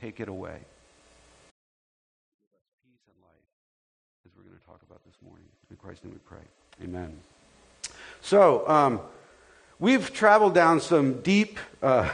take 0.00 0.18
it 0.18 0.28
away. 0.28 0.48
Give 0.48 0.56
us 2.56 2.64
peace 2.82 3.02
and 3.06 3.16
life, 3.22 3.44
as 4.24 4.32
we're 4.34 4.44
going 4.44 4.58
to 4.58 4.64
talk 4.64 4.80
about 4.88 5.04
this 5.04 5.16
morning. 5.22 5.44
In 5.70 5.76
Christ's 5.76 6.04
name 6.04 6.14
we 6.14 6.20
pray. 6.20 6.40
Amen. 6.82 7.20
So, 8.22 8.66
um, 8.66 9.00
we've 9.78 10.10
traveled 10.12 10.54
down 10.54 10.80
some 10.80 11.20
deep 11.20 11.58
uh, 11.82 12.08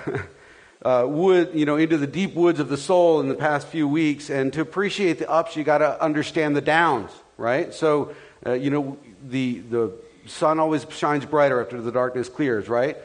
uh, 0.83 1.04
wood, 1.07 1.51
you 1.54 1.64
know, 1.64 1.77
into 1.77 1.96
the 1.96 2.09
deep 2.09 2.35
woods 2.35 2.59
of 2.59 2.69
the 2.69 2.77
soul 2.77 3.21
in 3.21 3.29
the 3.29 3.37
past 3.37 3.69
few 3.69 3.87
weeks. 3.87 4.31
And 4.31 4.53
to 4.55 4.63
appreciate 4.63 5.21
the 5.21 5.31
ups, 5.31 5.55
you 5.55 5.63
got 5.63 5.79
to 5.79 6.03
understand 6.03 6.57
the 6.57 6.61
downs, 6.61 7.13
right? 7.37 7.73
So, 7.73 8.17
uh, 8.45 8.55
you 8.55 8.71
know, 8.71 8.99
the, 9.29 9.61
the 9.61 9.93
sun 10.27 10.59
always 10.59 10.85
shines 10.91 11.25
brighter 11.25 11.63
after 11.63 11.81
the 11.81 11.93
darkness 11.93 12.29
clears, 12.29 12.69
right? 12.69 12.97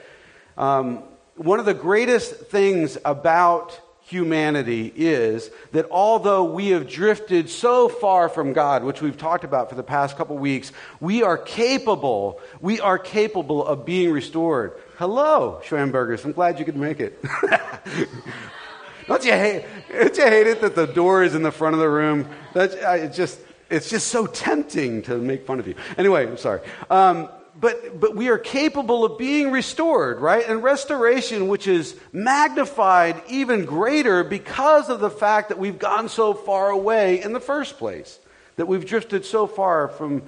Um, 0.57 1.03
one 1.35 1.59
of 1.59 1.65
the 1.65 1.75
greatest 1.75 2.33
things 2.33 2.97
about 3.05 3.79
humanity 4.03 4.91
is 4.95 5.49
that 5.71 5.87
although 5.91 6.43
we 6.43 6.69
have 6.69 6.89
drifted 6.89 7.49
so 7.49 7.87
far 7.87 8.29
from 8.29 8.53
God, 8.53 8.83
which 8.83 9.01
we've 9.01 9.17
talked 9.17 9.43
about 9.43 9.69
for 9.69 9.75
the 9.75 9.83
past 9.83 10.17
couple 10.17 10.37
weeks, 10.37 10.71
we 10.99 11.23
are 11.23 11.37
capable, 11.37 12.39
we 12.59 12.79
are 12.79 12.97
capable 12.97 13.65
of 13.65 13.85
being 13.85 14.11
restored. 14.11 14.73
Hello, 14.97 15.61
Schwambergers. 15.63 16.25
I'm 16.25 16.31
glad 16.31 16.59
you 16.59 16.65
could 16.65 16.75
make 16.75 16.99
it. 16.99 17.23
don't, 19.07 19.23
you 19.23 19.31
hate, 19.31 19.65
don't 19.89 20.17
you 20.17 20.25
hate 20.25 20.47
it 20.47 20.61
that 20.61 20.75
the 20.75 20.87
door 20.87 21.23
is 21.23 21.35
in 21.35 21.43
the 21.43 21.51
front 21.51 21.75
of 21.75 21.79
the 21.79 21.89
room? 21.89 22.27
That's, 22.53 22.73
it's, 22.75 23.15
just, 23.15 23.39
it's 23.69 23.89
just 23.89 24.07
so 24.07 24.25
tempting 24.25 25.03
to 25.03 25.17
make 25.17 25.45
fun 25.45 25.59
of 25.59 25.67
you. 25.67 25.75
Anyway, 25.97 26.27
I'm 26.27 26.37
sorry. 26.37 26.61
Um, 26.89 27.29
but, 27.61 27.99
but 27.99 28.15
we 28.15 28.29
are 28.29 28.39
capable 28.39 29.05
of 29.05 29.19
being 29.19 29.51
restored, 29.51 30.19
right? 30.19 30.43
And 30.47 30.63
restoration, 30.63 31.47
which 31.47 31.67
is 31.67 31.95
magnified 32.11 33.21
even 33.29 33.65
greater 33.65 34.23
because 34.23 34.89
of 34.89 34.99
the 34.99 35.11
fact 35.11 35.49
that 35.49 35.59
we've 35.59 35.77
gone 35.77 36.09
so 36.09 36.33
far 36.33 36.71
away 36.71 37.21
in 37.21 37.33
the 37.33 37.39
first 37.39 37.77
place, 37.77 38.17
that 38.55 38.65
we've 38.65 38.85
drifted 38.85 39.25
so 39.25 39.45
far 39.45 39.89
from 39.89 40.23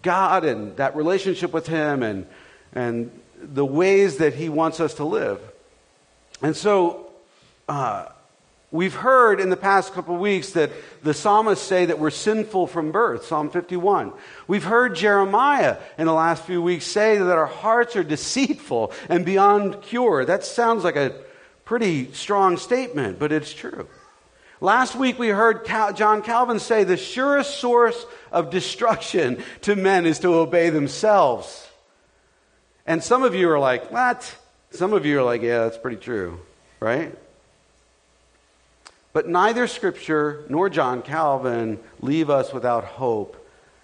God 0.00 0.46
and 0.46 0.74
that 0.78 0.96
relationship 0.96 1.52
with 1.52 1.66
Him 1.66 2.02
and, 2.02 2.26
and 2.72 3.10
the 3.42 3.64
ways 3.64 4.16
that 4.16 4.32
He 4.32 4.48
wants 4.48 4.80
us 4.80 4.94
to 4.94 5.04
live. 5.04 5.40
And 6.40 6.56
so, 6.56 7.10
uh, 7.68 8.06
We've 8.74 8.92
heard 8.92 9.38
in 9.38 9.50
the 9.50 9.56
past 9.56 9.92
couple 9.92 10.16
weeks 10.16 10.50
that 10.50 10.72
the 11.04 11.14
psalmists 11.14 11.64
say 11.64 11.84
that 11.84 12.00
we're 12.00 12.10
sinful 12.10 12.66
from 12.66 12.90
birth, 12.90 13.24
Psalm 13.24 13.48
51. 13.48 14.12
We've 14.48 14.64
heard 14.64 14.96
Jeremiah 14.96 15.76
in 15.96 16.06
the 16.06 16.12
last 16.12 16.42
few 16.42 16.60
weeks 16.60 16.84
say 16.84 17.16
that 17.16 17.38
our 17.38 17.46
hearts 17.46 17.94
are 17.94 18.02
deceitful 18.02 18.90
and 19.08 19.24
beyond 19.24 19.80
cure. 19.80 20.24
That 20.24 20.42
sounds 20.42 20.82
like 20.82 20.96
a 20.96 21.14
pretty 21.64 22.12
strong 22.14 22.56
statement, 22.56 23.20
but 23.20 23.30
it's 23.30 23.52
true. 23.52 23.86
Last 24.60 24.96
week 24.96 25.20
we 25.20 25.28
heard 25.28 25.62
Cal- 25.62 25.92
John 25.92 26.20
Calvin 26.20 26.58
say 26.58 26.82
the 26.82 26.96
surest 26.96 27.60
source 27.60 28.04
of 28.32 28.50
destruction 28.50 29.40
to 29.60 29.76
men 29.76 30.04
is 30.04 30.18
to 30.18 30.34
obey 30.34 30.70
themselves. 30.70 31.68
And 32.88 33.04
some 33.04 33.22
of 33.22 33.36
you 33.36 33.48
are 33.50 33.60
like, 33.60 33.92
what? 33.92 34.34
Some 34.72 34.92
of 34.92 35.06
you 35.06 35.20
are 35.20 35.22
like, 35.22 35.42
yeah, 35.42 35.60
that's 35.60 35.78
pretty 35.78 35.98
true, 35.98 36.40
right? 36.80 37.16
But 39.14 39.28
neither 39.28 39.68
Scripture 39.68 40.44
nor 40.48 40.68
John 40.68 41.00
Calvin 41.00 41.78
leave 42.00 42.28
us 42.28 42.52
without 42.52 42.84
hope. 42.84 43.40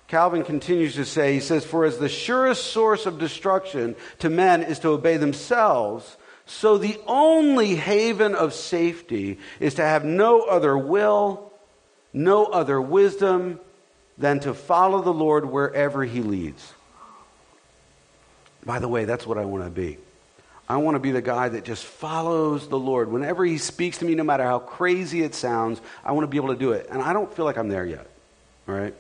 Calvin 0.09 0.43
continues 0.43 0.97
to 0.97 1.05
say, 1.05 1.35
he 1.35 1.41
says, 1.41 1.65
For 1.65 1.85
as 1.85 1.99
the 1.99 2.09
surest 2.09 2.73
source 2.73 3.07
of 3.07 3.21
destruction 3.21 3.95
to 4.19 4.29
men 4.29 4.65
is 4.65 4.81
to 4.81 4.89
obey 4.89 5.19
themselves, 5.19 6.17
so 6.47 6.79
the 6.79 6.99
only 7.07 7.77
haven 7.77 8.35
of 8.35 8.53
safety 8.53 9.39
is 9.61 9.75
to 9.75 9.83
have 9.83 10.05
no 10.05 10.43
other 10.43 10.77
will, 10.77 11.53
no 12.13 12.47
other 12.47 12.81
wisdom 12.81 13.61
than 14.19 14.41
to 14.41 14.53
follow 14.53 15.01
the 15.01 15.13
Lord 15.13 15.45
wherever 15.45 16.03
he 16.03 16.23
leads. 16.23 16.75
By 18.67 18.81
the 18.81 18.89
way, 18.89 19.05
that's 19.05 19.29
what 19.29 19.39
I 19.39 19.45
want 19.45 19.63
to 19.63 19.71
be. 19.71 19.97
I 20.71 20.77
want 20.77 20.95
to 20.95 21.01
be 21.01 21.11
the 21.11 21.21
guy 21.21 21.49
that 21.49 21.65
just 21.65 21.85
follows 21.85 22.69
the 22.69 22.79
Lord. 22.79 23.11
Whenever 23.11 23.45
He 23.45 23.59
speaks 23.59 23.99
to 23.99 24.05
me, 24.05 24.15
no 24.15 24.23
matter 24.23 24.45
how 24.45 24.61
crazy 24.61 25.25
it 25.25 25.35
sounds, 25.35 25.81
I 26.05 26.13
want 26.13 26.23
to 26.23 26.29
be 26.29 26.37
able 26.37 26.51
to 26.51 26.57
do 26.57 26.71
it. 26.71 26.87
And 26.89 27.03
I 27.03 27.13
don't 27.13 27.35
feel 27.35 27.45
like 27.45 27.59
I'm 27.59 27.69
there 27.69 27.85
yet. 27.85 28.07
All 28.69 28.77
right? 28.77 28.95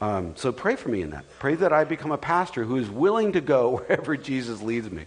Um, 0.00 0.36
so 0.36 0.52
pray 0.52 0.76
for 0.76 0.90
me 0.90 1.02
in 1.02 1.10
that. 1.10 1.24
Pray 1.40 1.56
that 1.56 1.72
I 1.72 1.82
become 1.82 2.12
a 2.12 2.16
pastor 2.16 2.62
who 2.62 2.76
is 2.76 2.88
willing 2.88 3.32
to 3.32 3.40
go 3.40 3.70
wherever 3.78 4.16
Jesus 4.16 4.62
leads 4.62 4.88
me, 4.88 5.06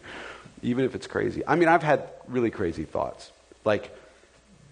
even 0.62 0.84
if 0.84 0.94
it's 0.94 1.08
crazy. 1.08 1.42
I 1.48 1.56
mean, 1.56 1.70
I've 1.70 1.84
had 1.84 2.10
really 2.28 2.52
crazy 2.52 2.84
thoughts. 2.84 3.32
Like, 3.64 3.96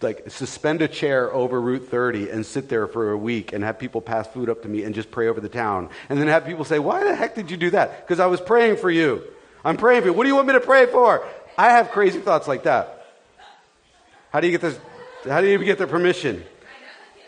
like 0.02 0.30
suspend 0.30 0.82
a 0.82 0.90
chair 0.90 1.34
over 1.34 1.62
Route 1.62 1.88
30 1.88 2.30
and 2.30 2.46
sit 2.46 2.68
there 2.68 2.88
for 2.88 3.12
a 3.12 3.18
week 3.18 3.54
and 3.54 3.64
have 3.64 3.80
people 3.80 4.02
pass 4.02 4.28
food 4.28 4.50
up 4.50 4.64
to 4.64 4.68
me 4.68 4.84
and 4.84 4.94
just 4.94 5.12
pray 5.12 5.30
over 5.30 5.40
the 5.40 5.48
town. 5.48 5.92
And 6.10 6.20
then 6.20 6.28
have 6.28 6.46
people 6.46 6.66
say, 6.66 6.78
Why 6.78 7.06
the 7.06 7.16
heck 7.16 7.36
did 7.36 7.50
you 7.50 7.56
do 7.56 7.70
that? 7.70 8.06
Because 8.06 8.20
I 8.20 8.26
was 8.26 8.42
praying 8.42 8.76
for 8.76 8.92
you. 8.92 9.24
I'm 9.66 9.78
praying 9.78 10.04
for 10.04 10.10
you. 10.10 10.14
What 10.14 10.24
do 10.24 10.30
you 10.30 10.36
want 10.36 10.48
me 10.48 10.54
to 10.54 10.60
pray 10.60 10.86
for? 10.86 11.26
I 11.58 11.72
have 11.72 11.90
crazy 11.90 12.20
thoughts 12.20 12.48
like 12.48 12.64
that. 12.64 13.08
How 14.30 14.40
do 14.40 14.48
you 14.48 14.52
get 14.52 14.62
this? 14.62 14.80
How 15.28 15.42
do 15.42 15.48
you 15.48 15.58
get 15.58 15.80
their 15.80 15.88
permission? 15.88 16.44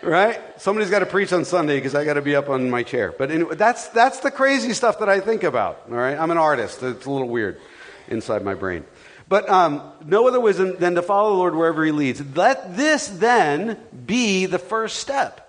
Right? 0.04 0.40
Somebody's 0.62 0.92
got 0.92 1.00
to 1.00 1.08
preach 1.08 1.34
on 1.34 1.44
Sunday 1.46 1.78
because 1.78 1.96
I 1.96 2.06
got 2.06 2.14
to 2.14 2.22
be 2.22 2.36
up 2.36 2.50
on 2.50 2.70
my 2.70 2.84
chair. 2.84 3.12
But 3.18 3.32
anyway, 3.32 3.56
that's, 3.56 3.88
that's 3.88 4.20
the 4.20 4.30
crazy 4.30 4.74
stuff 4.74 5.00
that 5.00 5.10
I 5.10 5.20
think 5.20 5.44
about. 5.44 5.82
All 5.90 5.96
right? 5.96 6.16
I'm 6.16 6.30
an 6.30 6.38
artist. 6.38 6.84
It's 6.84 7.08
a 7.08 7.10
little 7.10 7.28
weird 7.28 7.60
inside 8.08 8.44
my 8.44 8.54
brain. 8.54 8.86
But 9.28 9.50
um, 9.50 9.82
no 10.06 10.28
other 10.28 10.40
wisdom 10.40 10.76
than 10.78 10.94
to 10.96 11.02
follow 11.02 11.32
the 11.32 11.38
Lord 11.38 11.56
wherever 11.56 11.84
He 11.84 11.92
leads. 11.92 12.22
Let 12.38 12.78
this 12.78 13.08
then 13.08 13.80
be 14.06 14.46
the 14.46 14.60
first 14.60 14.98
step 14.98 15.44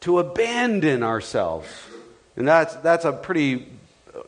to 0.00 0.18
abandon 0.18 1.02
ourselves. 1.02 1.68
And 2.36 2.48
that's, 2.48 2.74
that's 2.76 3.04
a 3.04 3.12
pretty 3.12 3.68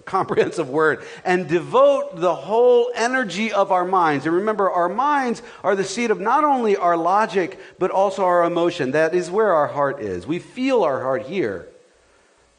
comprehensive 0.05 0.69
word, 0.69 1.05
and 1.25 1.49
devote 1.49 2.17
the 2.17 2.35
whole 2.35 2.91
energy 2.95 3.53
of 3.53 3.73
our 3.73 3.85
minds. 3.85 4.27
And 4.27 4.35
remember, 4.37 4.71
our 4.71 4.89
minds 4.89 5.43
are 5.65 5.75
the 5.75 5.85
seat 5.85 6.11
of 6.11 6.21
not 6.21 6.45
only 6.45 6.77
our 6.77 6.97
logic, 6.97 7.59
but 7.79 7.91
also 7.91 8.25
our 8.25 8.45
emotion. 8.45 8.93
That 8.93 9.15
is 9.15 9.31
where 9.31 9.53
our 9.53 9.67
heart 9.67 10.01
is. 10.01 10.27
We 10.27 10.39
feel 10.39 10.85
our 10.85 11.01
heart 11.01 11.23
here, 11.23 11.67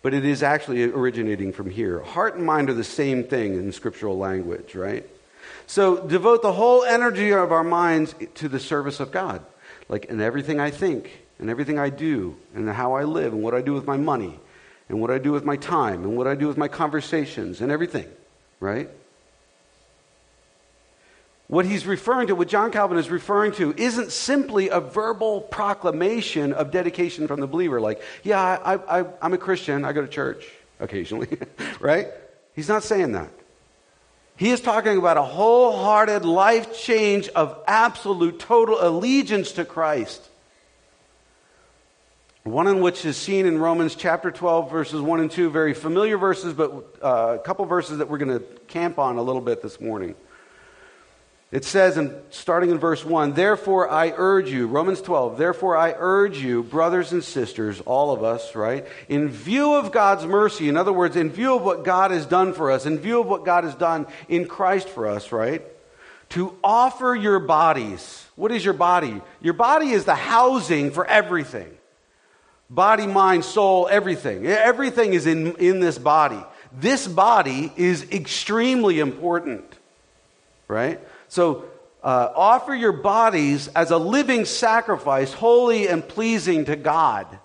but 0.01 0.13
it 0.13 0.25
is 0.25 0.43
actually 0.43 0.83
originating 0.83 1.53
from 1.53 1.69
here. 1.69 2.01
Heart 2.01 2.35
and 2.35 2.45
mind 2.45 2.69
are 2.69 2.73
the 2.73 2.83
same 2.83 3.23
thing 3.23 3.53
in 3.55 3.71
scriptural 3.71 4.17
language, 4.17 4.75
right? 4.75 5.07
So 5.65 6.05
devote 6.05 6.41
the 6.41 6.53
whole 6.53 6.83
energy 6.83 7.31
of 7.31 7.51
our 7.51 7.63
minds 7.63 8.15
to 8.35 8.49
the 8.49 8.59
service 8.59 8.99
of 8.99 9.11
God. 9.11 9.45
Like 9.89 10.05
in 10.05 10.19
everything 10.19 10.59
I 10.59 10.71
think, 10.71 11.11
and 11.39 11.49
everything 11.49 11.79
I 11.79 11.89
do, 11.89 12.35
and 12.53 12.69
how 12.69 12.93
I 12.93 13.03
live, 13.03 13.31
and 13.31 13.43
what 13.43 13.53
I 13.53 13.61
do 13.61 13.73
with 13.73 13.85
my 13.85 13.95
money 13.95 14.39
and 14.89 15.01
what 15.01 15.11
I 15.11 15.17
do 15.17 15.31
with 15.31 15.43
my 15.43 15.57
time 15.57 16.03
and 16.03 16.15
what 16.15 16.27
I 16.27 16.35
do 16.35 16.47
with 16.47 16.57
my 16.57 16.67
conversations 16.67 17.61
and 17.61 17.71
everything, 17.71 18.07
right? 18.59 18.89
What 21.47 21.65
he's 21.65 21.85
referring 21.85 22.27
to, 22.27 22.35
what 22.35 22.49
John 22.49 22.71
Calvin 22.71 22.97
is 22.97 23.09
referring 23.09 23.53
to, 23.53 23.73
isn't 23.77 24.11
simply 24.11 24.69
a 24.69 24.81
verbal 24.81 25.41
proclamation 25.41 26.51
of 26.51 26.71
dedication 26.71 27.27
from 27.27 27.39
the 27.39 27.47
believer. 27.47 27.79
Like, 27.79 28.01
yeah, 28.23 28.39
I, 28.41 29.05
I'm 29.21 29.33
a 29.33 29.37
Christian, 29.37 29.85
I 29.85 29.93
go 29.93 30.01
to 30.01 30.07
church 30.07 30.45
occasionally, 30.79 31.37
right? 31.79 32.07
He's 32.53 32.67
not 32.67 32.83
saying 32.83 33.13
that. 33.13 33.29
He 34.35 34.51
is 34.51 34.61
talking 34.61 34.97
about 34.97 35.17
a 35.17 35.23
wholehearted 35.23 36.23
life 36.23 36.77
change 36.77 37.27
of 37.29 37.57
absolute, 37.67 38.39
total 38.39 38.77
allegiance 38.79 39.53
to 39.53 39.65
Christ. 39.65 40.27
One 42.47 42.67
in 42.67 42.79
which 42.79 43.03
is 43.05 43.17
seen 43.17 43.45
in 43.45 43.57
Romans 43.57 43.93
chapter 43.93 44.31
12, 44.31 44.71
verses 44.71 45.01
1 45.01 45.19
and 45.19 45.29
2, 45.29 45.49
very 45.49 45.73
familiar 45.73 46.17
verses, 46.17 46.53
but 46.53 46.95
uh, 47.03 47.35
a 47.35 47.39
couple 47.39 47.65
verses 47.65 47.97
that 47.97 48.09
we're 48.09 48.19
going 48.19 48.39
to 48.39 48.45
camp 48.67 48.97
on 48.99 49.17
a 49.17 49.21
little 49.21 49.41
bit 49.41 49.61
this 49.61 49.81
morning. 49.81 50.15
It 51.51 51.65
says, 51.65 51.97
in, 51.97 52.15
starting 52.29 52.71
in 52.71 52.77
verse 52.77 53.03
1, 53.03 53.33
Therefore 53.33 53.89
I 53.89 54.13
urge 54.15 54.49
you, 54.49 54.67
Romans 54.67 55.01
12, 55.01 55.37
therefore 55.37 55.75
I 55.75 55.93
urge 55.97 56.37
you, 56.37 56.63
brothers 56.63 57.11
and 57.11 57.21
sisters, 57.21 57.81
all 57.81 58.11
of 58.11 58.23
us, 58.23 58.55
right, 58.55 58.87
in 59.09 59.27
view 59.27 59.75
of 59.75 59.91
God's 59.91 60.25
mercy, 60.25 60.69
in 60.69 60.77
other 60.77 60.93
words, 60.93 61.17
in 61.17 61.29
view 61.29 61.55
of 61.55 61.63
what 61.63 61.83
God 61.83 62.11
has 62.11 62.25
done 62.25 62.53
for 62.53 62.71
us, 62.71 62.85
in 62.85 62.97
view 62.97 63.19
of 63.19 63.27
what 63.27 63.43
God 63.43 63.65
has 63.65 63.75
done 63.75 64.07
in 64.29 64.47
Christ 64.47 64.87
for 64.87 65.07
us, 65.07 65.33
right, 65.33 65.61
to 66.29 66.57
offer 66.63 67.13
your 67.13 67.39
bodies. 67.39 68.25
What 68.35 68.53
is 68.53 68.63
your 68.63 68.73
body? 68.73 69.21
Your 69.41 69.53
body 69.53 69.91
is 69.91 70.05
the 70.05 70.15
housing 70.15 70.91
for 70.91 71.05
everything. 71.05 71.77
Body, 72.69 73.07
mind, 73.07 73.45
soul, 73.45 73.87
everything. 73.89 74.45
Everything 74.45 75.13
is 75.13 75.25
in, 75.25 75.55
in 75.55 75.79
this 75.79 75.97
body. 75.97 76.43
This 76.71 77.07
body 77.07 77.71
is 77.77 78.11
extremely 78.11 78.99
important, 78.99 79.63
right? 80.67 80.99
So, 81.29 81.65
uh, 82.03 82.31
offer 82.35 82.75
your 82.75 82.91
bodies 82.91 83.67
as 83.69 83.91
a 83.91 83.97
living 83.97 84.45
sacrifice, 84.45 85.33
holy 85.33 85.87
and 85.87 86.07
pleasing 86.07 86.65
to 86.65 86.75
God. 86.75 87.39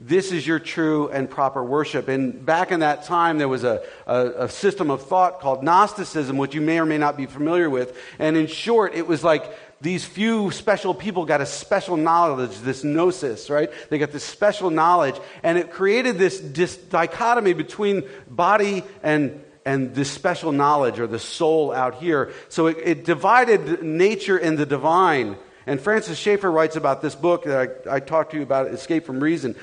This 0.00 0.30
is 0.30 0.46
your 0.46 0.60
true 0.60 1.08
and 1.08 1.28
proper 1.28 1.64
worship. 1.64 2.06
And 2.06 2.46
back 2.46 2.70
in 2.70 2.80
that 2.80 3.04
time, 3.04 3.38
there 3.38 3.48
was 3.48 3.64
a, 3.64 3.82
a, 4.06 4.44
a 4.44 4.48
system 4.48 4.92
of 4.92 5.02
thought 5.02 5.40
called 5.40 5.64
Gnosticism, 5.64 6.36
which 6.36 6.54
you 6.54 6.60
may 6.60 6.78
or 6.78 6.86
may 6.86 6.98
not 6.98 7.16
be 7.16 7.26
familiar 7.26 7.68
with. 7.68 7.98
And 8.20 8.36
in 8.36 8.46
short, 8.46 8.94
it 8.94 9.08
was 9.08 9.24
like 9.24 9.52
these 9.80 10.04
few 10.04 10.50
special 10.50 10.92
people 10.92 11.24
got 11.24 11.40
a 11.40 11.46
special 11.46 11.96
knowledge, 11.96 12.58
this 12.58 12.82
gnosis, 12.82 13.48
right? 13.48 13.70
They 13.90 13.98
got 13.98 14.10
this 14.10 14.24
special 14.24 14.70
knowledge, 14.70 15.14
and 15.42 15.56
it 15.56 15.70
created 15.70 16.18
this, 16.18 16.76
dichotomy 16.76 17.52
between 17.52 18.04
body 18.28 18.82
and 19.02 19.44
and 19.64 19.94
this 19.94 20.10
special 20.10 20.50
knowledge 20.50 20.98
or 20.98 21.06
the 21.06 21.18
soul 21.18 21.72
out 21.72 21.96
here. 21.96 22.32
So 22.48 22.68
it, 22.68 22.78
it 22.82 23.04
divided 23.04 23.82
nature 23.82 24.38
and 24.38 24.56
the 24.56 24.64
divine. 24.64 25.36
And 25.66 25.78
Francis 25.78 26.16
Schaeffer 26.16 26.50
writes 26.50 26.76
about 26.76 27.02
this 27.02 27.14
book 27.14 27.44
that 27.44 27.86
I, 27.86 27.96
I 27.96 28.00
talked 28.00 28.30
to 28.30 28.38
you 28.38 28.42
about, 28.42 28.68
Escape 28.68 29.04
from 29.04 29.20
Reason, 29.20 29.54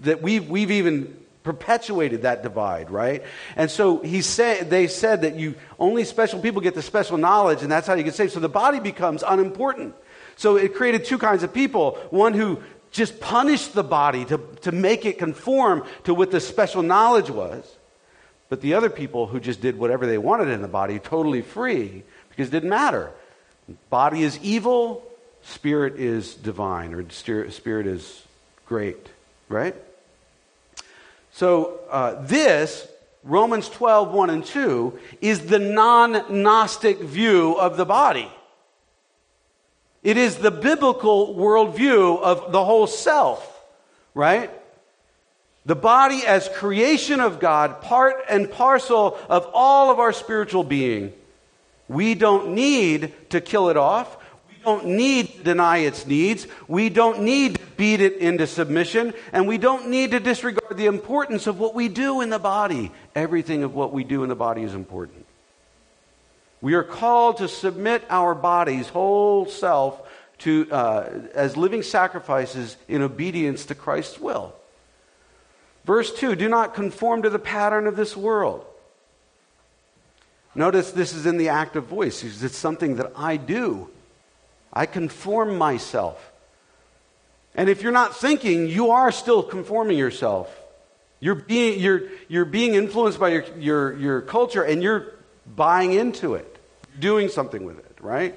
that 0.00 0.20
we've, 0.22 0.48
we've 0.48 0.72
even 0.72 1.23
perpetuated 1.44 2.22
that 2.22 2.42
divide, 2.42 2.90
right? 2.90 3.22
And 3.54 3.70
so 3.70 4.00
he 4.00 4.22
said, 4.22 4.70
they 4.70 4.88
said 4.88 5.22
that 5.22 5.36
you 5.36 5.54
only 5.78 6.04
special 6.04 6.40
people 6.40 6.60
get 6.62 6.74
the 6.74 6.82
special 6.82 7.18
knowledge, 7.18 7.62
and 7.62 7.70
that's 7.70 7.86
how 7.86 7.94
you 7.94 8.02
get 8.02 8.14
saved. 8.14 8.32
So 8.32 8.40
the 8.40 8.48
body 8.48 8.80
becomes 8.80 9.22
unimportant. 9.22 9.94
So 10.36 10.56
it 10.56 10.74
created 10.74 11.04
two 11.04 11.18
kinds 11.18 11.44
of 11.44 11.54
people 11.54 11.92
one 12.10 12.32
who 12.32 12.60
just 12.90 13.20
punished 13.20 13.74
the 13.74 13.84
body 13.84 14.24
to, 14.24 14.38
to 14.62 14.72
make 14.72 15.04
it 15.04 15.18
conform 15.18 15.84
to 16.04 16.14
what 16.14 16.30
the 16.30 16.40
special 16.40 16.82
knowledge 16.82 17.30
was, 17.30 17.76
but 18.48 18.60
the 18.60 18.74
other 18.74 18.88
people 18.88 19.26
who 19.26 19.38
just 19.38 19.60
did 19.60 19.78
whatever 19.78 20.06
they 20.06 20.18
wanted 20.18 20.48
in 20.48 20.62
the 20.62 20.68
body, 20.68 20.98
totally 20.98 21.42
free, 21.42 22.04
because 22.30 22.48
it 22.48 22.52
didn't 22.52 22.70
matter. 22.70 23.10
Body 23.90 24.22
is 24.22 24.38
evil, 24.42 25.04
spirit 25.42 25.96
is 25.96 26.34
divine, 26.34 26.94
or 26.94 27.08
spirit 27.10 27.86
is 27.86 28.22
great, 28.66 29.08
right? 29.48 29.74
So 31.34 31.80
uh, 31.90 32.22
this, 32.22 32.86
Romans 33.24 33.68
12, 33.68 34.12
1 34.12 34.30
and 34.30 34.44
2, 34.44 34.96
is 35.20 35.46
the 35.46 35.58
non 35.58 36.42
Gnostic 36.42 37.00
view 37.00 37.54
of 37.54 37.76
the 37.76 37.84
body. 37.84 38.30
It 40.04 40.16
is 40.16 40.36
the 40.36 40.52
biblical 40.52 41.34
worldview 41.34 42.20
of 42.20 42.52
the 42.52 42.64
whole 42.64 42.86
self, 42.86 43.64
right? 44.14 44.48
The 45.66 45.74
body 45.74 46.24
as 46.24 46.48
creation 46.48 47.18
of 47.18 47.40
God, 47.40 47.80
part 47.82 48.24
and 48.28 48.48
parcel 48.48 49.18
of 49.28 49.50
all 49.52 49.90
of 49.90 49.98
our 49.98 50.12
spiritual 50.12 50.62
being. 50.62 51.12
We 51.88 52.14
don't 52.14 52.54
need 52.54 53.12
to 53.30 53.40
kill 53.40 53.70
it 53.70 53.76
off. 53.76 54.16
Don't 54.64 54.86
need 54.86 55.28
to 55.28 55.42
deny 55.44 55.78
its 55.78 56.06
needs. 56.06 56.46
We 56.68 56.88
don't 56.88 57.22
need 57.22 57.56
to 57.56 57.66
beat 57.76 58.00
it 58.00 58.16
into 58.16 58.46
submission. 58.46 59.12
And 59.32 59.46
we 59.46 59.58
don't 59.58 59.88
need 59.88 60.12
to 60.12 60.20
disregard 60.20 60.76
the 60.76 60.86
importance 60.86 61.46
of 61.46 61.58
what 61.58 61.74
we 61.74 61.88
do 61.88 62.20
in 62.20 62.30
the 62.30 62.38
body. 62.38 62.92
Everything 63.14 63.62
of 63.62 63.74
what 63.74 63.92
we 63.92 64.04
do 64.04 64.22
in 64.22 64.28
the 64.28 64.34
body 64.34 64.62
is 64.62 64.74
important. 64.74 65.26
We 66.60 66.74
are 66.74 66.82
called 66.82 67.36
to 67.38 67.48
submit 67.48 68.04
our 68.08 68.34
bodies, 68.34 68.88
whole 68.88 69.44
self, 69.44 70.00
to, 70.38 70.66
uh, 70.70 71.10
as 71.34 71.56
living 71.56 71.82
sacrifices 71.82 72.78
in 72.88 73.02
obedience 73.02 73.66
to 73.66 73.74
Christ's 73.74 74.18
will. 74.18 74.54
Verse 75.84 76.12
2 76.14 76.34
Do 76.36 76.48
not 76.48 76.74
conform 76.74 77.22
to 77.22 77.30
the 77.30 77.38
pattern 77.38 77.86
of 77.86 77.96
this 77.96 78.16
world. 78.16 78.64
Notice 80.54 80.92
this 80.92 81.12
is 81.12 81.26
in 81.26 81.36
the 81.36 81.48
active 81.48 81.84
voice. 81.84 82.22
It's 82.42 82.56
something 82.56 82.96
that 82.96 83.12
I 83.16 83.36
do. 83.36 83.90
I 84.74 84.86
conform 84.86 85.56
myself. 85.56 86.32
And 87.54 87.68
if 87.70 87.82
you're 87.82 87.92
not 87.92 88.16
thinking, 88.16 88.66
you 88.66 88.90
are 88.90 89.12
still 89.12 89.42
conforming 89.42 89.96
yourself. 89.96 90.54
You're 91.20 91.36
being, 91.36 91.80
you're, 91.80 92.02
you're 92.28 92.44
being 92.44 92.74
influenced 92.74 93.18
by 93.18 93.28
your, 93.28 93.44
your, 93.56 93.96
your 93.96 94.20
culture 94.20 94.62
and 94.62 94.82
you're 94.82 95.14
buying 95.46 95.92
into 95.92 96.34
it, 96.34 96.58
doing 96.98 97.28
something 97.28 97.64
with 97.64 97.78
it, 97.78 97.96
right? 98.00 98.34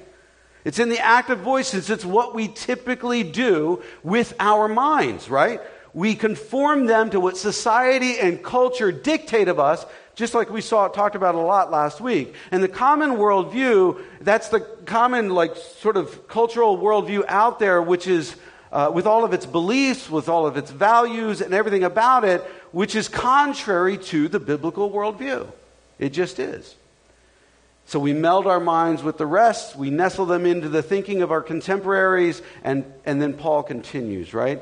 It's 0.64 0.78
in 0.78 0.88
the 0.88 1.00
active 1.00 1.40
voices. 1.40 1.90
It's 1.90 2.04
what 2.04 2.34
we 2.34 2.48
typically 2.48 3.24
do 3.24 3.82
with 4.04 4.32
our 4.38 4.68
minds, 4.68 5.28
right? 5.28 5.60
we 5.94 6.14
conform 6.14 6.86
them 6.86 7.10
to 7.10 7.20
what 7.20 7.36
society 7.36 8.18
and 8.18 8.42
culture 8.42 8.92
dictate 8.92 9.48
of 9.48 9.58
us, 9.58 9.84
just 10.18 10.34
like 10.34 10.50
we 10.50 10.60
saw 10.60 10.88
talked 10.88 11.14
about 11.14 11.36
a 11.36 11.40
lot 11.40 11.70
last 11.70 12.00
week. 12.00 12.34
And 12.50 12.60
the 12.60 12.68
common 12.68 13.10
worldview, 13.10 14.02
that's 14.20 14.48
the 14.48 14.58
common, 14.58 15.30
like, 15.30 15.54
sort 15.54 15.96
of 15.96 16.26
cultural 16.26 16.76
worldview 16.76 17.24
out 17.28 17.60
there, 17.60 17.80
which 17.80 18.08
is 18.08 18.34
uh, 18.72 18.90
with 18.92 19.06
all 19.06 19.24
of 19.24 19.32
its 19.32 19.46
beliefs, 19.46 20.10
with 20.10 20.28
all 20.28 20.44
of 20.44 20.56
its 20.56 20.72
values, 20.72 21.40
and 21.40 21.54
everything 21.54 21.84
about 21.84 22.24
it, 22.24 22.42
which 22.72 22.96
is 22.96 23.08
contrary 23.08 23.96
to 23.96 24.26
the 24.26 24.40
biblical 24.40 24.90
worldview. 24.90 25.46
It 26.00 26.08
just 26.08 26.40
is. 26.40 26.74
So 27.86 28.00
we 28.00 28.12
meld 28.12 28.48
our 28.48 28.60
minds 28.60 29.04
with 29.04 29.18
the 29.18 29.26
rest, 29.26 29.76
we 29.76 29.88
nestle 29.88 30.26
them 30.26 30.46
into 30.46 30.68
the 30.68 30.82
thinking 30.82 31.22
of 31.22 31.30
our 31.30 31.42
contemporaries, 31.42 32.42
and, 32.64 32.84
and 33.06 33.22
then 33.22 33.34
Paul 33.34 33.62
continues, 33.62 34.34
right? 34.34 34.60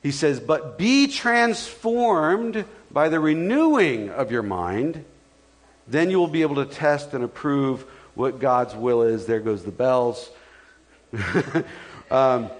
He 0.00 0.12
says, 0.12 0.38
But 0.38 0.78
be 0.78 1.08
transformed 1.08 2.64
by 2.92 3.08
the 3.08 3.20
renewing 3.20 4.10
of 4.10 4.30
your 4.30 4.42
mind, 4.42 5.04
then 5.88 6.10
you 6.10 6.18
will 6.18 6.28
be 6.28 6.42
able 6.42 6.56
to 6.56 6.66
test 6.66 7.14
and 7.14 7.24
approve 7.24 7.84
what 8.14 8.38
God's 8.38 8.74
will 8.74 9.02
is. 9.02 9.26
There 9.26 9.40
goes 9.40 9.64
the 9.64 9.70
bells. 9.70 10.30
um, 12.10 12.50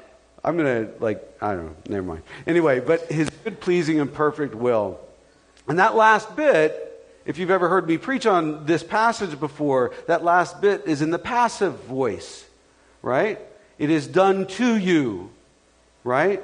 I'm 0.44 0.56
going 0.56 0.87
to, 0.87 0.93
like, 0.99 1.23
I 1.40 1.55
don't 1.55 1.67
know, 1.67 1.76
never 1.88 2.06
mind. 2.06 2.23
Anyway, 2.46 2.81
but 2.81 3.11
his 3.11 3.31
good, 3.44 3.61
pleasing, 3.61 4.00
and 4.00 4.12
perfect 4.12 4.55
will. 4.55 4.99
And 5.69 5.79
that 5.79 5.94
last 5.94 6.34
bit, 6.34 6.88
if 7.25 7.38
you've 7.38 7.50
ever 7.50 7.69
heard 7.69 7.87
me 7.87 7.99
preach 7.99 8.26
on 8.26 8.67
this 8.67 8.82
passage 8.82 9.38
before, 9.38 9.93
that 10.08 10.25
last 10.25 10.61
bit 10.61 10.82
is 10.87 11.02
in 11.02 11.11
the 11.11 11.19
passive 11.19 11.75
voice, 11.84 12.44
right? 13.00 13.38
It 13.79 13.90
is 13.90 14.06
done 14.06 14.46
to 14.49 14.76
you, 14.76 15.31
right? 16.02 16.43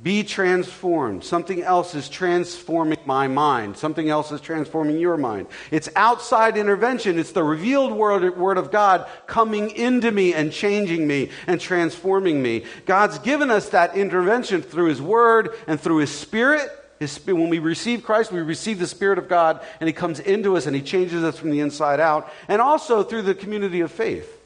Be 0.00 0.22
transformed. 0.22 1.24
Something 1.24 1.60
else 1.62 1.96
is 1.96 2.08
transforming 2.08 3.00
my 3.04 3.26
mind. 3.26 3.76
Something 3.76 4.08
else 4.08 4.30
is 4.30 4.40
transforming 4.40 5.00
your 5.00 5.16
mind. 5.16 5.48
It's 5.72 5.88
outside 5.96 6.56
intervention. 6.56 7.18
It's 7.18 7.32
the 7.32 7.42
revealed 7.42 7.90
word, 7.90 8.36
word, 8.36 8.58
of 8.58 8.70
God 8.70 9.08
coming 9.26 9.70
into 9.70 10.12
me 10.12 10.34
and 10.34 10.52
changing 10.52 11.04
me 11.04 11.30
and 11.48 11.60
transforming 11.60 12.40
me. 12.40 12.64
God's 12.86 13.18
given 13.18 13.50
us 13.50 13.70
that 13.70 13.96
intervention 13.96 14.62
through 14.62 14.86
His 14.86 15.02
Word 15.02 15.56
and 15.66 15.80
through 15.80 15.96
His 15.96 16.16
Spirit. 16.16 16.70
His, 17.00 17.18
when 17.26 17.48
we 17.48 17.58
receive 17.58 18.04
Christ, 18.04 18.30
we 18.30 18.40
receive 18.40 18.78
the 18.78 18.86
Spirit 18.86 19.18
of 19.18 19.28
God 19.28 19.60
and 19.80 19.88
He 19.88 19.92
comes 19.92 20.20
into 20.20 20.56
us 20.56 20.66
and 20.66 20.76
He 20.76 20.82
changes 20.82 21.24
us 21.24 21.36
from 21.36 21.50
the 21.50 21.58
inside 21.58 21.98
out. 21.98 22.32
And 22.46 22.62
also 22.62 23.02
through 23.02 23.22
the 23.22 23.34
community 23.34 23.80
of 23.80 23.90
faith, 23.90 24.40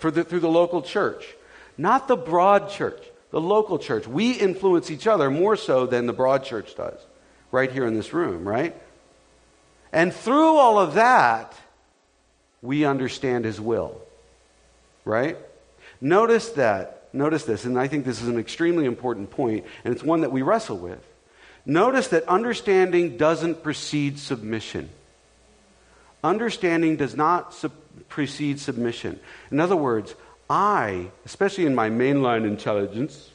the, 0.00 0.24
through 0.24 0.40
the 0.40 0.48
local 0.48 0.80
church. 0.80 1.26
Not 1.76 2.08
the 2.08 2.16
broad 2.16 2.70
church 2.70 3.02
the 3.34 3.40
local 3.40 3.80
church. 3.80 4.06
We 4.06 4.30
influence 4.30 4.92
each 4.92 5.08
other 5.08 5.28
more 5.28 5.56
so 5.56 5.86
than 5.86 6.06
the 6.06 6.12
broad 6.12 6.44
church 6.44 6.76
does, 6.76 6.96
right 7.50 7.68
here 7.68 7.84
in 7.84 7.94
this 7.94 8.12
room, 8.12 8.46
right? 8.46 8.80
And 9.92 10.14
through 10.14 10.54
all 10.54 10.78
of 10.78 10.94
that, 10.94 11.52
we 12.62 12.84
understand 12.84 13.44
his 13.44 13.60
will, 13.60 14.00
right? 15.04 15.36
Notice 16.00 16.50
that, 16.50 17.08
notice 17.12 17.42
this, 17.42 17.64
and 17.64 17.76
I 17.76 17.88
think 17.88 18.04
this 18.04 18.22
is 18.22 18.28
an 18.28 18.38
extremely 18.38 18.84
important 18.84 19.32
point, 19.32 19.64
and 19.82 19.92
it's 19.92 20.04
one 20.04 20.20
that 20.20 20.30
we 20.30 20.42
wrestle 20.42 20.78
with. 20.78 21.04
Notice 21.66 22.06
that 22.08 22.22
understanding 22.28 23.16
doesn't 23.16 23.64
precede 23.64 24.20
submission. 24.20 24.90
Understanding 26.22 26.94
does 26.94 27.16
not 27.16 27.52
precede 28.08 28.60
submission. 28.60 29.18
In 29.50 29.58
other 29.58 29.74
words, 29.74 30.14
I, 30.48 31.10
especially 31.24 31.66
in 31.66 31.74
my 31.74 31.88
mainline 31.88 32.46
intelligence, 32.46 33.30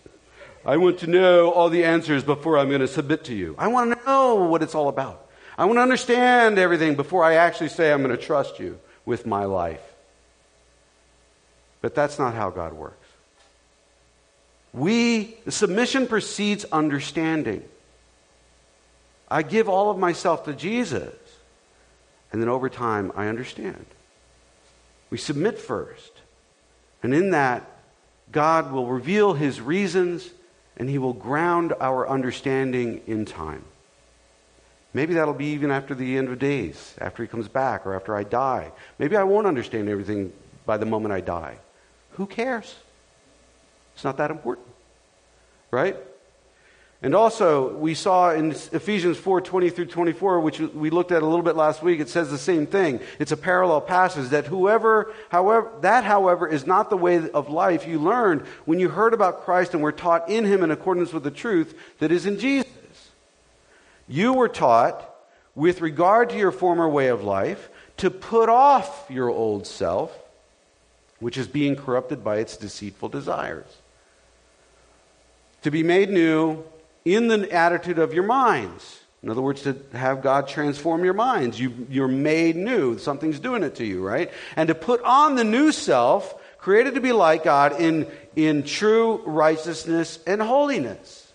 I 0.65 0.77
want 0.77 0.99
to 0.99 1.07
know 1.07 1.51
all 1.51 1.69
the 1.69 1.85
answers 1.85 2.23
before 2.23 2.57
I'm 2.57 2.67
going 2.67 2.81
to 2.81 2.87
submit 2.87 3.25
to 3.25 3.35
you. 3.35 3.55
I 3.57 3.67
want 3.67 3.97
to 3.97 4.05
know 4.05 4.35
what 4.35 4.61
it's 4.61 4.75
all 4.75 4.89
about. 4.89 5.27
I 5.57 5.65
want 5.65 5.77
to 5.77 5.81
understand 5.81 6.57
everything 6.59 6.95
before 6.95 7.23
I 7.23 7.35
actually 7.35 7.69
say 7.69 7.91
I'm 7.91 8.03
going 8.03 8.15
to 8.15 8.21
trust 8.21 8.59
you 8.59 8.79
with 9.05 9.25
my 9.25 9.45
life. 9.45 9.81
But 11.81 11.95
that's 11.95 12.19
not 12.19 12.33
how 12.33 12.49
God 12.49 12.73
works. 12.73 12.95
We, 14.73 15.37
submission 15.47 16.07
precedes 16.07 16.65
understanding. 16.65 17.63
I 19.29 19.41
give 19.41 19.69
all 19.69 19.89
of 19.89 19.97
myself 19.97 20.45
to 20.45 20.53
Jesus, 20.53 21.13
and 22.31 22.41
then 22.41 22.49
over 22.49 22.69
time 22.69 23.11
I 23.15 23.27
understand. 23.27 23.85
We 25.09 25.17
submit 25.17 25.57
first. 25.57 26.11
And 27.01 27.13
in 27.13 27.31
that, 27.31 27.65
God 28.31 28.71
will 28.71 28.85
reveal 28.85 29.33
his 29.33 29.59
reasons 29.59 30.29
and 30.79 30.89
he 30.89 30.97
will 30.97 31.13
ground 31.13 31.73
our 31.79 32.07
understanding 32.07 33.01
in 33.05 33.25
time. 33.25 33.63
Maybe 34.93 35.13
that'll 35.13 35.33
be 35.35 35.47
even 35.47 35.69
after 35.69 35.93
the 35.93 36.17
end 36.17 36.29
of 36.29 36.39
days, 36.39 36.95
after 36.99 37.21
he 37.21 37.27
comes 37.27 37.47
back, 37.47 37.85
or 37.85 37.93
after 37.93 38.15
I 38.15 38.23
die. 38.23 38.71
Maybe 38.97 39.15
I 39.15 39.23
won't 39.23 39.45
understand 39.45 39.87
everything 39.87 40.33
by 40.65 40.77
the 40.77 40.85
moment 40.85 41.13
I 41.13 41.21
die. 41.21 41.57
Who 42.13 42.25
cares? 42.25 42.75
It's 43.93 44.03
not 44.03 44.17
that 44.17 44.31
important. 44.31 44.65
Right? 45.69 45.97
And 47.01 47.15
also, 47.15 47.73
we 47.77 47.93
saw 47.93 48.31
in 48.31 48.51
Ephesians 48.51 49.17
4 49.17 49.39
20 49.39 49.69
through 49.69 49.85
24, 49.85 50.41
which 50.41 50.59
we 50.59 50.89
looked 50.89 51.13
at 51.13 51.21
a 51.21 51.25
little 51.25 51.43
bit 51.43 51.55
last 51.55 51.81
week, 51.81 52.01
it 52.01 52.09
says 52.09 52.29
the 52.29 52.37
same 52.37 52.67
thing. 52.67 52.99
It's 53.19 53.31
a 53.31 53.37
parallel 53.37 53.79
passage 53.79 54.29
that 54.29 54.47
whoever, 54.47 55.13
however, 55.29 55.71
that, 55.79 56.03
however, 56.03 56.45
is 56.45 56.67
not 56.67 56.89
the 56.89 56.97
way 56.97 57.29
of 57.29 57.49
life 57.49 57.87
you 57.87 57.99
learned 57.99 58.41
when 58.65 58.79
you 58.79 58.89
heard 58.89 59.13
about 59.13 59.45
Christ 59.45 59.73
and 59.73 59.81
were 59.81 59.93
taught 59.93 60.29
in 60.29 60.43
him 60.43 60.61
in 60.61 60.71
accordance 60.71 61.13
with 61.13 61.23
the 61.23 61.31
truth 61.31 61.73
that 61.99 62.11
is 62.11 62.25
in 62.25 62.37
Jesus. 62.37 62.69
You 64.09 64.33
were 64.33 64.49
taught, 64.49 65.05
with 65.55 65.79
regard 65.79 66.31
to 66.31 66.37
your 66.37 66.51
former 66.51 66.89
way 66.89 67.07
of 67.07 67.23
life, 67.23 67.69
to 67.97 68.09
put 68.09 68.49
off 68.49 69.05
your 69.09 69.29
old 69.29 69.65
self, 69.65 70.11
which 71.19 71.37
is 71.37 71.47
being 71.47 71.77
corrupted 71.77 72.25
by 72.25 72.37
its 72.39 72.57
deceitful 72.57 73.07
desires. 73.07 73.77
To 75.61 75.71
be 75.71 75.83
made 75.83 76.09
new 76.09 76.63
in 77.15 77.27
the 77.27 77.51
attitude 77.51 77.99
of 77.99 78.13
your 78.13 78.23
minds. 78.23 78.99
In 79.21 79.29
other 79.29 79.41
words, 79.41 79.63
to 79.63 79.75
have 79.93 80.21
God 80.21 80.47
transform 80.47 81.03
your 81.03 81.13
minds. 81.13 81.59
You, 81.59 81.87
you're 81.89 82.07
made 82.07 82.55
new. 82.55 82.97
Something's 82.97 83.39
doing 83.39 83.63
it 83.63 83.75
to 83.75 83.85
you, 83.85 84.01
right? 84.01 84.31
And 84.55 84.67
to 84.69 84.75
put 84.75 85.01
on 85.03 85.35
the 85.35 85.43
new 85.43 85.71
self, 85.71 86.35
created 86.57 86.95
to 86.95 87.01
be 87.01 87.11
like 87.11 87.43
God 87.43 87.81
in, 87.81 88.07
in 88.35 88.63
true 88.63 89.21
righteousness 89.25 90.19
and 90.25 90.41
holiness. 90.41 91.31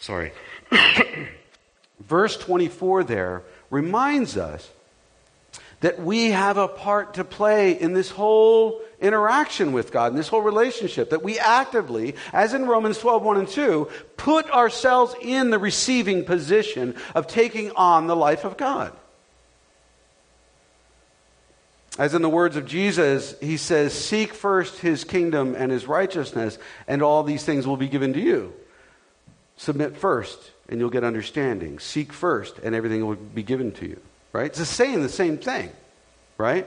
Sorry. 0.00 0.32
Verse 2.00 2.36
24 2.36 3.04
there 3.04 3.42
reminds 3.70 4.36
us 4.36 4.68
that 5.84 6.00
we 6.00 6.30
have 6.30 6.56
a 6.56 6.66
part 6.66 7.12
to 7.12 7.24
play 7.24 7.78
in 7.78 7.92
this 7.92 8.08
whole 8.08 8.80
interaction 9.02 9.74
with 9.74 9.92
God, 9.92 10.12
in 10.12 10.16
this 10.16 10.28
whole 10.28 10.40
relationship, 10.40 11.10
that 11.10 11.22
we 11.22 11.38
actively, 11.38 12.14
as 12.32 12.54
in 12.54 12.64
Romans 12.64 12.96
12, 12.96 13.22
1 13.22 13.36
and 13.36 13.46
2, 13.46 13.90
put 14.16 14.50
ourselves 14.50 15.14
in 15.20 15.50
the 15.50 15.58
receiving 15.58 16.24
position 16.24 16.96
of 17.14 17.26
taking 17.26 17.70
on 17.72 18.06
the 18.06 18.16
life 18.16 18.46
of 18.46 18.56
God. 18.56 18.94
As 21.98 22.14
in 22.14 22.22
the 22.22 22.30
words 22.30 22.56
of 22.56 22.64
Jesus, 22.64 23.38
he 23.42 23.58
says, 23.58 23.92
Seek 23.92 24.32
first 24.32 24.78
his 24.78 25.04
kingdom 25.04 25.54
and 25.54 25.70
his 25.70 25.86
righteousness, 25.86 26.56
and 26.88 27.02
all 27.02 27.22
these 27.24 27.44
things 27.44 27.66
will 27.66 27.76
be 27.76 27.88
given 27.88 28.14
to 28.14 28.20
you. 28.20 28.54
Submit 29.58 29.98
first, 29.98 30.50
and 30.66 30.80
you'll 30.80 30.88
get 30.88 31.04
understanding. 31.04 31.78
Seek 31.78 32.10
first, 32.10 32.58
and 32.60 32.74
everything 32.74 33.04
will 33.04 33.16
be 33.16 33.42
given 33.42 33.70
to 33.72 33.86
you. 33.86 34.00
Right? 34.34 34.46
It's 34.46 34.68
saying 34.68 35.00
the 35.00 35.08
same 35.08 35.38
thing, 35.38 35.70
right? 36.38 36.66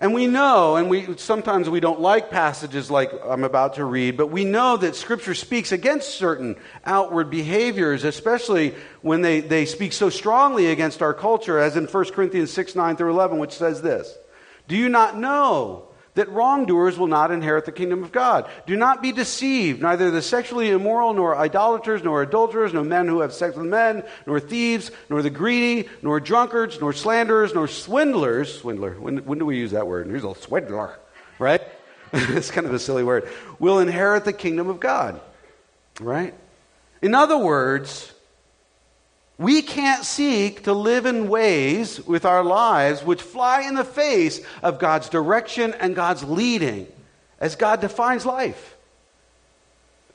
And 0.00 0.12
we 0.12 0.26
know, 0.26 0.74
and 0.74 0.90
we 0.90 1.16
sometimes 1.18 1.70
we 1.70 1.78
don't 1.78 2.00
like 2.00 2.30
passages 2.30 2.90
like 2.90 3.12
I'm 3.24 3.44
about 3.44 3.74
to 3.74 3.84
read, 3.84 4.16
but 4.16 4.26
we 4.26 4.44
know 4.44 4.76
that 4.76 4.96
Scripture 4.96 5.36
speaks 5.36 5.70
against 5.70 6.08
certain 6.08 6.56
outward 6.84 7.30
behaviors, 7.30 8.02
especially 8.02 8.74
when 9.02 9.22
they, 9.22 9.38
they 9.40 9.66
speak 9.66 9.92
so 9.92 10.10
strongly 10.10 10.66
against 10.66 11.00
our 11.00 11.14
culture, 11.14 11.60
as 11.60 11.76
in 11.76 11.86
1 11.86 12.04
Corinthians 12.06 12.50
6, 12.50 12.74
9 12.74 12.96
through 12.96 13.10
11, 13.10 13.38
which 13.38 13.52
says 13.52 13.80
this 13.80 14.18
Do 14.66 14.76
you 14.76 14.88
not 14.88 15.16
know 15.16 15.89
that 16.20 16.28
wrongdoers 16.28 16.98
will 16.98 17.06
not 17.06 17.30
inherit 17.30 17.64
the 17.64 17.72
kingdom 17.72 18.02
of 18.04 18.12
God. 18.12 18.46
Do 18.66 18.76
not 18.76 19.00
be 19.00 19.10
deceived. 19.10 19.80
Neither 19.80 20.10
the 20.10 20.20
sexually 20.20 20.68
immoral, 20.68 21.14
nor 21.14 21.34
idolaters, 21.34 22.04
nor 22.04 22.20
adulterers, 22.20 22.74
nor 22.74 22.84
men 22.84 23.08
who 23.08 23.20
have 23.20 23.32
sex 23.32 23.56
with 23.56 23.64
men, 23.64 24.04
nor 24.26 24.38
thieves, 24.38 24.90
nor 25.08 25.22
the 25.22 25.30
greedy, 25.30 25.88
nor 26.02 26.20
drunkards, 26.20 26.78
nor 26.78 26.92
slanderers, 26.92 27.54
nor 27.54 27.66
swindlers. 27.66 28.60
Swindler. 28.60 29.00
When, 29.00 29.24
when 29.24 29.38
do 29.38 29.46
we 29.46 29.56
use 29.56 29.70
that 29.70 29.86
word? 29.86 30.08
Here's 30.08 30.22
a 30.22 30.34
swindler, 30.34 30.98
right? 31.38 31.62
it's 32.12 32.50
kind 32.50 32.66
of 32.66 32.74
a 32.74 32.78
silly 32.78 33.02
word. 33.02 33.26
Will 33.58 33.78
inherit 33.78 34.26
the 34.26 34.34
kingdom 34.34 34.68
of 34.68 34.78
God, 34.78 35.18
right? 36.00 36.34
In 37.00 37.14
other 37.14 37.38
words, 37.38 38.12
we 39.40 39.62
can't 39.62 40.04
seek 40.04 40.64
to 40.64 40.74
live 40.74 41.06
in 41.06 41.26
ways 41.26 41.98
with 42.06 42.26
our 42.26 42.44
lives 42.44 43.02
which 43.02 43.22
fly 43.22 43.62
in 43.62 43.74
the 43.74 43.84
face 43.84 44.38
of 44.62 44.78
God's 44.78 45.08
direction 45.08 45.72
and 45.80 45.96
God's 45.96 46.22
leading 46.22 46.86
as 47.40 47.56
God 47.56 47.80
defines 47.80 48.26
life. 48.26 48.76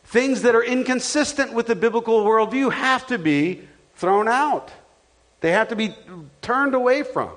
Things 0.03 0.43
that 0.43 0.53
are 0.53 0.63
inconsistent 0.63 1.53
with 1.53 1.65
the 1.65 1.75
biblical 1.75 2.23
worldview 2.23 2.71
have 2.71 3.07
to 3.07 3.17
be 3.17 3.67
thrown 3.95 4.27
out, 4.27 4.71
they 5.41 5.53
have 5.53 5.69
to 5.69 5.75
be 5.75 5.95
turned 6.43 6.75
away 6.75 7.01
from. 7.01 7.31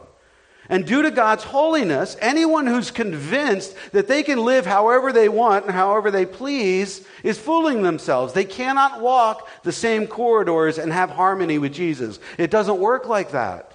And 0.71 0.85
due 0.85 1.03
to 1.03 1.11
God's 1.11 1.45
holiness, 1.45 2.17
anyone 2.21 2.67
who's 2.67 2.91
convinced 2.91 3.75
that 3.93 4.07
they 4.07 4.23
can 4.23 4.45
live 4.45 4.67
however 4.67 5.13
they 5.13 5.29
want 5.29 5.65
and 5.65 5.75
however 5.75 6.11
they 6.11 6.27
please 6.27 7.07
is 7.23 7.39
fooling 7.39 7.83
themselves. 7.83 8.35
They 8.35 8.45
cannot 8.45 9.01
walk 9.01 9.49
the 9.63 9.73
same 9.73 10.07
corridors 10.07 10.77
and 10.77 10.93
have 10.93 11.09
harmony 11.09 11.59
with 11.59 11.73
Jesus. 11.73 12.21
It 12.37 12.51
doesn't 12.51 12.79
work 12.79 13.07
like 13.07 13.31
that. 13.31 13.73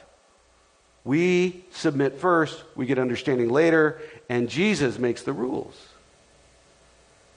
We 1.04 1.66
submit 1.72 2.20
first, 2.20 2.64
we 2.76 2.86
get 2.86 3.00
understanding 3.00 3.50
later, 3.50 4.00
and 4.30 4.48
Jesus 4.48 5.00
makes 5.00 5.24
the 5.24 5.34
rules. 5.34 5.76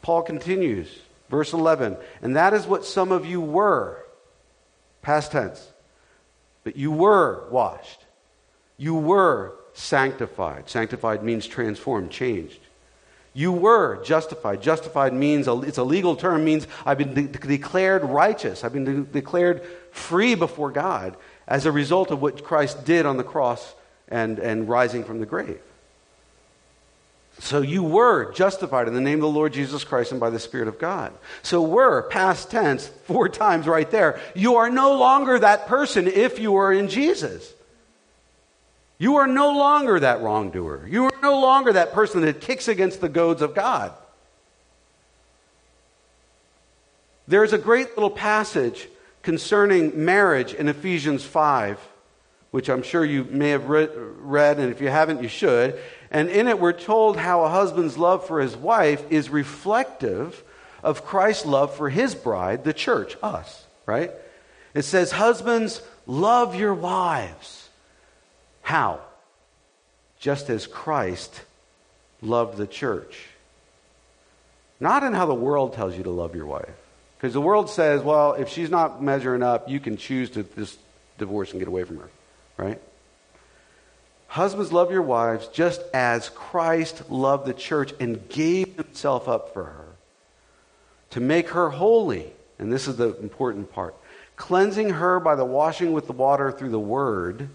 Paul 0.02 0.22
continues, 0.22 0.88
verse 1.30 1.52
11, 1.52 1.96
and 2.22 2.36
that 2.36 2.52
is 2.52 2.66
what 2.66 2.84
some 2.84 3.10
of 3.10 3.26
you 3.26 3.40
were, 3.40 4.04
past 5.02 5.32
tense, 5.32 5.66
but 6.62 6.76
you 6.76 6.92
were 6.92 7.48
washed 7.50 8.05
you 8.76 8.95
were 8.95 9.54
sanctified. 9.75 10.68
Sanctified 10.68 11.23
means 11.23 11.47
transformed, 11.47 12.11
changed. 12.11 12.61
You 13.35 13.52
were 13.52 14.02
justified. 14.02 14.62
Justified 14.62 15.12
means, 15.12 15.47
it's 15.47 15.78
a 15.78 15.85
legal 15.85 16.16
term, 16.16 16.45
means 16.45 16.66
I've 16.87 16.99
been 16.99 17.12
de- 17.12 17.26
declared 17.26 18.02
righteous. 18.02 18.64
I've 18.64 18.73
been 18.73 18.85
de- 18.85 19.00
declared 19.02 19.62
free 19.92 20.35
before 20.35 20.71
God 20.71 21.16
as 21.47 21.66
a 21.66 21.73
result 21.73 22.11
of 22.11 22.23
what 22.23 22.42
Christ 22.42 22.85
did 22.85 23.04
on 23.04 23.18
the 23.18 23.25
cross 23.25 23.75
and, 24.09 24.38
and 24.38 24.68
rising 24.68 25.04
from 25.04 25.21
the 25.21 25.26
grave. 25.26 25.61
So 27.38 27.61
you 27.61 27.83
were 27.83 28.33
justified 28.33 28.88
in 28.88 28.95
the 28.95 29.00
name 29.00 29.18
of 29.18 29.23
the 29.23 29.28
Lord 29.28 29.52
Jesus 29.52 29.85
Christ 29.85 30.12
and 30.12 30.21
by 30.21 30.30
the 30.30 30.38
Spirit 30.38 30.68
of 30.68 30.78
God. 30.78 31.12
So 31.42 31.61
were, 31.61 32.02
past 32.04 32.50
tense, 32.50 32.87
four 33.04 33.28
times 33.28 33.66
right 33.66 33.90
there. 33.90 34.18
You 34.35 34.56
are 34.56 34.71
no 34.71 34.97
longer 34.97 35.38
that 35.38 35.66
person 35.66 36.06
if 36.06 36.38
you 36.38 36.56
are 36.56 36.73
in 36.73 36.88
Jesus. 36.88 37.52
You 38.98 39.16
are 39.16 39.26
no 39.26 39.52
longer 39.52 40.00
that 40.00 40.22
wrongdoer. 40.22 40.86
You 40.88 41.04
are 41.04 41.20
no 41.22 41.38
longer 41.40 41.74
that 41.74 41.92
person 41.92 42.22
that 42.22 42.40
kicks 42.40 42.66
against 42.68 43.00
the 43.00 43.08
goads 43.08 43.42
of 43.42 43.54
God. 43.54 43.92
There's 47.28 47.52
a 47.52 47.58
great 47.58 47.88
little 47.96 48.10
passage 48.10 48.88
concerning 49.22 50.04
marriage 50.04 50.54
in 50.54 50.68
Ephesians 50.68 51.24
5, 51.24 51.78
which 52.52 52.70
I'm 52.70 52.82
sure 52.82 53.04
you 53.04 53.24
may 53.24 53.50
have 53.50 53.68
read, 53.68 54.58
and 54.58 54.70
if 54.70 54.80
you 54.80 54.88
haven't, 54.88 55.22
you 55.22 55.28
should. 55.28 55.78
And 56.10 56.30
in 56.30 56.48
it, 56.48 56.58
we're 56.58 56.72
told 56.72 57.16
how 57.18 57.44
a 57.44 57.48
husband's 57.48 57.98
love 57.98 58.26
for 58.26 58.40
his 58.40 58.56
wife 58.56 59.04
is 59.10 59.28
reflective 59.28 60.42
of 60.82 61.04
Christ's 61.04 61.44
love 61.44 61.74
for 61.76 61.90
his 61.90 62.14
bride, 62.14 62.64
the 62.64 62.72
church, 62.72 63.16
us, 63.22 63.66
right? 63.84 64.12
It 64.72 64.82
says, 64.82 65.10
Husbands, 65.10 65.82
love 66.06 66.54
your 66.54 66.72
wives 66.72 67.65
how? 68.66 68.99
Just 70.18 70.50
as 70.50 70.66
Christ 70.66 71.40
loved 72.20 72.58
the 72.58 72.66
church. 72.66 73.26
Not 74.80 75.04
in 75.04 75.12
how 75.12 75.26
the 75.26 75.35
world 75.35 75.75
tells 75.75 75.96
you 75.96 76.02
to 76.02 76.11
love 76.11 76.35
your 76.35 76.46
wife. 76.46 76.75
Because 77.16 77.32
the 77.32 77.40
world 77.40 77.70
says, 77.70 78.02
well, 78.02 78.32
if 78.32 78.49
she's 78.49 78.68
not 78.68 79.00
measuring 79.00 79.44
up, 79.44 79.70
you 79.70 79.78
can 79.78 79.96
choose 79.96 80.30
to 80.30 80.42
just 80.42 80.80
divorce 81.16 81.52
and 81.52 81.61
get 81.61 81.68
away 81.68 81.85
from 81.85 81.99
her, 81.99 82.08
right? 82.56 82.80
Husbands, 84.26 84.73
love 84.73 84.90
your 84.90 85.02
wives 85.02 85.46
just 85.46 85.80
as 85.94 86.28
Christ 86.30 87.08
loved 87.08 87.46
the 87.46 87.54
church 87.54 87.94
and 88.00 88.28
gave 88.28 88.75
himself 88.75 89.28
up 89.28 89.54
for 89.54 89.62
her 89.62 89.87
to 91.11 91.20
make 91.20 91.50
her 91.50 91.70
holy. 91.70 92.32
And 92.58 92.73
this 92.73 92.88
is 92.88 92.96
the 92.96 93.16
important 93.18 93.73
part 93.73 93.94
cleansing 94.35 94.90
her 94.90 95.20
by 95.20 95.37
the 95.37 95.44
washing 95.44 95.92
with 95.92 96.08
the 96.08 96.12
water 96.12 96.50
through 96.50 96.70
the 96.70 96.80
word 96.80 97.49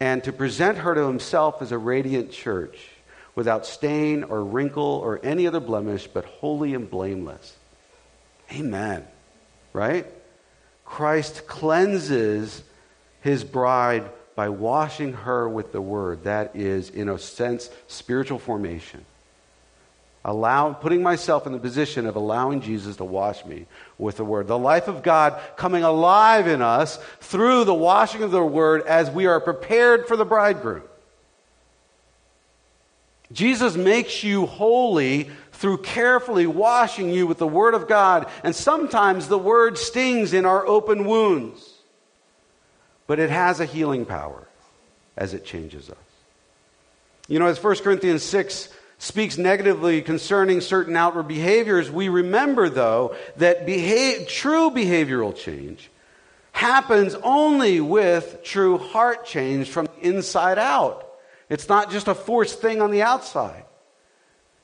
and 0.00 0.24
to 0.24 0.32
present 0.32 0.78
her 0.78 0.94
to 0.94 1.06
himself 1.06 1.60
as 1.60 1.70
a 1.70 1.78
radiant 1.78 2.32
church 2.32 2.88
without 3.34 3.66
stain 3.66 4.24
or 4.24 4.42
wrinkle 4.42 4.82
or 4.82 5.20
any 5.22 5.46
other 5.46 5.60
blemish, 5.60 6.06
but 6.06 6.24
holy 6.24 6.74
and 6.74 6.90
blameless. 6.90 7.56
Amen. 8.52 9.06
Right? 9.72 10.06
Christ 10.84 11.46
cleanses 11.46 12.62
his 13.20 13.44
bride 13.44 14.10
by 14.34 14.48
washing 14.48 15.12
her 15.12 15.48
with 15.48 15.72
the 15.72 15.80
word. 15.80 16.24
That 16.24 16.56
is, 16.56 16.90
in 16.90 17.08
a 17.08 17.18
sense, 17.18 17.70
spiritual 17.86 18.38
formation. 18.38 19.04
Allow, 20.24 20.74
putting 20.74 21.02
myself 21.02 21.46
in 21.46 21.52
the 21.52 21.58
position 21.58 22.06
of 22.06 22.14
allowing 22.14 22.60
Jesus 22.60 22.96
to 22.96 23.04
wash 23.04 23.44
me 23.46 23.64
with 23.96 24.18
the 24.18 24.24
Word. 24.24 24.48
The 24.48 24.58
life 24.58 24.86
of 24.86 25.02
God 25.02 25.40
coming 25.56 25.82
alive 25.82 26.46
in 26.46 26.60
us 26.60 26.98
through 27.20 27.64
the 27.64 27.74
washing 27.74 28.22
of 28.22 28.30
the 28.30 28.44
Word 28.44 28.82
as 28.86 29.10
we 29.10 29.26
are 29.26 29.40
prepared 29.40 30.06
for 30.06 30.16
the 30.16 30.26
bridegroom. 30.26 30.82
Jesus 33.32 33.76
makes 33.76 34.22
you 34.22 34.44
holy 34.44 35.30
through 35.52 35.78
carefully 35.78 36.46
washing 36.46 37.10
you 37.10 37.26
with 37.26 37.38
the 37.38 37.46
Word 37.46 37.74
of 37.74 37.88
God. 37.88 38.28
And 38.44 38.54
sometimes 38.54 39.28
the 39.28 39.38
Word 39.38 39.78
stings 39.78 40.34
in 40.34 40.44
our 40.44 40.66
open 40.66 41.06
wounds. 41.06 41.66
But 43.06 43.18
it 43.18 43.30
has 43.30 43.60
a 43.60 43.66
healing 43.66 44.04
power 44.04 44.46
as 45.16 45.32
it 45.32 45.46
changes 45.46 45.88
us. 45.88 45.96
You 47.26 47.38
know, 47.38 47.46
as 47.46 47.62
1 47.62 47.76
Corinthians 47.76 48.22
6 48.22 48.68
speaks 49.00 49.38
negatively 49.38 50.02
concerning 50.02 50.60
certain 50.60 50.94
outward 50.94 51.26
behaviors, 51.26 51.90
we 51.90 52.10
remember, 52.10 52.68
though, 52.68 53.16
that 53.38 53.66
true 54.28 54.70
behavioral 54.70 55.34
change 55.34 55.90
happens 56.52 57.14
only 57.22 57.80
with 57.80 58.40
true 58.44 58.76
heart 58.76 59.24
change 59.24 59.70
from 59.70 59.88
inside 60.02 60.58
out. 60.58 61.10
It's 61.48 61.68
not 61.68 61.90
just 61.90 62.08
a 62.08 62.14
forced 62.14 62.60
thing 62.60 62.82
on 62.82 62.90
the 62.90 63.00
outside. 63.02 63.64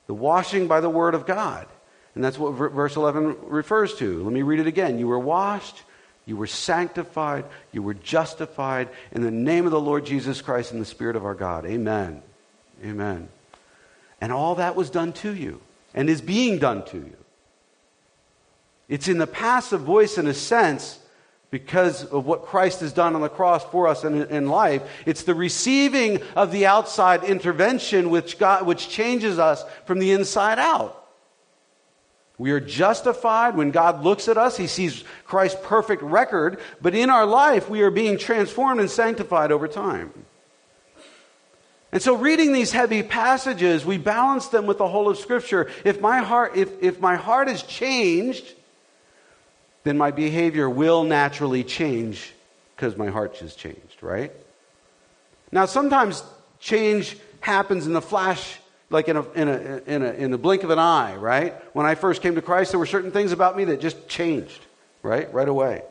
The 0.05 0.13
washing 0.13 0.67
by 0.67 0.81
the 0.81 0.89
Word 0.89 1.15
of 1.15 1.25
God. 1.25 1.65
And 2.13 2.23
that's 2.23 2.37
what 2.37 2.51
verse 2.51 2.95
11 2.95 3.37
refers 3.41 3.95
to. 3.95 4.23
Let 4.23 4.31
me 4.31 4.43
read 4.43 4.59
it 4.59 4.67
again. 4.67 4.99
You 4.99 5.07
were 5.07 5.19
washed, 5.19 5.81
you 6.27 6.37
were 6.37 6.47
sanctified, 6.47 7.45
you 7.71 7.81
were 7.81 7.95
justified 7.95 8.89
in 9.11 9.21
the 9.23 9.31
name 9.31 9.65
of 9.65 9.71
the 9.71 9.81
Lord 9.81 10.05
Jesus 10.05 10.41
Christ 10.41 10.71
and 10.71 10.79
the 10.79 10.85
Spirit 10.85 11.15
of 11.15 11.25
our 11.25 11.35
God. 11.35 11.65
Amen. 11.65 12.21
Amen. 12.85 13.29
And 14.19 14.31
all 14.31 14.55
that 14.55 14.75
was 14.75 14.89
done 14.89 15.13
to 15.13 15.33
you 15.33 15.61
and 15.93 16.09
is 16.09 16.21
being 16.21 16.59
done 16.59 16.83
to 16.85 16.97
you. 16.97 17.17
It's 18.87 19.07
in 19.07 19.17
the 19.17 19.27
passive 19.27 19.81
voice, 19.81 20.17
in 20.17 20.27
a 20.27 20.33
sense, 20.33 20.99
because 21.49 22.05
of 22.05 22.25
what 22.25 22.45
Christ 22.45 22.81
has 22.81 22.93
done 22.93 23.15
on 23.15 23.21
the 23.21 23.29
cross 23.29 23.63
for 23.65 23.87
us 23.87 24.03
in, 24.03 24.23
in 24.23 24.47
life. 24.47 24.81
It's 25.05 25.23
the 25.23 25.35
receiving 25.35 26.21
of 26.35 26.51
the 26.51 26.65
outside 26.65 27.23
intervention 27.23 28.09
which, 28.09 28.37
God, 28.37 28.65
which 28.65 28.89
changes 28.89 29.39
us 29.39 29.63
from 29.85 29.99
the 29.99 30.11
inside 30.11 30.59
out. 30.59 31.05
We 32.37 32.51
are 32.51 32.59
justified 32.59 33.55
when 33.55 33.71
God 33.71 34.03
looks 34.03 34.27
at 34.27 34.37
us. 34.37 34.57
He 34.57 34.67
sees 34.67 35.03
Christ's 35.25 35.59
perfect 35.63 36.03
record, 36.03 36.59
but 36.81 36.93
in 36.93 37.09
our 37.09 37.25
life, 37.25 37.69
we 37.69 37.81
are 37.81 37.89
being 37.89 38.17
transformed 38.17 38.79
and 38.79 38.89
sanctified 38.89 39.51
over 39.51 39.67
time. 39.67 40.13
And 41.91 42.01
so, 42.01 42.15
reading 42.15 42.51
these 42.51 42.71
heavy 42.71 43.01
passages, 43.01 43.85
we 43.85 43.97
balance 43.97 44.47
them 44.47 44.65
with 44.65 44.77
the 44.77 44.87
whole 44.87 45.09
of 45.09 45.17
Scripture. 45.17 45.69
If 45.85 46.01
my 46.01 46.19
heart, 46.19 46.57
if, 46.57 46.83
if 46.83 46.99
my 46.99 47.15
heart 47.15 47.47
is 47.47 47.63
changed, 47.63 48.53
then 49.83 49.97
my 49.97 50.11
behavior 50.11 50.69
will 50.69 51.03
naturally 51.03 51.63
change 51.63 52.33
because 52.75 52.97
my 52.97 53.07
heart 53.07 53.37
has 53.37 53.55
changed, 53.55 54.01
right? 54.01 54.33
Now, 55.51 55.65
sometimes 55.65 56.23
change 56.59 57.17
happens 57.39 57.87
in 57.87 57.95
a 57.95 58.01
flash, 58.01 58.59
like 58.89 59.07
in 59.07 59.15
a, 59.15 59.31
in, 59.31 59.47
a, 59.47 59.81
in, 59.85 60.03
a, 60.03 60.11
in 60.11 60.31
the 60.31 60.37
blink 60.37 60.63
of 60.63 60.69
an 60.69 60.79
eye, 60.79 61.15
right? 61.15 61.53
When 61.73 61.85
I 61.85 61.95
first 61.95 62.21
came 62.21 62.35
to 62.35 62.41
Christ, 62.41 62.71
there 62.71 62.79
were 62.79 62.85
certain 62.85 63.11
things 63.11 63.31
about 63.31 63.55
me 63.55 63.63
that 63.65 63.79
just 63.79 64.09
changed, 64.09 64.59
right? 65.03 65.33
Right 65.33 65.47
away. 65.47 65.83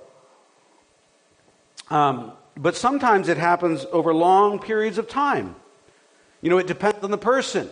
Um, 1.89 2.33
but 2.57 2.77
sometimes 2.77 3.29
it 3.29 3.39
happens 3.39 3.87
over 3.93 4.13
long 4.13 4.59
periods 4.59 4.99
of 4.99 5.09
time. 5.09 5.57
You 6.47 6.51
know, 6.51 6.59
it 6.59 6.69
depends 6.69 7.03
on 7.03 7.11
the 7.11 7.19
person. 7.19 7.69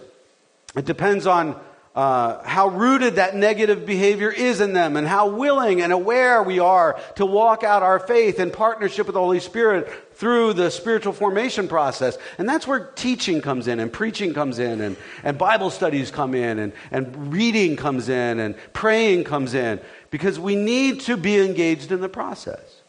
It 0.75 0.85
depends 0.85 1.29
on 1.29 1.55
uh, 1.95 2.43
how 2.43 2.71
rooted 2.71 3.15
that 3.15 3.37
negative 3.37 3.87
behavior 3.87 4.33
is 4.33 4.61
in 4.61 4.73
them 4.73 4.97
and 4.97 5.07
how 5.07 5.29
willing 5.29 5.81
and 5.81 5.93
aware 5.93 6.43
we 6.43 6.59
are 6.59 6.99
to 7.15 7.25
walk 7.25 7.63
out 7.63 7.85
our 7.85 8.01
faith 8.01 8.41
in 8.41 8.51
partnership 8.51 9.07
with 9.07 9.15
the 9.15 9.21
Holy 9.21 9.39
Spirit 9.39 9.89
through 10.15 10.55
the 10.55 10.73
spiritual 10.73 11.13
formation 11.13 11.69
process. 11.69 12.19
And 12.37 12.49
that's 12.49 12.67
where 12.67 12.91
teaching 12.97 13.41
comes 13.41 13.69
in 13.69 13.79
and 13.79 13.93
preaching 13.93 14.35
comes 14.35 14.59
in 14.59 14.81
and, 14.81 14.97
and 15.23 15.39
Bible 15.39 15.71
studies 15.71 16.11
come 16.11 16.35
in 16.35 16.59
and, 16.59 16.73
and 16.91 17.33
reading 17.33 17.77
comes 17.77 18.09
in 18.09 18.41
and 18.41 18.57
praying 18.73 19.23
comes 19.23 19.55
in 19.55 19.81
because 20.11 20.41
we 20.41 20.57
need 20.57 21.03
to 21.03 21.17
be 21.17 21.39
engaged 21.39 21.93
in 21.93 22.01
the 22.01 22.09
process. 22.09 22.81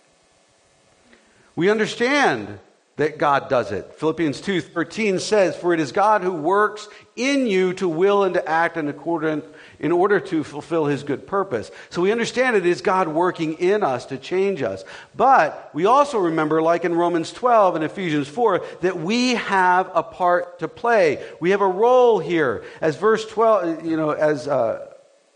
We 1.56 1.70
understand 1.70 2.58
that 2.98 3.18
God 3.18 3.50
does 3.50 3.74
it. 3.74 3.94
Philippians 3.96 4.40
2:13 4.40 5.20
says, 5.20 5.56
"For 5.56 5.74
it 5.74 5.82
is 5.82 5.92
God 5.92 6.22
who 6.22 6.32
works 6.32 6.88
in 7.18 7.46
you 7.46 7.74
to 7.74 7.90
will 7.90 8.24
and 8.24 8.34
to 8.36 8.50
act 8.50 8.78
in 8.78 8.88
accordance 8.88 9.46
in 9.80 9.92
order 9.92 10.22
to 10.22 10.46
fulfill 10.46 10.86
his 10.86 11.04
good 11.04 11.28
purpose." 11.28 11.72
So 11.90 12.02
we 12.02 12.14
understand 12.14 12.56
it 12.56 12.66
is 12.66 12.80
God 12.80 13.10
working 13.10 13.56
in 13.56 13.84
us 13.84 14.06
to 14.06 14.18
change 14.18 14.64
us. 14.64 14.86
But 15.14 15.72
we 15.74 15.86
also 15.86 16.20
remember 16.20 16.62
like 16.62 16.86
in 16.86 16.96
Romans 16.96 17.34
12 17.34 17.76
and 17.76 17.84
Ephesians 17.84 18.30
4 18.30 18.62
that 18.80 18.98
we 18.98 19.36
have 19.36 19.92
a 19.94 20.04
part 20.04 20.60
to 20.60 20.70
play. 20.70 21.22
We 21.42 21.52
have 21.52 21.62
a 21.62 21.68
role 21.68 22.20
here. 22.20 22.64
As 22.80 22.96
verse 22.96 23.26
12, 23.26 23.86
you 23.86 23.98
know, 23.98 24.12
as 24.12 24.48
uh, 24.48 24.88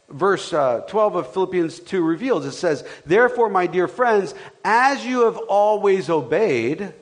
verse 0.08 0.54
uh, 0.54 0.82
12 0.88 1.16
of 1.16 1.34
Philippians 1.34 1.82
2 1.82 2.02
reveals, 2.02 2.46
it 2.46 2.54
says, 2.54 2.86
Therefore, 3.06 3.50
my 3.50 3.68
dear 3.68 3.90
friends, 3.90 4.34
as 4.64 5.06
you 5.06 5.26
have 5.26 5.38
always 5.38 6.10
obeyed, 6.10 6.94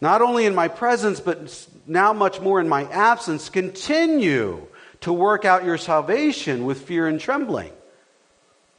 not 0.00 0.22
only 0.22 0.46
in 0.46 0.54
my 0.54 0.68
presence, 0.68 1.20
but 1.20 1.66
now 1.86 2.12
much 2.12 2.40
more 2.40 2.60
in 2.60 2.68
my 2.68 2.84
absence, 2.84 3.48
continue 3.48 4.66
to 5.00 5.12
work 5.12 5.44
out 5.44 5.64
your 5.64 5.78
salvation 5.78 6.64
with 6.64 6.82
fear 6.82 7.06
and 7.06 7.20
trembling. 7.20 7.72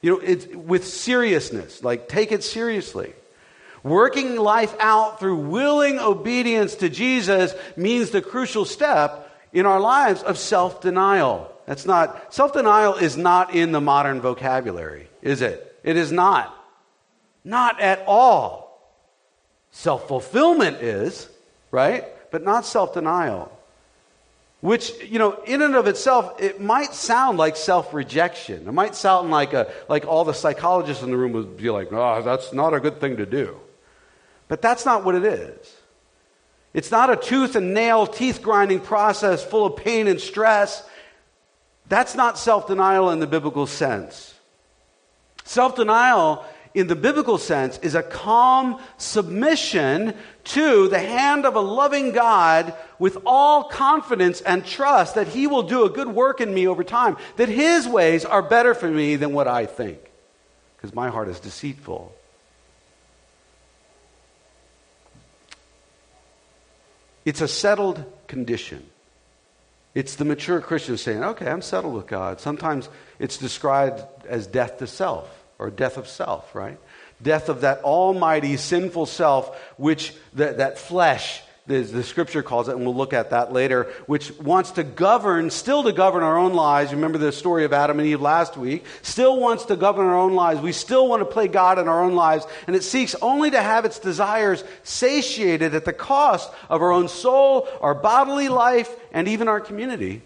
You 0.02 0.12
know, 0.12 0.20
it's 0.20 0.48
with 0.48 0.88
seriousness, 0.88 1.84
like 1.84 2.08
take 2.08 2.32
it 2.32 2.44
seriously. 2.44 3.14
Working 3.84 4.36
life 4.36 4.76
out 4.80 5.20
through 5.20 5.38
willing 5.38 6.00
obedience 6.00 6.76
to 6.76 6.90
Jesus 6.90 7.54
means 7.78 8.10
the 8.10 8.22
crucial 8.22 8.66
step 8.66 9.26
in 9.54 9.66
our 9.66 9.80
lives 9.80 10.22
of 10.24 10.38
self 10.38 10.82
denial. 10.82 11.52
That's 11.66 11.86
not, 11.86 12.34
self 12.34 12.54
denial 12.54 12.96
is 12.96 13.18
not 13.18 13.56
in 13.56 13.72
the 13.72 13.82
modern 13.82 14.22
vocabulary, 14.22 15.10
is 15.22 15.42
it? 15.42 15.78
It 15.84 15.98
is 15.98 16.12
not. 16.12 16.56
Not 17.44 17.80
at 17.80 18.04
all. 18.06 18.69
Self 19.72 20.08
fulfillment 20.08 20.78
is, 20.82 21.30
right? 21.72 22.06
But 22.32 22.44
not 22.44 22.66
self 22.66 22.94
denial. 22.94 23.56
Which, 24.62 24.92
you 25.04 25.20
know, 25.20 25.42
in 25.46 25.62
and 25.62 25.74
of 25.76 25.88
itself, 25.88 26.42
it 26.42 26.60
might 26.60 26.94
sound 26.94 27.38
like 27.38 27.56
self 27.56 27.94
rejection. 27.94 28.68
It 28.68 28.74
might 28.74 28.96
sound 28.96 29.32
like, 29.32 29.54
a, 29.54 29.72
like 29.88 30.06
all 30.06 30.26
the 30.26 30.34
psychologists 30.34 31.02
in 31.02 31.12
the 31.12 31.18
room 31.18 31.32
would 31.32 31.56
be 31.56 31.70
like, 31.70 31.94
oh, 31.94 32.22
that's 32.22 32.52
not 32.52 32.74
a 32.74 32.80
good 32.80 33.00
thing 33.00 33.18
to 33.18 33.26
do. 33.26 33.58
But 34.50 34.62
that's 34.62 34.86
not 34.86 35.06
what 35.06 35.16
it 35.16 35.24
is. 35.24 35.76
It's 36.74 36.92
not 36.92 37.10
a 37.10 37.16
tooth 37.16 37.56
and 37.56 37.74
nail, 37.74 38.06
teeth 38.06 38.42
grinding 38.42 38.82
process 38.82 39.44
full 39.44 39.66
of 39.66 39.78
pain 39.78 40.08
and 40.08 40.20
stress. 40.20 40.84
That's 41.88 42.16
not 42.16 42.38
self 42.38 42.68
denial 42.68 43.12
in 43.12 43.20
the 43.20 43.28
biblical 43.28 43.66
sense. 43.66 44.34
Self 45.46 45.76
denial 45.76 46.46
in 46.74 46.88
the 46.88 46.96
biblical 46.96 47.38
sense, 47.38 47.78
is 47.80 47.96
a 47.96 48.04
calm 48.04 48.80
submission 48.98 50.14
to 50.46 50.88
the 50.88 51.00
hand 51.00 51.46
of 51.46 51.56
a 51.56 51.60
loving 51.60 52.12
God 52.12 52.74
with 53.00 53.18
all 53.26 53.64
confidence 53.64 54.42
and 54.42 54.66
trust 54.66 55.16
that 55.16 55.28
He 55.28 55.48
will 55.48 55.64
do 55.64 55.86
a 55.86 55.90
good 55.90 56.08
work 56.08 56.42
in 56.42 56.54
me 56.54 56.68
over 56.68 56.84
time, 56.84 57.18
that 57.38 57.50
His 57.50 57.88
ways 57.88 58.24
are 58.24 58.42
better 58.42 58.74
for 58.74 58.90
me 58.90 59.16
than 59.16 59.34
what 59.34 59.48
I 59.48 59.66
think, 59.66 60.00
because 60.78 60.94
my 60.94 61.10
heart 61.10 61.28
is 61.28 61.40
deceitful. 61.40 62.14
It's 67.26 67.42
a 67.42 67.48
settled 67.48 68.04
condition. 68.28 68.86
It's 69.96 70.16
the 70.16 70.26
mature 70.26 70.62
Christian 70.62 70.98
saying, 70.98 71.24
okay, 71.24 71.50
I'm 71.50 71.62
settled 71.62 71.96
with 71.96 72.08
God. 72.08 72.40
Sometimes 72.40 72.90
it's 73.18 73.38
described 73.38 74.04
as 74.28 74.46
death 74.48 74.78
to 74.78 74.88
self 74.88 75.39
or 75.60 75.70
death 75.70 75.98
of 75.98 76.08
self, 76.08 76.56
right? 76.56 76.80
Death 77.22 77.50
of 77.50 77.62
that 77.62 77.84
almighty 77.84 78.56
sinful 78.56 79.06
self, 79.06 79.56
which 79.78 80.14
that, 80.34 80.58
that 80.58 80.80
flesh, 80.80 81.42
the, 81.68 81.82
the 81.82 82.02
scripture 82.02 82.42
calls 82.42 82.70
it, 82.70 82.76
and 82.76 82.86
we'll 82.86 82.96
look 82.96 83.12
at 83.12 83.32
that 83.32 83.52
later, 83.52 83.84
which 84.08 84.32
wants 84.40 84.72
to 84.72 84.84
govern, 84.84 85.50
still 85.50 85.84
to 85.84 85.92
govern 85.92 86.24
our 86.24 86.38
own 86.38 86.54
lives. 86.54 86.94
Remember 86.94 87.18
the 87.18 87.34
story 87.34 87.66
of 87.66 87.74
Adam 87.74 88.00
and 88.00 88.08
Eve 88.08 88.22
last 88.22 88.56
week? 88.56 88.86
Still 89.02 89.38
wants 89.38 89.66
to 89.66 89.76
govern 89.76 90.08
our 90.08 90.18
own 90.18 90.34
lives. 90.34 90.62
We 90.62 90.72
still 90.72 91.10
want 91.10 91.22
to 91.22 91.26
play 91.26 91.50
God 91.50 91.78
in 91.78 91.90
our 91.90 92.02
own 92.02 92.16
lives, 92.16 92.48
and 92.66 92.76
it 92.76 92.84
seeks 92.84 93.14
only 93.22 93.52
to 93.52 93.62
have 93.62 93.84
its 93.84 94.00
desires 94.00 94.64
satiated 94.84 95.76
at 95.76 95.84
the 95.84 95.94
cost 95.94 96.50
of 96.70 96.82
our 96.82 96.92
own 96.92 97.10
soul, 97.10 97.68
our 97.82 97.94
bodily 97.94 98.48
life, 98.48 98.96
and 99.12 99.28
even 99.28 99.50
our 99.50 99.60
community 99.60 100.24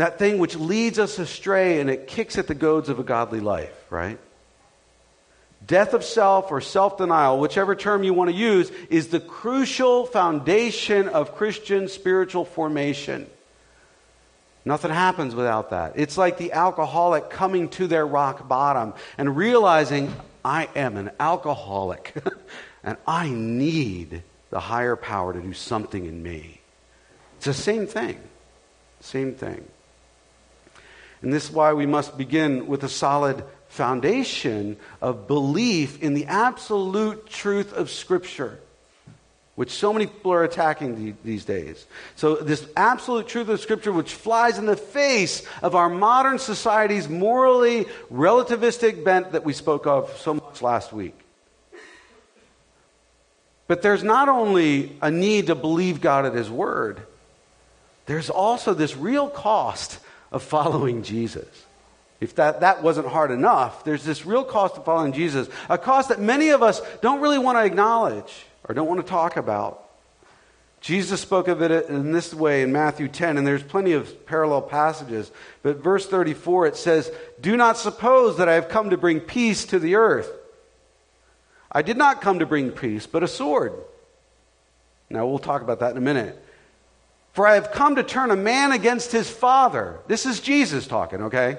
that 0.00 0.18
thing 0.18 0.38
which 0.38 0.56
leads 0.56 0.98
us 0.98 1.18
astray 1.18 1.80
and 1.80 1.88
it 1.88 2.06
kicks 2.06 2.36
at 2.38 2.46
the 2.46 2.54
goads 2.54 2.88
of 2.88 2.98
a 2.98 3.02
godly 3.02 3.40
life, 3.40 3.72
right? 3.90 4.18
Death 5.66 5.94
of 5.94 6.04
self 6.04 6.52
or 6.52 6.60
self 6.60 6.98
denial, 6.98 7.40
whichever 7.40 7.74
term 7.74 8.04
you 8.04 8.12
want 8.12 8.30
to 8.30 8.36
use, 8.36 8.70
is 8.90 9.08
the 9.08 9.20
crucial 9.20 10.06
foundation 10.06 11.08
of 11.08 11.34
Christian 11.34 11.88
spiritual 11.88 12.44
formation. 12.44 13.26
Nothing 14.64 14.90
happens 14.90 15.34
without 15.34 15.70
that. 15.70 15.92
It's 15.96 16.18
like 16.18 16.38
the 16.38 16.52
alcoholic 16.52 17.30
coming 17.30 17.68
to 17.70 17.86
their 17.86 18.06
rock 18.06 18.46
bottom 18.48 18.94
and 19.16 19.36
realizing, 19.36 20.14
I 20.44 20.68
am 20.76 20.96
an 20.96 21.10
alcoholic 21.18 22.14
and 22.84 22.96
I 23.06 23.28
need 23.28 24.22
the 24.50 24.60
higher 24.60 24.96
power 24.96 25.32
to 25.32 25.40
do 25.40 25.52
something 25.52 26.04
in 26.04 26.22
me. 26.22 26.60
It's 27.36 27.46
the 27.46 27.54
same 27.54 27.86
thing. 27.86 28.18
Same 29.00 29.34
thing. 29.34 29.66
And 31.22 31.32
this 31.32 31.44
is 31.44 31.50
why 31.50 31.72
we 31.72 31.86
must 31.86 32.18
begin 32.18 32.66
with 32.66 32.84
a 32.84 32.88
solid 32.88 33.42
foundation 33.68 34.76
of 35.00 35.26
belief 35.26 36.02
in 36.02 36.14
the 36.14 36.26
absolute 36.26 37.26
truth 37.28 37.72
of 37.72 37.90
Scripture, 37.90 38.58
which 39.54 39.70
so 39.70 39.92
many 39.92 40.06
people 40.06 40.32
are 40.32 40.44
attacking 40.44 41.16
these 41.24 41.44
days. 41.44 41.86
So, 42.14 42.36
this 42.36 42.66
absolute 42.76 43.26
truth 43.26 43.48
of 43.48 43.60
Scripture, 43.60 43.92
which 43.92 44.14
flies 44.14 44.58
in 44.58 44.66
the 44.66 44.76
face 44.76 45.46
of 45.62 45.74
our 45.74 45.88
modern 45.88 46.38
society's 46.38 47.08
morally 47.08 47.86
relativistic 48.12 49.04
bent 49.04 49.32
that 49.32 49.44
we 49.44 49.52
spoke 49.52 49.86
of 49.86 50.16
so 50.18 50.34
much 50.34 50.62
last 50.62 50.92
week. 50.92 51.18
But 53.66 53.82
there's 53.82 54.04
not 54.04 54.28
only 54.28 54.96
a 55.02 55.10
need 55.10 55.48
to 55.48 55.54
believe 55.54 56.00
God 56.00 56.24
at 56.24 56.34
His 56.34 56.48
Word, 56.48 57.02
there's 58.06 58.30
also 58.30 58.74
this 58.74 58.96
real 58.96 59.28
cost 59.28 59.98
of 60.30 60.42
following 60.42 61.02
Jesus. 61.02 61.46
If 62.20 62.36
that, 62.36 62.60
that 62.60 62.82
wasn't 62.82 63.08
hard 63.08 63.30
enough, 63.30 63.84
there's 63.84 64.04
this 64.04 64.24
real 64.24 64.44
cost 64.44 64.76
of 64.76 64.84
following 64.84 65.12
Jesus, 65.12 65.48
a 65.68 65.76
cost 65.76 66.08
that 66.08 66.20
many 66.20 66.50
of 66.50 66.62
us 66.62 66.80
don't 67.02 67.20
really 67.20 67.38
want 67.38 67.58
to 67.58 67.64
acknowledge 67.64 68.46
or 68.64 68.74
don't 68.74 68.88
want 68.88 69.00
to 69.00 69.06
talk 69.06 69.36
about. 69.36 69.82
Jesus 70.80 71.20
spoke 71.20 71.48
of 71.48 71.62
it 71.62 71.88
in 71.88 72.12
this 72.12 72.32
way 72.32 72.62
in 72.62 72.72
Matthew 72.72 73.08
10, 73.08 73.38
and 73.38 73.46
there's 73.46 73.62
plenty 73.62 73.92
of 73.92 74.24
parallel 74.24 74.62
passages. 74.62 75.30
But 75.62 75.78
verse 75.78 76.06
34, 76.06 76.68
it 76.68 76.76
says, 76.76 77.10
Do 77.40 77.56
not 77.56 77.76
suppose 77.76 78.38
that 78.38 78.48
I 78.48 78.54
have 78.54 78.68
come 78.68 78.90
to 78.90 78.96
bring 78.96 79.20
peace 79.20 79.64
to 79.66 79.78
the 79.78 79.96
earth. 79.96 80.30
I 81.72 81.82
did 81.82 81.96
not 81.96 82.20
come 82.20 82.38
to 82.38 82.46
bring 82.46 82.70
peace, 82.70 83.06
but 83.06 83.22
a 83.22 83.28
sword. 83.28 83.72
Now, 85.10 85.26
we'll 85.26 85.38
talk 85.38 85.62
about 85.62 85.80
that 85.80 85.90
in 85.90 85.96
a 85.96 86.00
minute. 86.00 86.42
For 87.36 87.46
I 87.46 87.56
have 87.56 87.70
come 87.70 87.96
to 87.96 88.02
turn 88.02 88.30
a 88.30 88.36
man 88.36 88.72
against 88.72 89.12
his 89.12 89.28
father. 89.28 90.00
This 90.06 90.24
is 90.24 90.40
Jesus 90.40 90.86
talking, 90.86 91.24
okay? 91.24 91.58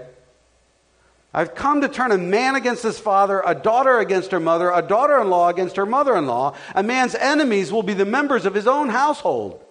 I've 1.31 1.53
come 1.53 1.81
to 1.81 1.87
turn 1.87 2.11
a 2.11 2.17
man 2.17 2.55
against 2.55 2.81
his 2.81 2.97
father, 2.97 3.43
a 3.45 3.53
daughter 3.53 3.99
against 3.99 4.31
her 4.31 4.39
mother, 4.39 4.71
a 4.71 4.81
daughter 4.81 5.21
in 5.21 5.29
law 5.29 5.49
against 5.49 5.75
her 5.75 5.85
mother 5.85 6.15
in 6.17 6.25
law. 6.25 6.55
A 6.73 6.81
man's 6.81 7.13
enemies 7.13 7.71
will 7.71 7.83
be 7.83 7.93
the 7.93 8.05
members 8.05 8.47
of 8.47 8.55
his 8.55 8.65
own 8.65 8.89
household. 8.89 9.63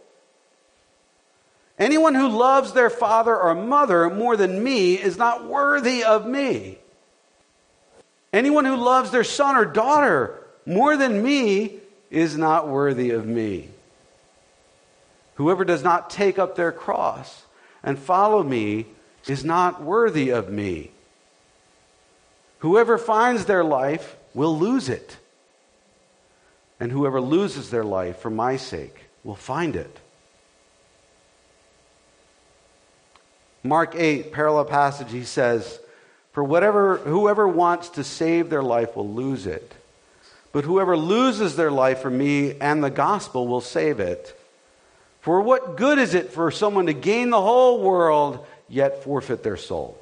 Anyone 1.77 2.15
who 2.15 2.29
loves 2.29 2.71
their 2.71 2.89
father 2.89 3.37
or 3.37 3.57
mother 3.57 4.09
more 4.09 4.37
than 4.37 4.63
me 4.63 4.95
is 4.95 5.19
not 5.19 5.49
worthy 5.49 6.05
of 6.05 6.25
me. 6.25 6.79
Anyone 8.33 8.65
who 8.65 8.77
loves 8.77 9.11
their 9.11 9.25
son 9.25 9.57
or 9.57 9.65
daughter 9.65 10.41
more 10.67 10.97
than 10.97 11.21
me 11.21 11.81
is 12.13 12.39
not 12.39 12.69
worthy 12.69 13.11
of 13.11 13.27
me. 13.27 13.71
Whoever 15.37 15.65
does 15.65 15.83
not 15.83 16.11
take 16.11 16.39
up 16.39 16.57
their 16.57 16.73
cross 16.73 17.45
and 17.83 17.99
follow 17.99 18.43
me 18.43 18.87
is 19.27 19.45
not 19.45 19.83
worthy 19.83 20.31
of 20.31 20.51
me. 20.51 20.91
Whoever 22.61 22.99
finds 22.99 23.45
their 23.45 23.65
life 23.65 24.17
will 24.35 24.59
lose 24.59 24.89
it. 24.89 25.17
And 26.81 26.93
whoever 26.93 27.21
loses 27.21 27.71
their 27.71 27.85
life 27.85 28.19
for 28.19 28.31
my 28.31 28.57
sake 28.57 29.05
will 29.25 29.35
find 29.35 29.77
it. 29.77 29.99
Mark 33.63 33.95
8, 33.97 34.33
parallel 34.33 34.67
passage, 34.67 35.11
he 35.11 35.25
says, 35.25 35.81
For 36.33 36.45
whatever, 36.45 36.99
whoever 36.99 37.49
wants 37.49 37.89
to 37.91 38.05
save 38.05 38.49
their 38.49 38.63
life 38.63 38.95
will 38.97 39.09
lose 39.09 39.47
it. 39.47 39.75
But 40.53 40.65
whoever 40.65 40.97
loses 40.97 41.57
their 41.57 41.71
life 41.71 42.01
for 42.01 42.11
me 42.11 42.59
and 42.61 42.83
the 42.83 42.91
gospel 42.91 43.49
will 43.49 43.61
save 43.61 44.01
it. 44.01 44.36
For 45.27 45.41
what 45.41 45.77
good 45.77 45.99
is 45.99 46.15
it 46.15 46.31
for 46.31 46.53
someone 46.53 46.87
to 46.87 46.93
gain 46.93 47.31
the 47.31 47.43
whole 47.43 47.81
world 47.81 48.47
yet 48.69 49.03
forfeit 49.03 49.43
their 49.43 49.57
soul? 49.57 49.99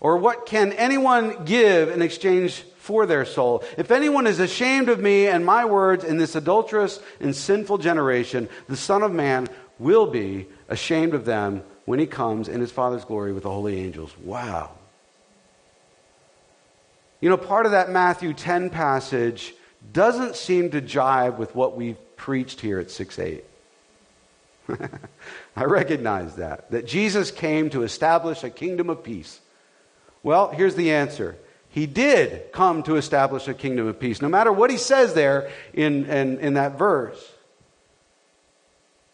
Or 0.00 0.16
what 0.16 0.46
can 0.46 0.72
anyone 0.72 1.44
give 1.44 1.90
in 1.90 2.00
exchange 2.00 2.62
for 2.78 3.04
their 3.04 3.26
soul? 3.26 3.62
If 3.76 3.90
anyone 3.90 4.26
is 4.26 4.40
ashamed 4.40 4.88
of 4.88 5.00
me 5.00 5.26
and 5.26 5.44
my 5.44 5.66
words 5.66 6.02
in 6.02 6.16
this 6.16 6.34
adulterous 6.34 6.98
and 7.20 7.36
sinful 7.36 7.76
generation, 7.76 8.48
the 8.68 8.76
Son 8.76 9.02
of 9.02 9.12
Man 9.12 9.48
will 9.78 10.06
be 10.06 10.46
ashamed 10.70 11.12
of 11.12 11.26
them 11.26 11.62
when 11.84 11.98
he 11.98 12.06
comes 12.06 12.48
in 12.48 12.62
his 12.62 12.72
Father's 12.72 13.04
glory 13.04 13.34
with 13.34 13.42
the 13.42 13.50
holy 13.50 13.78
angels. 13.78 14.16
Wow. 14.16 14.70
You 17.20 17.28
know, 17.28 17.36
part 17.36 17.66
of 17.66 17.72
that 17.72 17.90
Matthew 17.90 18.32
10 18.32 18.70
passage 18.70 19.52
doesn't 19.92 20.36
seem 20.36 20.70
to 20.70 20.80
jive 20.80 21.38
with 21.38 21.54
what 21.54 21.76
we've 21.76 21.98
preached 22.16 22.60
here 22.60 22.78
at 22.78 22.90
6 22.90 23.18
8. 23.18 23.44
I 25.56 25.64
recognize 25.64 26.36
that, 26.36 26.70
that 26.70 26.86
Jesus 26.86 27.30
came 27.30 27.70
to 27.70 27.82
establish 27.82 28.42
a 28.42 28.50
kingdom 28.50 28.90
of 28.90 29.04
peace. 29.04 29.40
Well, 30.22 30.50
here's 30.50 30.74
the 30.74 30.92
answer. 30.92 31.36
He 31.68 31.86
did 31.86 32.52
come 32.52 32.82
to 32.84 32.96
establish 32.96 33.48
a 33.48 33.54
kingdom 33.54 33.86
of 33.86 34.00
peace, 34.00 34.22
no 34.22 34.28
matter 34.28 34.50
what 34.50 34.70
he 34.70 34.78
says 34.78 35.14
there 35.14 35.50
in, 35.72 36.06
in, 36.06 36.38
in 36.40 36.54
that 36.54 36.78
verse. 36.78 37.32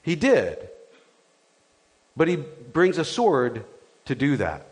He 0.02 0.16
did. 0.16 0.68
But 2.16 2.28
he 2.28 2.36
brings 2.36 2.98
a 2.98 3.04
sword 3.04 3.64
to 4.04 4.14
do 4.14 4.36
that. 4.36 4.71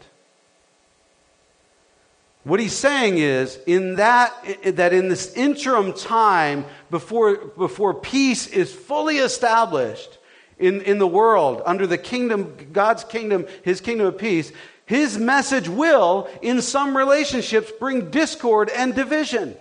What 2.45 2.59
he's 2.59 2.77
saying 2.77 3.19
is, 3.19 3.59
in 3.67 3.97
that, 3.97 4.35
that 4.65 4.93
in 4.95 5.09
this 5.09 5.35
interim 5.35 5.93
time 5.93 6.65
before, 6.91 7.37
before 7.37 7.93
peace 7.93 8.47
is 8.47 8.73
fully 8.73 9.19
established 9.19 10.19
in, 10.59 10.81
in 10.83 10.99
the 10.99 11.07
world, 11.07 11.63
under 11.67 11.87
the 11.87 11.99
kingdom, 11.99 12.57
God's 12.73 13.05
kingdom, 13.05 13.47
his 13.63 13.81
kingdom 13.81 14.07
of 14.07 14.17
peace, 14.17 14.53
his 14.87 15.19
message 15.19 15.69
will, 15.69 16.29
in 16.41 16.63
some 16.63 16.97
relationships, 16.97 17.71
bring 17.79 18.11
discord 18.11 18.71
and 18.71 18.95
division. 18.95 19.55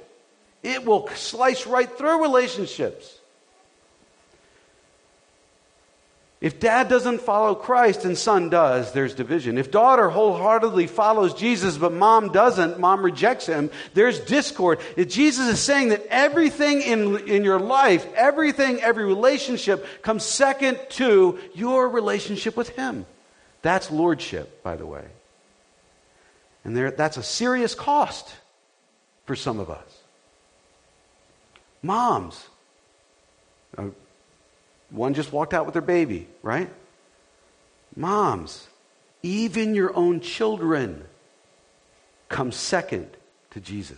It 0.63 0.85
will 0.85 1.07
slice 1.09 1.67
right 1.67 1.89
through 1.97 2.21
relationships. 2.21 3.18
If 6.41 6.61
dad 6.61 6.87
doesn't 6.87 7.19
follow 7.19 7.53
Christ 7.53 8.05
and 8.05 8.17
son 8.17 8.49
does, 8.49 8.93
there's 8.93 9.13
division. 9.13 9.57
If 9.57 9.71
daughter 9.71 10.09
wholeheartedly 10.09 10.87
follows 10.87 11.33
Jesus 11.33 11.77
but 11.77 11.91
mom 11.91 12.31
doesn't, 12.31 12.79
mom 12.79 13.03
rejects 13.03 13.45
him, 13.45 13.69
there's 13.93 14.21
discord. 14.21 14.79
If 14.95 15.09
Jesus 15.09 15.47
is 15.47 15.59
saying 15.59 15.89
that 15.89 16.05
everything 16.09 16.81
in, 16.81 17.27
in 17.27 17.43
your 17.43 17.59
life, 17.59 18.07
everything, 18.15 18.79
every 18.79 19.03
relationship 19.03 19.85
comes 20.01 20.23
second 20.23 20.79
to 20.91 21.39
your 21.55 21.89
relationship 21.89 22.55
with 22.55 22.69
him. 22.69 23.05
That's 23.61 23.91
lordship, 23.91 24.63
by 24.63 24.77
the 24.77 24.85
way. 24.85 25.03
And 26.63 26.75
there, 26.75 26.91
that's 26.91 27.17
a 27.17 27.23
serious 27.23 27.75
cost 27.75 28.33
for 29.25 29.35
some 29.35 29.59
of 29.59 29.69
us. 29.69 29.97
Moms, 31.83 32.47
one 34.89 35.13
just 35.13 35.31
walked 35.31 35.53
out 35.53 35.65
with 35.65 35.73
their 35.73 35.81
baby, 35.81 36.27
right? 36.41 36.69
Moms, 37.95 38.67
even 39.23 39.75
your 39.75 39.95
own 39.95 40.19
children 40.19 41.05
come 42.27 42.51
second 42.51 43.09
to 43.51 43.59
Jesus. 43.59 43.97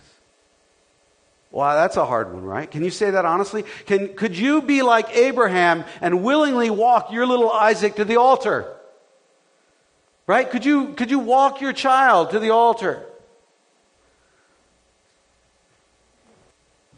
Wow, 1.51 1.75
that's 1.75 1.97
a 1.97 2.05
hard 2.05 2.33
one, 2.33 2.45
right? 2.45 2.69
Can 2.69 2.83
you 2.83 2.89
say 2.89 3.11
that 3.11 3.25
honestly? 3.25 3.65
Can, 3.85 4.13
could 4.15 4.37
you 4.37 4.61
be 4.61 4.81
like 4.81 5.15
Abraham 5.15 5.83
and 5.99 6.23
willingly 6.23 6.69
walk 6.69 7.11
your 7.11 7.25
little 7.25 7.51
Isaac 7.51 7.95
to 7.95 8.05
the 8.05 8.15
altar? 8.15 8.73
Right? 10.27 10.49
Could 10.49 10.63
you, 10.63 10.93
could 10.93 11.11
you 11.11 11.19
walk 11.19 11.59
your 11.59 11.73
child 11.73 12.31
to 12.31 12.39
the 12.39 12.51
altar? 12.51 13.05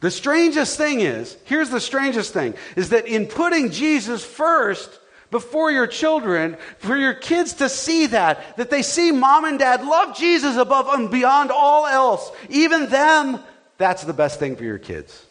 The 0.03 0.11
strangest 0.11 0.75
thing 0.75 0.99
is, 0.99 1.37
here's 1.45 1.69
the 1.69 1.79
strangest 1.79 2.33
thing, 2.33 2.55
is 2.75 2.89
that 2.89 3.07
in 3.07 3.25
putting 3.25 3.71
Jesus 3.71 4.21
first 4.21 4.99
before 5.31 5.71
your 5.71 5.87
children, 5.87 6.57
for 6.79 6.97
your 6.97 7.13
kids 7.13 7.53
to 7.53 7.69
see 7.69 8.07
that, 8.07 8.57
that 8.57 8.69
they 8.69 8.81
see 8.81 9.13
mom 9.13 9.45
and 9.45 9.57
dad 9.57 9.81
love 9.85 10.17
Jesus 10.17 10.57
above 10.57 10.89
and 10.89 11.09
beyond 11.09 11.51
all 11.51 11.87
else, 11.87 12.29
even 12.49 12.89
them, 12.89 13.39
that's 13.77 14.03
the 14.03 14.11
best 14.11 14.39
thing 14.39 14.57
for 14.57 14.65
your 14.65 14.77
kids. 14.77 15.25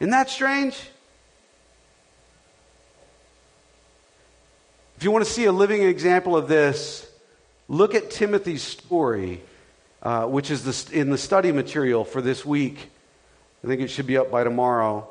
Isn't 0.00 0.10
that 0.10 0.28
strange? 0.28 0.74
If 4.96 5.04
you 5.04 5.12
want 5.12 5.24
to 5.24 5.30
see 5.30 5.44
a 5.44 5.52
living 5.52 5.84
example 5.84 6.36
of 6.36 6.48
this, 6.48 7.08
look 7.68 7.94
at 7.94 8.10
Timothy's 8.10 8.64
story, 8.64 9.40
uh, 10.02 10.26
which 10.26 10.50
is 10.50 10.64
the, 10.64 10.98
in 10.98 11.10
the 11.10 11.18
study 11.18 11.52
material 11.52 12.04
for 12.04 12.20
this 12.20 12.44
week. 12.44 12.90
I 13.64 13.66
think 13.66 13.80
it 13.80 13.88
should 13.88 14.06
be 14.06 14.18
up 14.18 14.30
by 14.30 14.44
tomorrow. 14.44 15.08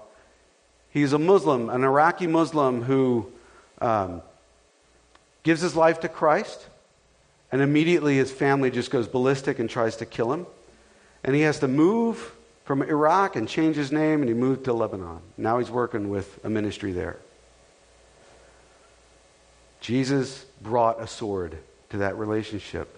He's 0.92 1.12
a 1.12 1.18
Muslim, 1.18 1.72
an 1.72 1.84
Iraqi 1.84 2.28
Muslim 2.28 2.84
who 2.84 3.32
um, 3.82 4.22
gives 5.42 5.60
his 5.60 5.76
life 5.76 6.02
to 6.02 6.08
Christ, 6.08 6.68
and 7.52 7.64
immediately 7.64 8.16
his 8.16 8.32
family 8.32 8.70
just 8.70 8.92
goes 8.92 9.08
ballistic 9.08 9.58
and 9.58 9.68
tries 9.68 9.96
to 9.98 10.06
kill 10.06 10.32
him. 10.32 10.46
And 11.24 11.36
he 11.36 11.42
has 11.42 11.60
to 11.60 11.68
move 11.68 12.36
from 12.64 12.84
Iraq 12.84 13.36
and 13.36 13.50
change 13.50 13.76
his 13.76 13.92
name, 13.92 14.22
and 14.22 14.30
he 14.30 14.36
moved 14.36 14.66
to 14.66 14.74
Lebanon. 14.74 15.22
Now 15.36 15.58
he's 15.58 15.72
working 15.72 16.10
with 16.10 16.40
a 16.46 16.50
ministry 16.50 16.92
there. 16.92 17.18
Jesus 19.82 20.46
brought 20.62 21.02
a 21.02 21.08
sword 21.08 21.58
to 21.90 21.98
that 21.98 22.20
relationship. 22.20 22.96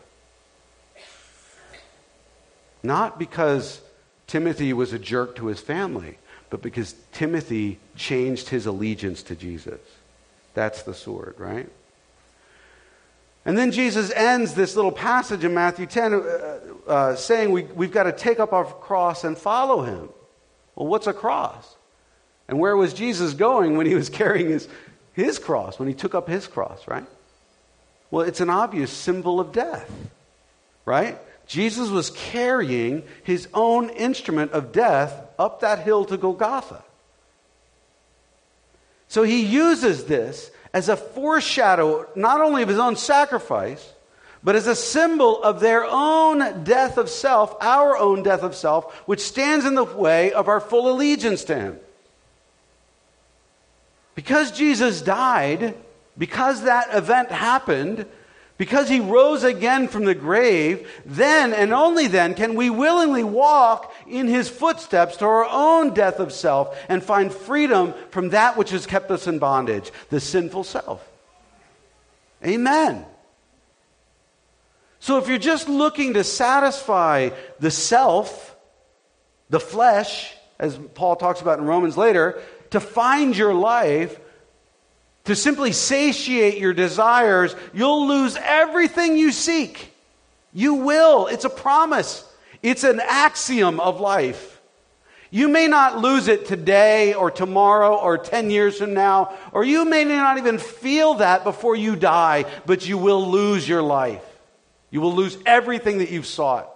Not 2.84 3.18
because 3.18 3.80
Timothy 4.28 4.74
was 4.74 4.94
a 4.94 5.00
jerk 5.00 5.36
to 5.36 5.48
his 5.48 5.60
family, 5.60 6.18
but 6.50 6.62
because 6.62 6.96
Timothy 7.12 7.80
changed 7.96 8.50
his 8.50 8.66
allegiance 8.66 9.24
to 9.24 9.36
Jesus. 9.36 9.80
That's 10.54 10.84
the 10.84 10.94
sword, 10.94 11.36
right? 11.38 11.70
And 13.46 13.58
then 13.58 13.72
Jesus 13.72 14.12
ends 14.12 14.56
this 14.56 14.76
little 14.76 14.92
passage 14.92 15.44
in 15.44 15.54
Matthew 15.54 15.86
10 15.86 16.14
uh, 16.14 16.60
uh, 16.88 17.16
saying 17.16 17.52
we, 17.52 17.64
we've 17.64 17.92
got 17.92 18.04
to 18.04 18.12
take 18.12 18.40
up 18.40 18.54
our 18.54 18.66
cross 18.66 19.24
and 19.24 19.38
follow 19.38 19.84
him. 19.84 20.10
Well, 20.76 20.88
what's 20.88 21.08
a 21.08 21.14
cross? 21.14 21.76
And 22.48 22.60
where 22.60 22.76
was 22.76 22.94
Jesus 22.94 23.34
going 23.34 23.78
when 23.78 23.86
he 23.86 23.94
was 23.94 24.10
carrying 24.22 24.50
his, 24.50 24.68
his 25.14 25.38
cross, 25.38 25.78
when 25.78 25.88
he 25.88 25.94
took 25.94 26.16
up 26.16 26.28
his 26.28 26.48
cross, 26.48 26.88
right? 26.88 27.06
Well, 28.10 28.26
it's 28.26 28.42
an 28.42 28.50
obvious 28.50 28.92
symbol 28.92 29.40
of 29.40 29.52
death, 29.52 29.92
right? 30.86 31.18
Jesus 31.48 31.90
was 31.90 32.10
carrying 32.10 33.04
his 33.24 33.48
own 33.54 33.90
instrument 33.90 34.52
of 34.52 34.72
death 34.72 35.14
up 35.38 35.62
that 35.62 35.80
hill 35.80 36.06
to 36.06 36.18
Golgotha. 36.18 36.84
So 39.08 39.24
he 39.24 39.46
uses 39.46 40.06
this 40.06 40.52
as 40.74 40.90
a 40.90 40.98
foreshadow 40.98 42.08
not 42.16 42.42
only 42.42 42.64
of 42.64 42.70
his 42.70 42.80
own 42.80 42.96
sacrifice, 42.96 43.94
but 44.44 44.56
as 44.56 44.68
a 44.68 44.76
symbol 44.76 45.42
of 45.42 45.60
their 45.60 45.86
own 45.86 46.64
death 46.64 46.98
of 46.98 47.10
self, 47.10 47.56
our 47.62 47.98
own 47.98 48.24
death 48.24 48.44
of 48.44 48.56
self, 48.56 48.94
which 49.08 49.20
stands 49.20 49.66
in 49.66 49.74
the 49.74 49.84
way 49.84 50.32
of 50.34 50.48
our 50.48 50.60
full 50.60 50.92
allegiance 50.92 51.44
to 51.46 51.56
him. 51.56 51.80
Because 54.14 54.52
Jesus 54.52 55.02
died, 55.02 55.76
because 56.18 56.64
that 56.64 56.96
event 56.96 57.32
happened, 57.32 58.06
because 58.58 58.88
he 58.88 59.00
rose 59.00 59.44
again 59.44 59.88
from 59.88 60.06
the 60.06 60.15
grave, 60.15 60.89
then 61.06 61.54
and 61.54 61.74
only 61.74 62.08
then 62.08 62.34
can 62.34 62.56
we 62.56 62.70
willingly 62.70 63.24
walk 63.24 63.94
in 64.08 64.28
his 64.28 64.48
footsteps 64.48 65.18
to 65.18 65.26
our 65.26 65.46
own 65.50 65.94
death 65.94 66.20
of 66.20 66.32
self 66.32 66.78
and 66.88 67.04
find 67.04 67.34
freedom 67.34 67.94
from 68.12 68.30
that 68.30 68.56
which 68.56 68.70
has 68.70 68.86
kept 68.86 69.12
us 69.12 69.28
in 69.28 69.39
bondage, 69.39 69.91
the 70.10 70.20
sinful 70.20 70.63
self. 70.63 71.06
Amen. 72.46 73.06
So 75.00 75.18
if 75.18 75.28
you're 75.28 75.38
just 75.38 75.68
looking 75.68 76.13
to 76.13 76.24
satisfy 76.24 77.30
the 77.60 77.72
self, 77.72 78.56
the 79.50 79.60
flesh, 79.60 80.34
as 80.58 80.80
Paul 80.96 81.15
talks 81.15 81.41
about 81.41 81.60
in 81.60 81.65
Romans 81.65 81.98
later, 81.98 82.41
to 82.72 82.80
find 82.80 83.36
your 83.36 83.54
life, 83.54 84.20
to 85.26 85.36
simply 85.36 85.72
satiate 85.72 86.58
your 86.58 86.74
desires, 86.74 87.56
you'll 87.74 88.08
lose 88.08 88.38
everything 88.42 89.18
you 89.18 89.32
seek. 89.32 89.92
You 90.54 90.76
will. 90.76 91.28
It's 91.28 91.46
a 91.46 91.50
promise, 91.50 92.28
it's 92.64 92.84
an 92.84 93.00
axiom 93.00 93.80
of 93.80 94.00
life. 94.00 94.54
You 95.32 95.50
may 95.50 95.68
not 95.68 96.00
lose 96.00 96.30
it 96.30 96.46
today 96.46 97.14
or 97.14 97.30
tomorrow 97.30 97.98
or 97.98 98.18
10 98.18 98.50
years 98.50 98.78
from 98.78 98.94
now, 98.94 99.34
or 99.52 99.66
you 99.66 99.84
may 99.84 100.06
not 100.06 100.38
even 100.38 100.60
feel 100.60 101.16
that 101.16 101.44
before 101.44 101.76
you 101.76 101.98
die, 101.98 102.46
but 102.66 102.88
you 102.88 102.98
will 102.98 103.30
lose 103.30 103.68
your 103.68 103.82
life. 103.82 104.24
You 104.92 105.02
will 105.02 105.14
lose 105.14 105.38
everything 105.46 105.98
that 105.98 106.10
you've 106.10 106.26
sought. 106.26 106.72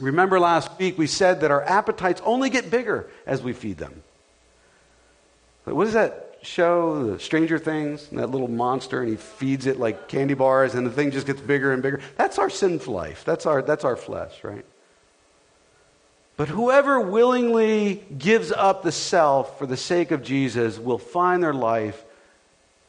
Remember 0.00 0.38
last 0.38 0.78
week 0.78 0.98
we 0.98 1.06
said 1.06 1.40
that 1.40 1.50
our 1.50 1.62
appetites 1.62 2.20
only 2.24 2.50
get 2.50 2.70
bigger 2.70 3.08
as 3.24 3.40
we 3.40 3.52
feed 3.52 3.78
them. 3.78 4.02
What 5.64 5.84
does 5.84 5.94
that 5.94 6.38
show? 6.42 7.12
The 7.12 7.18
Stranger 7.20 7.58
Things, 7.58 8.08
and 8.10 8.18
that 8.18 8.30
little 8.30 8.48
monster, 8.48 9.00
and 9.00 9.08
he 9.08 9.16
feeds 9.16 9.66
it 9.66 9.78
like 9.78 10.08
candy 10.08 10.34
bars, 10.34 10.74
and 10.74 10.86
the 10.86 10.90
thing 10.90 11.10
just 11.10 11.26
gets 11.26 11.40
bigger 11.40 11.72
and 11.72 11.82
bigger. 11.82 12.00
That's 12.16 12.38
our 12.38 12.50
sinful 12.50 12.92
life. 12.92 13.24
That's 13.24 13.46
our, 13.46 13.62
that's 13.62 13.84
our 13.84 13.96
flesh, 13.96 14.42
right? 14.42 14.64
But 16.36 16.48
whoever 16.48 17.00
willingly 17.00 18.02
gives 18.18 18.50
up 18.50 18.82
the 18.82 18.92
self 18.92 19.58
for 19.58 19.66
the 19.66 19.76
sake 19.76 20.10
of 20.10 20.22
Jesus 20.22 20.78
will 20.78 20.98
find 20.98 21.42
their 21.42 21.54
life 21.54 22.04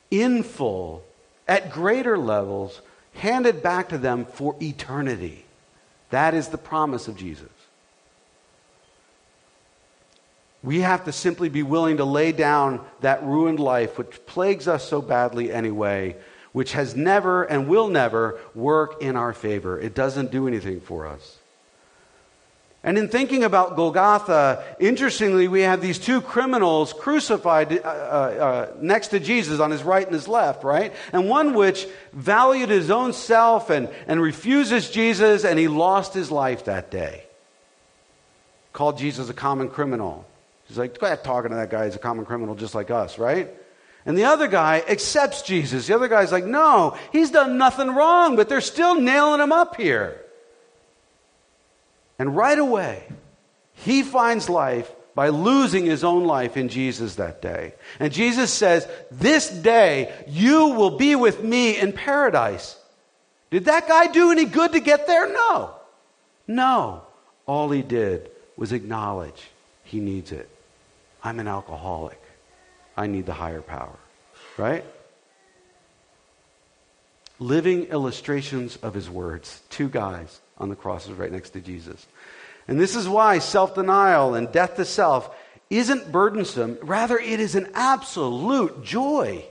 in 0.10 0.44
full, 0.44 1.04
at 1.48 1.72
greater 1.72 2.18
levels, 2.18 2.82
handed 3.14 3.62
back 3.62 3.90
to 3.90 3.98
them 3.98 4.26
for 4.26 4.56
eternity. 4.62 5.46
That 6.10 6.34
is 6.34 6.48
the 6.48 6.58
promise 6.58 7.08
of 7.08 7.18
Jesus. 7.18 7.50
We 10.64 10.80
have 10.80 11.04
to 11.06 11.12
simply 11.12 11.50
be 11.50 11.62
willing 11.62 11.98
to 11.98 12.06
lay 12.06 12.32
down 12.32 12.84
that 13.02 13.24
ruined 13.24 13.60
life, 13.60 13.98
which 13.98 14.26
plagues 14.26 14.68
us 14.68 14.88
so 14.88 15.02
badly 15.02 15.52
anyway, 15.52 16.16
which 16.54 16.72
has 16.72 16.96
never 16.96 17.44
and 17.44 17.68
will 17.68 17.90
never 17.90 18.40
work 18.56 19.02
in 19.02 19.18
our 19.18 19.34
favor. 19.34 19.80
It 19.80 19.94
doesn't 19.94 20.32
do 20.32 20.48
anything 20.48 20.80
for 20.80 21.06
us. 21.06 21.38
And 22.86 22.98
in 22.98 23.08
thinking 23.08 23.46
about 23.46 23.78
Golgotha, 23.78 24.62
interestingly, 24.78 25.48
we 25.48 25.62
have 25.62 25.82
these 25.82 25.98
two 25.98 26.20
criminals 26.20 26.92
crucified 26.92 27.72
uh, 27.72 27.82
uh, 27.82 27.88
uh, 27.88 28.74
next 28.82 29.10
to 29.10 29.22
Jesus 29.22 29.62
on 29.62 29.72
his 29.72 29.84
right 29.84 30.06
and 30.06 30.14
his 30.14 30.28
left, 30.28 30.66
right? 30.66 30.94
And 31.14 31.30
one 31.30 31.54
which 31.54 31.88
valued 32.12 32.70
his 32.70 32.92
own 32.92 33.14
self 33.14 33.70
and, 33.70 33.90
and 34.06 34.22
refuses 34.22 34.90
Jesus, 34.90 35.46
and 35.46 35.58
he 35.58 35.70
lost 35.70 36.14
his 36.14 36.30
life 36.30 36.66
that 36.66 36.92
day. 36.92 37.24
Called 38.74 38.98
Jesus 38.98 39.30
a 39.30 39.34
common 39.34 39.70
criminal. 39.70 40.26
He's 40.74 40.80
like, 40.80 40.98
go 40.98 41.06
ahead 41.06 41.24
talking 41.24 41.52
to 41.52 41.58
that 41.58 41.70
guy. 41.70 41.86
He's 41.86 41.96
a 41.96 42.00
common 42.00 42.26
criminal 42.26 42.56
just 42.56 42.74
like 42.74 42.90
us, 42.90 43.20
right? 43.20 43.48
And 44.08 44.18
the 44.18 44.24
other 44.24 44.48
guy 44.48 44.84
accepts 44.90 45.44
Jesus. 45.44 45.86
The 45.86 45.94
other 45.94 46.08
guy's 46.08 46.32
like, 46.32 46.46
no, 46.46 46.98
he's 47.12 47.30
done 47.30 47.60
nothing 47.60 47.90
wrong, 47.90 48.36
but 48.36 48.50
they're 48.50 48.60
still 48.60 49.00
nailing 49.00 49.40
him 49.40 49.52
up 49.52 49.76
here. 49.76 50.20
And 52.18 52.36
right 52.36 52.58
away, 52.58 53.04
he 53.74 54.02
finds 54.02 54.50
life 54.50 54.92
by 55.14 55.30
losing 55.30 55.86
his 55.86 56.04
own 56.04 56.24
life 56.24 56.58
in 56.58 56.70
Jesus 56.70 57.16
that 57.16 57.40
day. 57.40 57.76
And 58.00 58.12
Jesus 58.12 58.52
says, 58.52 58.88
This 59.12 59.48
day 59.52 60.12
you 60.28 60.70
will 60.70 60.98
be 60.98 61.16
with 61.16 61.44
me 61.44 61.80
in 61.80 61.94
paradise. 61.94 62.80
Did 63.52 63.66
that 63.66 63.88
guy 63.88 64.08
do 64.08 64.32
any 64.32 64.46
good 64.46 64.72
to 64.72 64.80
get 64.80 65.06
there? 65.06 65.32
No. 65.32 65.76
No. 66.48 67.04
All 67.46 67.70
he 67.70 67.84
did 67.84 68.32
was 68.58 68.74
acknowledge 68.74 69.52
he 69.84 70.00
needs 70.00 70.32
it. 70.32 70.50
I'm 71.24 71.40
an 71.40 71.48
alcoholic. 71.48 72.22
I 72.98 73.08
need 73.08 73.26
the 73.26 73.34
higher 73.34 73.62
power. 73.62 73.98
Right? 74.58 74.84
Living 77.40 77.86
illustrations 77.86 78.76
of 78.78 78.94
his 78.94 79.10
words. 79.10 79.62
Two 79.70 79.90
guys 79.90 80.40
on 80.58 80.70
the 80.70 80.76
crosses 80.76 81.14
right 81.14 81.32
next 81.32 81.52
to 81.52 81.62
Jesus. 81.62 82.06
And 82.68 82.80
this 82.80 82.96
is 82.96 83.08
why 83.08 83.40
self 83.40 83.76
denial 83.76 84.36
and 84.36 84.52
death 84.52 84.76
to 84.76 84.86
self 84.86 85.34
isn't 85.70 86.12
burdensome. 86.12 86.78
Rather, 86.82 87.18
it 87.18 87.40
is 87.40 87.56
an 87.56 87.70
absolute 87.74 88.84
joy. 88.84 89.44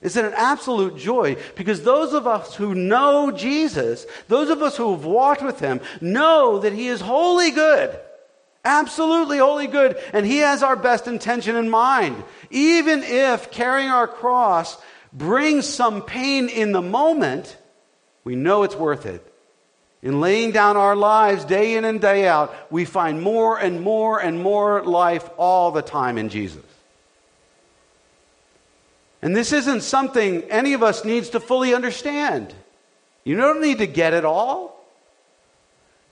It's 0.00 0.16
an 0.16 0.32
absolute 0.36 0.96
joy 0.96 1.36
because 1.56 1.82
those 1.82 2.14
of 2.14 2.26
us 2.26 2.54
who 2.54 2.74
know 2.74 3.32
Jesus, 3.32 4.06
those 4.28 4.48
of 4.48 4.62
us 4.62 4.76
who 4.76 4.92
have 4.92 5.04
walked 5.04 5.42
with 5.42 5.58
him, 5.58 5.80
know 6.00 6.60
that 6.60 6.72
he 6.72 6.86
is 6.86 7.00
wholly 7.00 7.50
good. 7.50 7.98
Absolutely 8.64 9.38
wholly 9.38 9.66
good. 9.66 9.96
And 10.12 10.26
he 10.26 10.38
has 10.38 10.62
our 10.62 10.76
best 10.76 11.06
intention 11.06 11.56
in 11.56 11.68
mind. 11.68 12.22
Even 12.50 13.02
if 13.02 13.50
carrying 13.50 13.88
our 13.88 14.08
cross 14.08 14.76
brings 15.12 15.66
some 15.66 16.02
pain 16.02 16.48
in 16.48 16.72
the 16.72 16.82
moment, 16.82 17.56
we 18.24 18.36
know 18.36 18.62
it's 18.62 18.76
worth 18.76 19.06
it 19.06 19.24
in 20.02 20.20
laying 20.20 20.52
down 20.52 20.76
our 20.76 20.94
lives 20.94 21.44
day 21.44 21.76
in 21.76 21.84
and 21.84 22.00
day 22.00 22.26
out, 22.28 22.54
we 22.70 22.84
find 22.84 23.20
more 23.20 23.58
and 23.58 23.80
more 23.80 24.20
and 24.20 24.40
more 24.40 24.84
life 24.84 25.28
all 25.36 25.72
the 25.72 25.82
time 25.82 26.18
in 26.18 26.28
Jesus. 26.28 26.62
And 29.20 29.34
this 29.34 29.52
isn't 29.52 29.80
something 29.80 30.44
any 30.44 30.74
of 30.74 30.84
us 30.84 31.04
needs 31.04 31.30
to 31.30 31.40
fully 31.40 31.74
understand. 31.74 32.54
You 33.24 33.36
don't 33.36 33.60
need 33.60 33.78
to 33.78 33.86
get 33.86 34.14
it 34.14 34.24
all. 34.24 34.76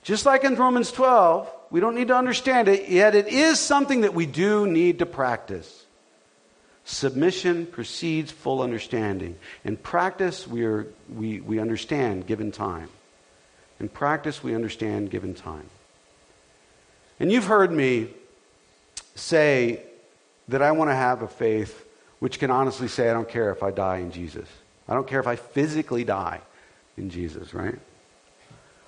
Just 0.03 0.25
like 0.25 0.43
in 0.43 0.55
Romans 0.55 0.91
12, 0.91 1.49
we 1.69 1.79
don't 1.79 1.95
need 1.95 2.07
to 2.07 2.15
understand 2.15 2.67
it, 2.67 2.89
yet 2.89 3.15
it 3.15 3.27
is 3.27 3.59
something 3.59 4.01
that 4.01 4.13
we 4.13 4.25
do 4.25 4.65
need 4.67 4.99
to 4.99 5.05
practice. 5.05 5.85
Submission 6.85 7.65
precedes 7.65 8.31
full 8.31 8.61
understanding. 8.61 9.35
In 9.65 9.75
practice, 9.75 10.47
we, 10.47 10.63
are, 10.63 10.87
we, 11.13 11.41
we 11.41 11.59
understand 11.59 12.25
given 12.25 12.51
time. 12.51 12.89
In 13.79 13.89
practice, 13.89 14.41
we 14.41 14.55
understand 14.55 15.11
given 15.11 15.33
time. 15.33 15.69
And 17.19 17.31
you've 17.31 17.47
heard 17.47 17.71
me 17.71 18.07
say 19.15 19.81
that 20.47 20.61
I 20.61 20.71
want 20.71 20.89
to 20.89 20.95
have 20.95 21.21
a 21.21 21.27
faith 21.27 21.85
which 22.19 22.39
can 22.39 22.51
honestly 22.51 22.87
say, 22.87 23.09
I 23.09 23.13
don't 23.13 23.27
care 23.27 23.51
if 23.51 23.63
I 23.63 23.71
die 23.71 23.97
in 23.97 24.11
Jesus. 24.11 24.47
I 24.87 24.93
don't 24.93 25.07
care 25.07 25.19
if 25.19 25.27
I 25.27 25.35
physically 25.35 26.05
die 26.05 26.39
in 26.95 27.09
Jesus, 27.09 27.53
right? 27.53 27.77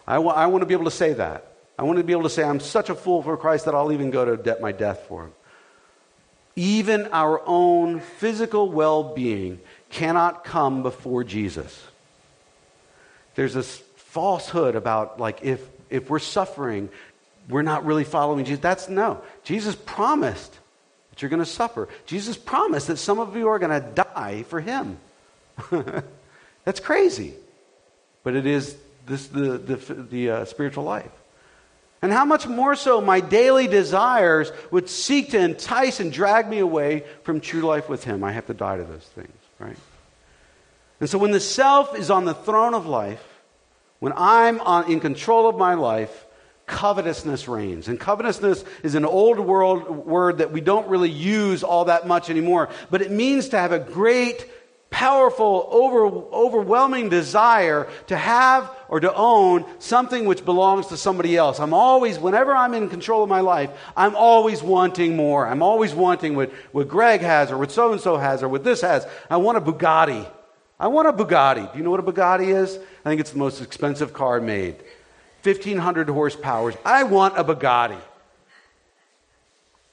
I, 0.07 0.15
I 0.15 0.47
want 0.47 0.61
to 0.61 0.65
be 0.65 0.73
able 0.73 0.85
to 0.85 0.91
say 0.91 1.13
that. 1.13 1.48
I 1.79 1.83
want 1.83 1.97
to 1.97 2.03
be 2.03 2.11
able 2.11 2.23
to 2.23 2.29
say, 2.29 2.43
I'm 2.43 2.59
such 2.59 2.89
a 2.89 2.95
fool 2.95 3.23
for 3.23 3.37
Christ 3.37 3.63
that 3.63 3.73
I'll 3.73 3.93
even 3.93 4.11
go 4.11 4.25
to 4.25 4.35
de- 4.35 4.59
my 4.59 4.73
death 4.73 5.05
for 5.07 5.23
him. 5.23 5.31
even 6.57 7.07
our 7.13 7.41
own 7.45 8.01
physical 8.01 8.69
well 8.69 9.01
being 9.15 9.61
cannot 9.89 10.43
come 10.43 10.83
before 10.83 11.23
Jesus. 11.23 11.81
There's 13.35 13.53
this 13.53 13.77
falsehood 13.95 14.75
about, 14.75 15.21
like, 15.21 15.39
if, 15.41 15.65
if 15.89 16.09
we're 16.09 16.19
suffering, 16.19 16.89
we're 17.47 17.61
not 17.61 17.85
really 17.85 18.03
following 18.03 18.43
Jesus. 18.43 18.61
That's 18.61 18.89
no. 18.89 19.21
Jesus 19.45 19.73
promised 19.85 20.51
that 21.11 21.21
you're 21.21 21.29
going 21.29 21.39
to 21.39 21.45
suffer. 21.45 21.87
Jesus 22.05 22.35
promised 22.35 22.87
that 22.87 22.97
some 22.97 23.19
of 23.19 23.37
you 23.37 23.47
are 23.47 23.57
going 23.57 23.81
to 23.81 24.03
die 24.03 24.43
for 24.43 24.59
him. 24.59 24.97
That's 26.65 26.81
crazy. 26.81 27.35
But 28.23 28.35
it 28.35 28.45
is 28.45 28.75
this, 29.05 29.27
the, 29.27 29.57
the, 29.57 29.75
the 29.77 30.29
uh, 30.29 30.45
spiritual 30.45 30.83
life. 30.83 31.09
And 32.01 32.13
how 32.13 32.23
much 32.23 32.47
more 32.47 32.75
so 32.75 33.01
my 33.01 33.19
daily 33.19 33.67
desires 33.67 34.51
would 34.71 34.89
seek 34.89 35.31
to 35.31 35.39
entice 35.39 35.99
and 35.99 36.13
drag 36.13 36.49
me 36.49 36.59
away 36.59 37.03
from 37.23 37.41
true 37.41 37.61
life 37.61 37.89
with 37.89 38.03
Him. 38.03 38.23
I 38.23 38.31
have 38.31 38.45
to 38.47 38.53
die 38.53 38.77
to 38.77 38.83
those 38.83 39.03
things, 39.03 39.37
right? 39.59 39.77
And 40.99 41.09
so 41.09 41.17
when 41.17 41.31
the 41.31 41.39
self 41.39 41.97
is 41.97 42.09
on 42.09 42.25
the 42.25 42.33
throne 42.33 42.73
of 42.73 42.85
life, 42.85 43.23
when 43.99 44.13
I'm 44.15 44.61
on, 44.61 44.89
in 44.89 44.99
control 45.01 45.49
of 45.49 45.57
my 45.57 45.73
life, 45.73 46.25
covetousness 46.69 47.47
reigns. 47.47 47.87
And 47.87 47.99
covetousness 47.99 48.63
is 48.83 48.95
an 48.95 49.03
old 49.03 49.39
world 49.39 49.89
word 49.89 50.37
that 50.37 50.51
we 50.51 50.61
don't 50.61 50.87
really 50.87 51.09
use 51.09 51.63
all 51.63 51.85
that 51.85 52.07
much 52.07 52.29
anymore, 52.29 52.69
but 52.89 53.01
it 53.01 53.11
means 53.11 53.49
to 53.49 53.57
have 53.57 53.71
a 53.71 53.79
great, 53.79 54.49
powerful, 54.89 55.67
over, 55.71 56.05
overwhelming 56.05 57.09
desire 57.09 57.89
to 58.07 58.15
have 58.15 58.71
or 58.89 58.99
to 58.99 59.13
own 59.13 59.65
something 59.77 60.25
which 60.25 60.43
belongs 60.43 60.87
to 60.87 60.97
somebody 60.97 61.37
else. 61.37 61.59
I'm 61.59 61.73
always, 61.73 62.17
whenever 62.17 62.55
I'm 62.55 62.73
in 62.73 62.89
control 62.89 63.23
of 63.23 63.29
my 63.29 63.39
life, 63.39 63.69
I'm 63.95 64.15
always 64.15 64.63
wanting 64.63 65.15
more. 65.15 65.47
I'm 65.47 65.61
always 65.61 65.93
wanting 65.93 66.35
what, 66.35 66.51
what 66.71 66.87
Greg 66.87 67.21
has 67.21 67.51
or 67.51 67.57
what 67.57 67.71
so 67.71 67.91
and 67.91 68.01
so 68.01 68.17
has 68.17 68.41
or 68.41 68.49
what 68.49 68.63
this 68.63 68.81
has. 68.81 69.05
I 69.29 69.37
want 69.37 69.59
a 69.59 69.61
Bugatti. 69.61 70.27
I 70.79 70.87
want 70.87 71.07
a 71.07 71.13
Bugatti. 71.13 71.71
Do 71.71 71.77
you 71.77 71.83
know 71.83 71.91
what 71.91 71.99
a 71.99 72.03
Bugatti 72.03 72.47
is? 72.47 72.79
I 73.05 73.09
think 73.09 73.21
it's 73.21 73.31
the 73.31 73.37
most 73.37 73.61
expensive 73.61 74.11
car 74.11 74.41
made. 74.41 74.75
1,500 75.43 76.09
horsepower. 76.09 76.73
I 76.83 77.03
want 77.03 77.37
a 77.37 77.43
Bugatti. 77.43 77.99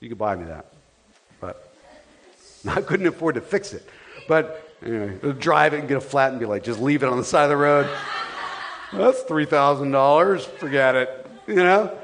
You 0.01 0.09
could 0.09 0.19
buy 0.19 0.37
me 0.37 0.47
that. 0.47 0.73
But 1.41 1.71
I 2.69 2.81
couldn't 2.81 3.07
afford 3.07 3.35
to 3.35 3.43
fix 3.43 3.75
it. 3.75 3.87
But 4.27 4.73
anyway, 4.83 5.33
drive 5.35 5.75
it 5.75 5.81
and 5.81 5.89
get 5.89 5.99
a 5.99 6.01
flat 6.01 6.31
and 6.31 6.41
be 6.41 6.47
like, 6.47 6.65
just 6.65 6.81
leave 6.81 7.03
it 7.03 7.09
on 7.11 7.19
the 7.19 7.25
side 7.25 7.45
of 7.45 7.51
the 7.51 7.57
road. 7.57 7.89
That's 8.97 9.23
$3,000. 9.25 10.45
Forget 10.59 10.95
it. 10.95 11.27
You 11.47 11.57
know? 11.57 11.99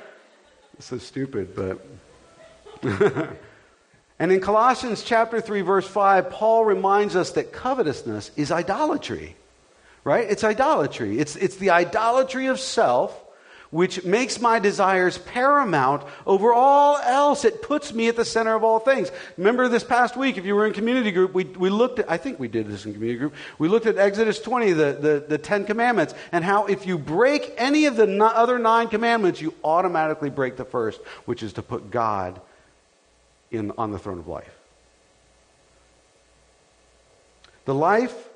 It's 0.77 0.87
so 0.87 0.99
stupid, 0.99 1.55
but. 1.55 1.87
and 4.19 4.33
in 4.33 4.41
Colossians 4.41 5.03
chapter 5.03 5.41
3, 5.41 5.63
verse 5.63 5.87
5, 5.87 6.31
Paul 6.31 6.65
reminds 6.65 7.17
us 7.17 7.33
that 7.33 7.53
covetousness 7.53 8.33
is 8.37 8.51
idolatry. 8.51 9.37
Right? 10.05 10.29
It's 10.29 10.45
idolatry. 10.45 11.19
It's, 11.19 11.37
it's 11.37 11.57
the 11.57 11.71
idolatry 11.71 12.47
of 12.47 12.59
self 12.59 13.22
which 13.73 14.05
makes 14.05 14.39
my 14.39 14.59
desires 14.59 15.17
paramount 15.17 16.05
over 16.27 16.53
all 16.53 16.99
else. 16.99 17.45
It 17.47 17.63
puts 17.63 17.93
me 17.93 18.07
at 18.07 18.17
the 18.17 18.25
center 18.25 18.55
of 18.55 18.63
all 18.63 18.79
things. 18.79 19.11
Remember 19.39 19.67
this 19.67 19.83
past 19.83 20.15
week, 20.15 20.37
if 20.37 20.45
you 20.45 20.55
were 20.55 20.67
in 20.67 20.75
community 20.75 21.11
group, 21.11 21.33
we, 21.33 21.45
we 21.45 21.71
looked 21.71 21.99
at, 21.99 22.11
I 22.11 22.19
think 22.19 22.39
we 22.39 22.49
did 22.49 22.69
this 22.69 22.85
in 22.85 22.93
community 22.93 23.19
group, 23.19 23.35
we 23.59 23.69
looked 23.69 23.87
at 23.87 23.97
Exodus 23.97 24.39
20, 24.41 24.73
the, 24.73 24.93
the, 24.93 25.25
the 25.27 25.39
Ten 25.39 25.65
Commandments, 25.65 26.15
and 26.33 26.45
how 26.45 26.67
if 26.67 26.87
you 26.87 26.99
break 26.99 27.55
any 27.57 27.87
of 27.87 27.97
the 27.97 28.07
no, 28.07 28.27
other 28.27 28.59
nine 28.59 28.89
commandments, 28.89 29.41
you 29.41 29.55
automatically 29.65 30.29
break 30.29 30.59
the 30.59 30.67
first, 30.67 31.01
which 31.25 31.43
is 31.43 31.55
to 31.55 31.63
put 31.63 31.91
God 31.91 32.43
in, 33.51 33.73
on 33.79 33.91
the 33.91 33.99
throne 33.99 34.19
of 34.19 34.29
life. 34.29 34.55
The 37.65 37.75
life 37.75 38.29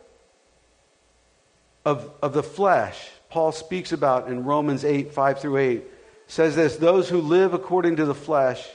of, 1.84 2.10
of 2.22 2.32
the 2.32 2.42
flesh 2.42 3.10
Paul 3.36 3.52
speaks 3.52 3.92
about 3.92 4.28
in 4.28 4.44
Romans 4.44 4.82
8, 4.82 5.12
5 5.12 5.40
through 5.40 5.58
8, 5.58 5.84
says 6.26 6.56
this 6.56 6.76
Those 6.76 7.10
who 7.10 7.20
live 7.20 7.52
according 7.52 7.96
to 7.96 8.06
the 8.06 8.14
flesh 8.14 8.66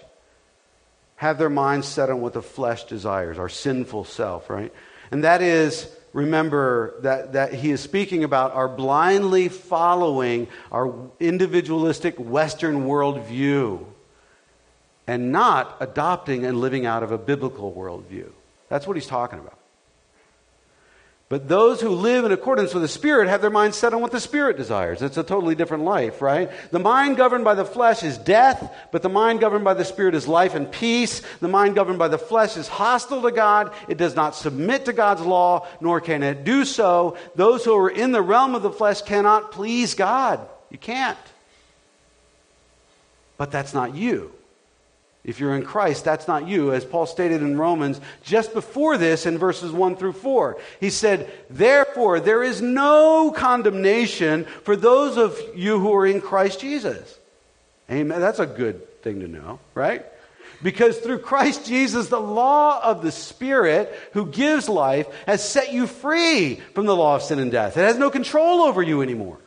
have 1.15 1.39
their 1.39 1.49
minds 1.49 1.87
set 1.87 2.11
on 2.11 2.21
what 2.21 2.33
the 2.33 2.43
flesh 2.43 2.83
desires, 2.83 3.39
our 3.39 3.49
sinful 3.49 4.03
self, 4.03 4.51
right? 4.51 4.71
And 5.09 5.23
that 5.23 5.41
is, 5.41 5.89
remember, 6.13 6.93
that, 7.01 7.33
that 7.33 7.55
he 7.55 7.71
is 7.71 7.81
speaking 7.81 8.23
about 8.23 8.53
our 8.53 8.69
blindly 8.69 9.49
following 9.49 10.47
our 10.71 10.93
individualistic 11.19 12.19
Western 12.19 12.85
worldview 12.85 13.83
and 15.07 15.31
not 15.31 15.75
adopting 15.79 16.45
and 16.45 16.61
living 16.61 16.85
out 16.85 17.01
of 17.01 17.11
a 17.11 17.17
biblical 17.17 17.73
worldview. 17.73 18.29
That's 18.69 18.85
what 18.85 18.95
he's 18.95 19.07
talking 19.07 19.39
about. 19.39 19.57
But 21.31 21.47
those 21.47 21.79
who 21.79 21.91
live 21.91 22.25
in 22.25 22.33
accordance 22.33 22.73
with 22.73 22.83
the 22.83 22.89
Spirit 22.89 23.29
have 23.29 23.39
their 23.39 23.49
mind 23.49 23.73
set 23.73 23.93
on 23.93 24.01
what 24.01 24.11
the 24.11 24.19
Spirit 24.19 24.57
desires. 24.57 25.01
It's 25.01 25.15
a 25.15 25.23
totally 25.23 25.55
different 25.55 25.85
life, 25.85 26.21
right? 26.21 26.51
The 26.71 26.79
mind 26.79 27.15
governed 27.15 27.45
by 27.45 27.55
the 27.55 27.63
flesh 27.63 28.03
is 28.03 28.17
death, 28.17 28.69
but 28.91 29.01
the 29.01 29.07
mind 29.07 29.39
governed 29.39 29.63
by 29.63 29.73
the 29.73 29.85
Spirit 29.85 30.13
is 30.13 30.27
life 30.27 30.55
and 30.55 30.69
peace. 30.69 31.21
The 31.39 31.47
mind 31.47 31.75
governed 31.75 31.99
by 31.99 32.09
the 32.09 32.17
flesh 32.17 32.57
is 32.57 32.67
hostile 32.67 33.21
to 33.21 33.31
God. 33.31 33.71
It 33.87 33.97
does 33.97 34.13
not 34.13 34.35
submit 34.35 34.83
to 34.87 34.91
God's 34.91 35.21
law, 35.21 35.65
nor 35.79 36.01
can 36.01 36.21
it 36.21 36.43
do 36.43 36.65
so. 36.65 37.15
Those 37.33 37.63
who 37.63 37.77
are 37.77 37.89
in 37.89 38.11
the 38.11 38.21
realm 38.21 38.53
of 38.53 38.61
the 38.61 38.69
flesh 38.69 39.01
cannot 39.01 39.53
please 39.53 39.93
God. 39.93 40.45
You 40.69 40.79
can't. 40.79 41.17
But 43.37 43.51
that's 43.51 43.73
not 43.73 43.95
you. 43.95 44.33
If 45.23 45.39
you're 45.39 45.55
in 45.55 45.63
Christ, 45.63 46.03
that's 46.03 46.27
not 46.27 46.47
you, 46.47 46.73
as 46.73 46.83
Paul 46.83 47.05
stated 47.05 47.43
in 47.43 47.57
Romans 47.57 48.01
just 48.23 48.53
before 48.53 48.97
this 48.97 49.27
in 49.27 49.37
verses 49.37 49.71
1 49.71 49.95
through 49.95 50.13
4. 50.13 50.57
He 50.79 50.89
said, 50.89 51.31
Therefore, 51.49 52.19
there 52.19 52.41
is 52.41 52.59
no 52.61 53.31
condemnation 53.31 54.45
for 54.63 54.75
those 54.75 55.17
of 55.17 55.39
you 55.55 55.79
who 55.79 55.93
are 55.93 56.07
in 56.07 56.21
Christ 56.21 56.59
Jesus. 56.59 57.19
Amen. 57.89 58.19
That's 58.19 58.39
a 58.39 58.47
good 58.47 59.01
thing 59.03 59.19
to 59.19 59.27
know, 59.27 59.59
right? 59.75 60.05
Because 60.63 60.97
through 60.97 61.19
Christ 61.19 61.67
Jesus, 61.67 62.07
the 62.07 62.19
law 62.19 62.81
of 62.83 63.03
the 63.03 63.11
Spirit 63.11 63.93
who 64.13 64.25
gives 64.25 64.69
life 64.69 65.07
has 65.27 65.47
set 65.47 65.71
you 65.71 65.85
free 65.85 66.55
from 66.73 66.85
the 66.87 66.95
law 66.95 67.15
of 67.15 67.21
sin 67.21 67.39
and 67.39 67.51
death. 67.51 67.77
It 67.77 67.81
has 67.81 67.97
no 67.97 68.09
control 68.09 68.61
over 68.61 68.81
you 68.81 69.01
anymore. 69.01 69.37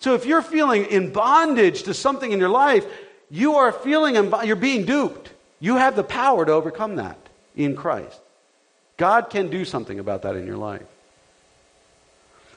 So 0.00 0.14
if 0.14 0.26
you're 0.26 0.42
feeling 0.42 0.84
in 0.84 1.12
bondage 1.12 1.84
to 1.84 1.94
something 1.94 2.30
in 2.30 2.38
your 2.38 2.50
life, 2.50 2.86
you 3.30 3.56
are 3.56 3.72
feeling, 3.72 4.14
you're 4.44 4.56
being 4.56 4.84
duped. 4.84 5.30
You 5.60 5.76
have 5.76 5.96
the 5.96 6.04
power 6.04 6.44
to 6.44 6.52
overcome 6.52 6.96
that 6.96 7.18
in 7.56 7.74
Christ. 7.76 8.20
God 8.96 9.30
can 9.30 9.48
do 9.48 9.64
something 9.64 9.98
about 9.98 10.22
that 10.22 10.36
in 10.36 10.46
your 10.46 10.56
life. 10.56 10.82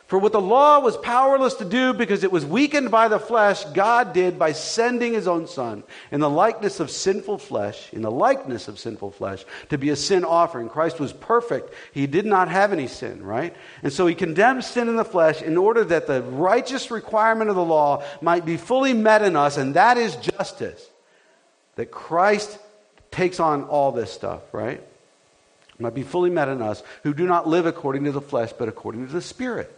For 0.08 0.18
what 0.18 0.32
the 0.32 0.40
law 0.40 0.80
was 0.80 0.96
powerless 0.96 1.56
to 1.56 1.66
do 1.66 1.94
because 1.94 2.24
it 2.24 2.32
was 2.32 2.46
weakened 2.46 2.92
by 2.92 3.10
the 3.10 3.20
flesh, 3.20 3.66
God 3.66 4.14
did 4.14 4.40
by 4.40 4.54
sending 4.54 5.12
his 5.12 5.28
own 5.28 5.48
son 5.48 5.84
in 6.12 6.22
the 6.22 6.30
likeness 6.30 6.80
of 6.80 6.90
sinful 6.90 7.40
flesh, 7.40 7.92
in 7.92 8.04
the 8.04 8.12
likeness 8.12 8.70
of 8.70 8.80
sinful 8.80 9.12
flesh, 9.12 9.44
to 9.68 9.78
be 9.78 9.90
a 9.90 9.98
sin 9.98 10.24
offering. 10.24 10.70
Christ 10.70 11.02
was 11.02 11.12
perfect. 11.12 11.74
He 11.92 12.08
did 12.08 12.26
not 12.26 12.48
have 12.48 12.72
any 12.72 12.88
sin, 12.88 13.22
right? 13.22 13.54
And 13.84 13.92
so 13.92 14.08
he 14.08 14.16
condemned 14.16 14.64
sin 14.64 14.88
in 14.88 14.96
the 14.96 15.04
flesh 15.04 15.42
in 15.42 15.58
order 15.58 15.84
that 15.84 16.08
the 16.08 16.22
righteous 16.22 16.90
requirement 16.90 17.50
of 17.50 17.58
the 17.58 17.66
law 17.66 18.02
might 18.22 18.46
be 18.46 18.56
fully 18.56 18.94
met 18.94 19.22
in 19.22 19.36
us, 19.36 19.58
and 19.58 19.74
that 19.74 19.98
is 19.98 20.16
justice. 20.16 20.90
That 21.76 21.92
Christ 21.92 22.58
takes 23.12 23.42
on 23.42 23.66
all 23.66 23.92
this 23.92 24.12
stuff, 24.12 24.42
right? 24.54 24.82
Might 25.80 25.94
be 25.94 26.04
fully 26.04 26.30
met 26.30 26.48
in 26.48 26.62
us 26.62 26.82
who 27.04 27.14
do 27.14 27.28
not 27.28 27.46
live 27.46 27.66
according 27.66 28.06
to 28.06 28.14
the 28.14 28.22
flesh, 28.22 28.54
but 28.58 28.70
according 28.70 29.06
to 29.06 29.12
the 29.12 29.22
Spirit. 29.22 29.77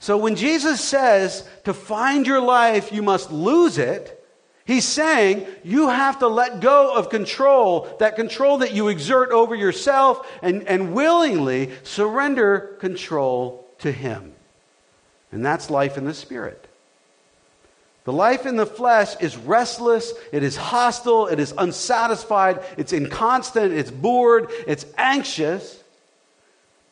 So 0.00 0.16
when 0.16 0.36
Jesus 0.36 0.82
says 0.82 1.48
to 1.64 1.74
find 1.74 2.26
your 2.26 2.40
life, 2.40 2.92
you 2.92 3.02
must 3.02 3.32
lose 3.32 3.78
it, 3.78 4.24
he's 4.64 4.84
saying 4.84 5.46
you 5.64 5.88
have 5.88 6.20
to 6.20 6.28
let 6.28 6.60
go 6.60 6.94
of 6.94 7.10
control, 7.10 7.88
that 7.98 8.16
control 8.16 8.58
that 8.58 8.72
you 8.72 8.88
exert 8.88 9.32
over 9.32 9.54
yourself, 9.54 10.26
and, 10.40 10.66
and 10.68 10.94
willingly 10.94 11.72
surrender 11.82 12.76
control 12.78 13.66
to 13.78 13.90
him. 13.90 14.34
And 15.32 15.44
that's 15.44 15.68
life 15.68 15.98
in 15.98 16.04
the 16.04 16.14
Spirit. 16.14 16.64
The 18.04 18.12
life 18.12 18.46
in 18.46 18.56
the 18.56 18.64
flesh 18.64 19.16
is 19.20 19.36
restless, 19.36 20.14
it 20.32 20.42
is 20.42 20.56
hostile, 20.56 21.26
it 21.26 21.38
is 21.38 21.52
unsatisfied, 21.58 22.64
it's 22.78 22.94
inconstant, 22.94 23.74
it's 23.74 23.90
bored, 23.90 24.50
it's 24.66 24.86
anxious. 24.96 25.82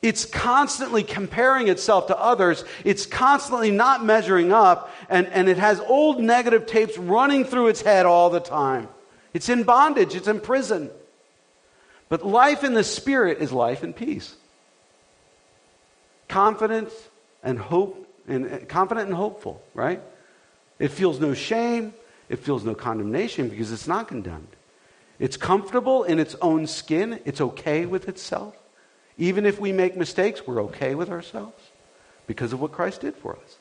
It's 0.02 0.24
constantly 0.24 1.02
comparing 1.02 1.68
itself 1.68 2.08
to 2.08 2.18
others. 2.18 2.64
It's 2.84 3.06
constantly 3.06 3.70
not 3.70 4.04
measuring 4.04 4.52
up. 4.52 4.90
And, 5.08 5.26
and 5.28 5.48
it 5.48 5.58
has 5.58 5.80
old 5.80 6.20
negative 6.20 6.66
tapes 6.66 6.96
running 6.98 7.44
through 7.44 7.68
its 7.68 7.82
head 7.82 8.06
all 8.06 8.30
the 8.30 8.40
time. 8.40 8.88
It's 9.32 9.48
in 9.48 9.64
bondage, 9.64 10.14
it's 10.14 10.28
in 10.28 10.40
prison. 10.40 10.90
But 12.08 12.24
life 12.24 12.62
in 12.62 12.74
the 12.74 12.84
Spirit 12.84 13.38
is 13.38 13.52
life 13.52 13.82
in 13.82 13.92
peace. 13.92 14.34
Confidence 16.28 16.92
and 17.42 17.58
hope, 17.58 18.08
and 18.28 18.52
uh, 18.52 18.58
confident 18.66 19.08
and 19.08 19.16
hopeful, 19.16 19.62
right? 19.74 20.00
It 20.78 20.88
feels 20.88 21.20
no 21.20 21.34
shame. 21.34 21.94
It 22.28 22.40
feels 22.40 22.64
no 22.64 22.74
condemnation 22.74 23.48
because 23.48 23.72
it's 23.72 23.86
not 23.86 24.08
condemned. 24.08 24.48
It's 25.18 25.36
comfortable 25.36 26.04
in 26.04 26.18
its 26.18 26.34
own 26.42 26.66
skin. 26.66 27.20
It's 27.24 27.40
okay 27.40 27.86
with 27.86 28.08
itself. 28.08 28.56
Even 29.18 29.46
if 29.46 29.58
we 29.58 29.72
make 29.72 29.96
mistakes, 29.96 30.46
we're 30.46 30.62
okay 30.64 30.94
with 30.94 31.10
ourselves 31.10 31.62
because 32.26 32.52
of 32.52 32.60
what 32.60 32.72
Christ 32.72 33.00
did 33.00 33.14
for 33.14 33.32
us. 33.36 33.58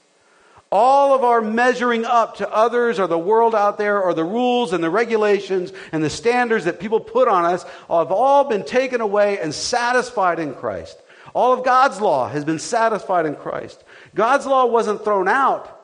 All 0.72 1.14
of 1.14 1.24
our 1.24 1.42
measuring 1.42 2.04
up 2.04 2.38
to 2.38 2.52
others 2.52 3.00
or 3.00 3.08
the 3.08 3.18
world 3.18 3.56
out 3.56 3.78
there 3.78 4.02
or 4.02 4.14
the 4.14 4.24
rules 4.24 4.74
and 4.74 4.84
the 4.84 4.90
regulations 4.90 5.72
and 5.92 6.04
the 6.04 6.10
standards 6.10 6.66
that 6.66 6.80
people 6.80 7.00
put 7.00 7.28
on 7.28 7.46
us 7.46 7.64
have 7.88 8.12
all 8.12 8.44
been 8.46 8.66
taken 8.66 9.00
away 9.00 9.40
and 9.40 9.54
satisfied 9.54 10.40
in 10.40 10.54
Christ. 10.54 10.98
All 11.34 11.54
of 11.54 11.64
God's 11.64 12.02
law 12.02 12.28
has 12.28 12.44
been 12.44 12.60
satisfied 12.60 13.26
in 13.26 13.36
Christ. 13.36 13.84
God's 14.16 14.46
law 14.46 14.66
wasn't 14.66 15.04
thrown 15.04 15.28
out. 15.28 15.75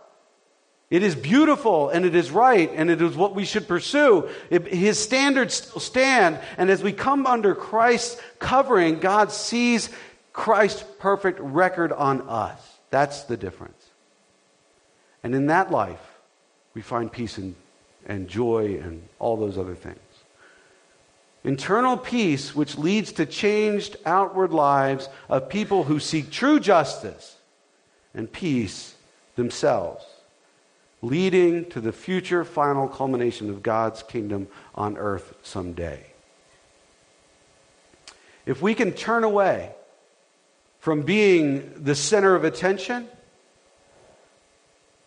It 0.92 1.04
is 1.04 1.16
beautiful 1.16 1.88
and 1.88 2.06
it 2.06 2.16
is 2.16 2.32
right 2.32 2.70
and 2.76 2.90
it 2.90 3.02
is 3.02 3.16
what 3.16 3.34
we 3.34 3.46
should 3.46 3.66
pursue. 3.66 4.28
It, 4.50 4.68
his 4.68 5.00
standards 5.00 5.54
still 5.54 5.80
stand. 5.80 6.38
And 6.58 6.70
as 6.70 6.84
we 6.84 6.92
come 6.92 7.26
under 7.26 7.56
Christ's 7.56 8.22
covering, 8.40 9.00
God 9.00 9.32
sees 9.32 9.90
Christ's 10.34 10.84
perfect 11.00 11.40
record 11.40 11.94
on 11.94 12.24
us. 12.24 12.60
That's 12.90 13.24
the 13.24 13.38
difference. 13.38 13.82
And 15.24 15.34
in 15.34 15.48
that 15.48 15.72
life, 15.72 16.20
we 16.74 16.82
find 16.82 17.10
peace 17.10 17.38
and, 17.38 17.56
and 18.06 18.28
joy 18.28 18.78
and 18.84 19.02
all 19.18 19.38
those 19.38 19.58
other 19.58 19.76
things. 19.76 19.98
Internal 21.46 21.96
peace, 21.96 22.54
which 22.54 22.78
leads 22.78 23.14
to 23.14 23.26
changed 23.26 23.96
outward 24.06 24.52
lives 24.52 25.08
of 25.30 25.48
people 25.48 25.86
who 25.86 26.00
seek 26.02 26.32
true 26.32 26.60
justice 26.60 27.38
and 28.14 28.30
peace 28.30 28.94
themselves 29.38 30.04
leading 31.02 31.66
to 31.72 31.82
the 31.82 31.92
future 31.92 32.44
final 32.44 32.88
culmination 32.88 33.50
of 33.50 33.64
God's 33.64 34.04
kingdom 34.04 34.48
on 34.76 34.98
earth 34.98 35.34
someday. 35.44 36.06
If 38.46 38.62
we 38.62 38.74
can 38.76 38.92
turn 38.92 39.24
away 39.24 39.72
from 40.80 41.04
being 41.04 41.84
the 41.84 41.96
center 41.96 42.36
of 42.36 42.44
attention, 42.44 43.08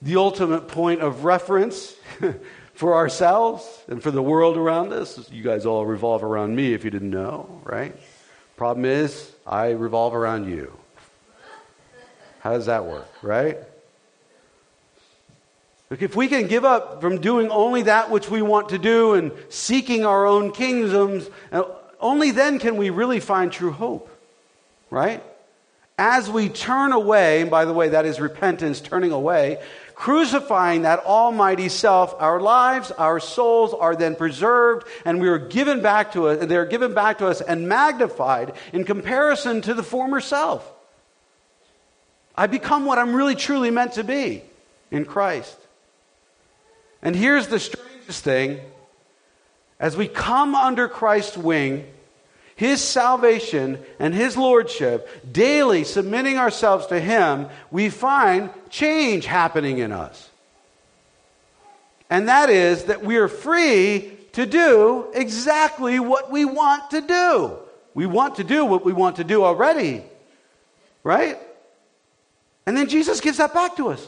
the 0.03 0.17
ultimate 0.17 0.69
point 0.69 1.01
of 1.01 1.25
reference 1.25 1.95
for 2.75 2.95
ourselves 2.95 3.65
and 3.89 4.03
for 4.03 4.11
the 4.11 4.23
world 4.23 4.57
around 4.57 4.93
us, 4.93 5.31
you 5.31 5.43
guys 5.43 5.67
all 5.67 5.87
revolve 5.87 6.23
around 6.23 6.55
me 6.55 6.75
if 6.75 6.85
you 6.85 6.91
didn't 6.91 7.11
know, 7.11 7.61
right? 7.65 7.97
Problem 8.57 8.85
is, 8.85 9.33
I 9.47 9.71
revolve 9.71 10.15
around 10.15 10.49
you. 10.49 10.73
How 12.41 12.53
does 12.53 12.67
that 12.67 12.85
work, 12.85 13.09
right? 13.23 13.59
If 15.91 16.16
we 16.16 16.28
can 16.28 16.49
give 16.49 16.64
up 16.64 17.01
from 17.01 17.20
doing 17.20 17.51
only 17.51 17.82
that 17.82 18.11
which 18.11 18.30
we 18.30 18.43
want 18.43 18.70
to 18.70 18.78
do 18.78 19.14
and 19.14 19.32
seeking 19.49 20.05
our 20.05 20.26
own 20.26 20.51
kingdoms, 20.51 21.28
uh, 21.53 21.64
only 22.01 22.30
then 22.30 22.59
can 22.59 22.76
we 22.76 22.91
really 22.91 23.20
find 23.20 23.53
true 23.53 23.70
hope, 23.70 24.09
right? 24.91 25.22
As 25.97 26.28
we 26.28 26.49
turn 26.49 26.93
away, 26.93 27.43
and 27.43 27.51
by 27.51 27.64
the 27.64 27.72
way, 27.72 27.91
that 27.91 28.07
is 28.07 28.18
repentance, 28.18 28.80
turning 28.80 29.12
away, 29.12 29.62
crucifying 29.95 30.82
that 30.82 31.01
almighty 31.01 31.68
self, 31.68 32.14
our 32.18 32.41
lives, 32.41 32.91
our 32.91 33.20
souls 33.20 33.72
are 33.72 33.95
then 33.95 34.16
preserved 34.16 34.89
and 35.05 35.20
we 35.20 35.28
are 35.28 35.39
given 35.39 35.82
back 35.82 36.12
to 36.12 36.28
us, 36.28 36.47
they're 36.47 36.66
given 36.66 36.95
back 36.95 37.18
to 37.18 37.28
us 37.28 37.41
and 37.41 37.68
magnified 37.68 38.55
in 38.72 38.85
comparison 38.85 39.61
to 39.61 39.74
the 39.74 39.85
former 39.85 40.20
self. 40.20 40.68
I 42.37 42.49
become 42.49 42.85
what 42.85 42.99
I'm 42.99 43.14
really 43.14 43.37
truly 43.37 43.70
meant 43.70 43.93
to 43.93 44.03
be 44.03 44.43
in 44.91 45.05
Christ. 45.05 45.57
And 47.05 47.15
here's 47.15 47.49
the 47.49 47.61
strangest 47.61 48.25
thing 48.25 48.61
as 49.79 49.97
we 49.97 50.09
come 50.09 50.55
under 50.55 50.89
Christ's 50.89 51.37
wing, 51.37 51.87
his 52.57 52.81
salvation 52.81 53.79
and 53.99 54.15
his 54.15 54.37
lordship, 54.37 55.31
daily 55.31 55.85
submitting 55.85 56.39
ourselves 56.39 56.87
to 56.87 56.99
him, 56.99 57.49
we 57.71 57.91
find 57.91 58.51
change 58.71 59.27
happening 59.27 59.79
in 59.79 59.93
us. 59.93 60.31
And 62.09 62.29
that 62.29 62.49
is 62.49 62.85
that 62.85 63.05
we 63.05 63.17
are 63.17 63.29
free 63.29 64.13
to 64.33 64.47
do 64.47 65.07
exactly 65.15 65.99
what 65.99 66.31
we 66.31 66.45
want 66.45 66.91
to 66.91 67.01
do. 67.01 67.59
We 67.93 68.07
want 68.07 68.37
to 68.37 68.45
do 68.45 68.65
what 68.65 68.85
we 68.85 68.93
want 68.93 69.17
to 69.17 69.25
do 69.25 69.45
already, 69.45 70.03
right? 71.03 71.39
And 72.67 72.77
then 72.77 72.89
Jesus 72.89 73.21
gives 73.21 73.39
that 73.39 73.53
back 73.53 73.77
to 73.77 73.89
us. 73.89 74.07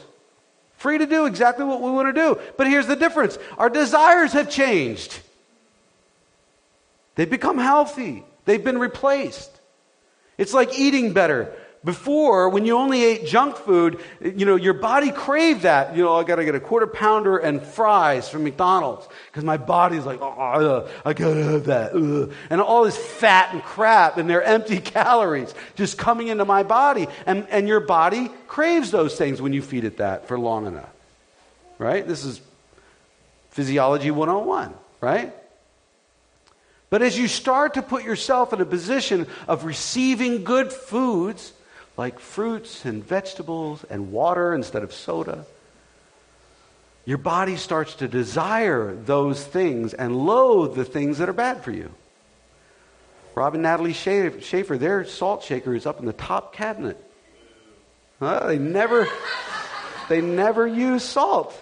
Free 0.77 0.99
to 0.99 1.05
do 1.05 1.25
exactly 1.25 1.65
what 1.65 1.81
we 1.81 1.91
want 1.91 2.13
to 2.13 2.21
do. 2.21 2.39
But 2.55 2.67
here's 2.67 2.87
the 2.87 2.95
difference 2.95 3.37
our 3.57 3.69
desires 3.69 4.33
have 4.33 4.49
changed. 4.49 5.19
They've 7.15 7.29
become 7.29 7.57
healthy, 7.57 8.23
they've 8.45 8.63
been 8.63 8.77
replaced. 8.77 9.51
It's 10.37 10.53
like 10.53 10.77
eating 10.77 11.13
better. 11.13 11.51
Before, 11.87 12.49
when 12.49 12.65
you 12.65 12.75
only 12.75 13.01
ate 13.01 13.25
junk 13.25 13.55
food, 13.55 14.01
you 14.19 14.45
know, 14.45 14.57
your 14.57 14.73
body 14.73 15.09
craved 15.09 15.61
that. 15.61 15.95
You 15.95 16.03
know, 16.03 16.17
I 16.17 16.25
gotta 16.25 16.43
get 16.43 16.53
a 16.53 16.59
quarter 16.59 16.85
pounder 16.85 17.37
and 17.37 17.63
fries 17.63 18.27
from 18.27 18.43
McDonald's 18.43 19.07
because 19.27 19.45
my 19.45 19.55
body's 19.55 20.05
like, 20.05 20.19
oh, 20.21 20.85
I 21.05 21.13
gotta 21.13 21.41
have 21.45 21.63
that. 21.67 21.93
Ugh. 21.93 22.33
And 22.49 22.59
all 22.59 22.83
this 22.83 22.97
fat 22.97 23.53
and 23.53 23.63
crap 23.63 24.17
and 24.17 24.29
they're 24.29 24.43
empty 24.57 24.81
calories 24.81 25.55
just 25.75 25.97
coming 25.97 26.27
into 26.27 26.43
my 26.43 26.63
body. 26.63 27.07
And, 27.25 27.47
and 27.49 27.69
your 27.69 27.79
body 27.79 28.31
craves 28.47 28.91
those 28.91 29.15
things 29.15 29.41
when 29.41 29.53
you 29.53 29.61
feed 29.61 29.85
it 29.85 29.95
that 29.99 30.27
for 30.27 30.37
long 30.37 30.67
enough. 30.67 30.89
Right? 31.77 32.05
This 32.05 32.25
is 32.25 32.41
physiology 33.51 34.11
101, 34.11 34.73
right? 34.99 35.33
But 36.89 37.01
as 37.01 37.17
you 37.17 37.29
start 37.29 37.75
to 37.75 37.81
put 37.81 38.03
yourself 38.03 38.51
in 38.51 38.59
a 38.59 38.65
position 38.65 39.25
of 39.47 39.63
receiving 39.63 40.43
good 40.43 40.73
foods, 40.73 41.53
like 41.97 42.19
fruits 42.19 42.85
and 42.85 43.03
vegetables 43.03 43.83
and 43.89 44.11
water 44.11 44.53
instead 44.53 44.83
of 44.83 44.93
soda. 44.93 45.45
Your 47.05 47.17
body 47.17 47.55
starts 47.55 47.95
to 47.95 48.07
desire 48.07 48.93
those 48.93 49.43
things 49.43 49.93
and 49.93 50.15
loathe 50.15 50.75
the 50.75 50.85
things 50.85 51.17
that 51.17 51.29
are 51.29 51.33
bad 51.33 51.63
for 51.63 51.71
you. 51.71 51.91
Rob 53.33 53.53
and 53.53 53.63
Natalie 53.63 53.93
Schaefer, 53.93 54.77
their 54.77 55.05
salt 55.05 55.43
shaker 55.43 55.73
is 55.73 55.85
up 55.85 55.99
in 55.99 56.05
the 56.05 56.13
top 56.13 56.53
cabinet. 56.53 57.03
Huh? 58.19 58.47
They 58.47 58.57
never, 58.57 59.07
they 60.09 60.21
never 60.21 60.67
use 60.67 61.03
salt. 61.03 61.55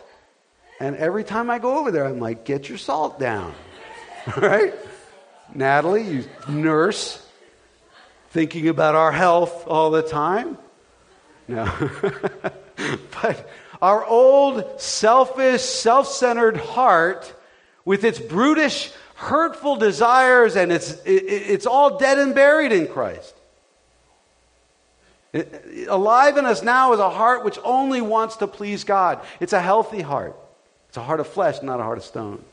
And 0.80 0.96
every 0.96 1.24
time 1.24 1.50
I 1.50 1.60
go 1.60 1.78
over 1.78 1.92
there, 1.92 2.06
I'm 2.06 2.20
like, 2.20 2.46
get 2.46 2.70
your 2.70 2.78
salt 2.78 3.20
down. 3.20 3.54
right? 4.38 4.74
Natalie, 5.54 6.04
you 6.04 6.26
nurse, 6.50 7.25
thinking 8.36 8.68
about 8.68 8.96
our 8.96 9.14
health 9.14 9.66
all 9.66 9.92
the 9.92 10.02
time. 10.02 10.58
No. 11.48 11.64
but 13.22 13.50
our 13.82 14.04
old, 14.04 14.82
selfish, 14.82 15.62
self 15.62 16.10
centered 16.10 16.58
heart, 16.58 17.34
with 17.86 18.04
its 18.04 18.20
brutish, 18.20 18.92
hurtful 19.16 19.78
desires, 19.78 20.58
and 20.58 20.74
it's, 20.74 20.92
it, 21.06 21.24
it's 21.24 21.66
all 21.66 21.98
dead 21.98 22.20
and 22.20 22.36
buried 22.36 22.74
in 22.74 22.90
Christ. 22.90 23.34
Alive 25.88 26.36
in 26.36 26.46
us 26.46 26.62
now 26.62 26.92
is 26.92 27.00
a 27.00 27.10
heart 27.10 27.46
which 27.46 27.58
only 27.64 28.02
wants 28.02 28.36
to 28.38 28.48
please 28.48 28.84
God. 28.84 29.24
It's 29.40 29.54
a 29.54 29.62
healthy 29.62 30.02
heart. 30.02 30.36
It's 30.90 30.98
a 30.98 31.04
heart 31.04 31.22
of 31.22 31.28
flesh, 31.28 31.62
not 31.62 31.80
a 31.80 31.84
heart 31.84 32.00
of 32.00 32.04
stone. 32.04 32.44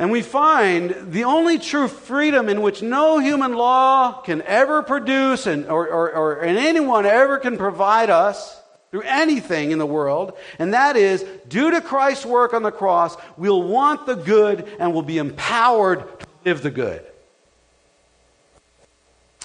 And 0.00 0.10
we 0.10 0.22
find 0.22 1.12
the 1.12 1.24
only 1.24 1.58
true 1.58 1.86
freedom 1.86 2.48
in 2.48 2.62
which 2.62 2.80
no 2.80 3.18
human 3.18 3.52
law 3.52 4.22
can 4.22 4.40
ever 4.40 4.82
produce 4.82 5.46
and, 5.46 5.66
or, 5.66 5.86
or, 5.86 6.12
or 6.14 6.40
and 6.40 6.56
anyone 6.56 7.04
ever 7.04 7.36
can 7.36 7.58
provide 7.58 8.08
us 8.08 8.58
through 8.90 9.02
anything 9.02 9.72
in 9.72 9.78
the 9.78 9.84
world, 9.84 10.38
and 10.58 10.72
that 10.72 10.96
is 10.96 11.22
due 11.48 11.70
to 11.72 11.82
Christ's 11.82 12.24
work 12.24 12.54
on 12.54 12.62
the 12.62 12.72
cross, 12.72 13.14
we'll 13.36 13.62
want 13.62 14.06
the 14.06 14.14
good 14.14 14.66
and 14.80 14.94
we'll 14.94 15.02
be 15.02 15.18
empowered 15.18 16.00
to 16.20 16.26
live 16.46 16.62
the 16.62 16.70
good. 16.70 17.04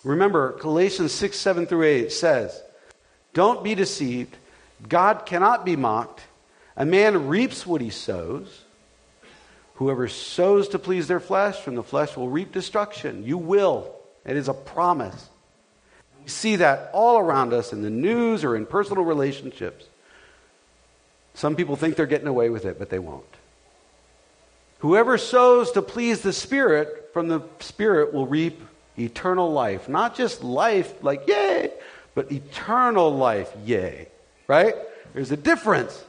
Remember, 0.05 0.57
Galatians 0.59 1.11
6, 1.11 1.37
7 1.37 1.67
through 1.67 1.83
8 1.83 2.11
says, 2.13 2.63
Don't 3.33 3.61
be 3.61 3.75
deceived. 3.75 4.37
God 4.87 5.25
cannot 5.25 5.65
be 5.65 5.75
mocked. 5.75 6.21
A 6.77 6.85
man 6.85 7.27
reaps 7.27 7.67
what 7.67 7.81
he 7.81 7.89
sows. 7.89 8.64
Whoever 9.75 10.07
sows 10.07 10.69
to 10.69 10.79
please 10.79 11.07
their 11.07 11.19
flesh, 11.19 11.59
from 11.59 11.75
the 11.75 11.83
flesh 11.83 12.15
will 12.15 12.29
reap 12.29 12.51
destruction. 12.51 13.25
You 13.25 13.37
will. 13.37 13.93
It 14.25 14.37
is 14.37 14.47
a 14.47 14.53
promise. 14.53 15.29
We 16.23 16.29
see 16.29 16.55
that 16.57 16.89
all 16.93 17.19
around 17.19 17.53
us 17.53 17.73
in 17.73 17.81
the 17.81 17.89
news 17.89 18.43
or 18.43 18.55
in 18.55 18.65
personal 18.65 19.03
relationships. 19.03 19.85
Some 21.33 21.55
people 21.57 21.75
think 21.75 21.97
they're 21.97 22.05
getting 22.05 22.27
away 22.27 22.49
with 22.49 22.65
it, 22.65 22.79
but 22.79 22.89
they 22.89 22.99
won't. 22.99 23.25
Whoever 24.79 25.17
sows 25.17 25.71
to 25.73 25.81
please 25.81 26.21
the 26.21 26.33
Spirit, 26.33 27.09
from 27.13 27.27
the 27.27 27.41
Spirit 27.59 28.13
will 28.13 28.27
reap 28.27 28.61
eternal 28.97 29.51
life. 29.51 29.89
Not 29.89 30.15
just 30.15 30.43
life, 30.43 31.03
like 31.03 31.27
yay, 31.27 31.71
but 32.13 32.31
eternal 32.31 33.13
life, 33.13 33.51
yay. 33.65 34.07
Right? 34.47 34.75
There's 35.13 35.31
a 35.31 35.37
difference. 35.37 36.01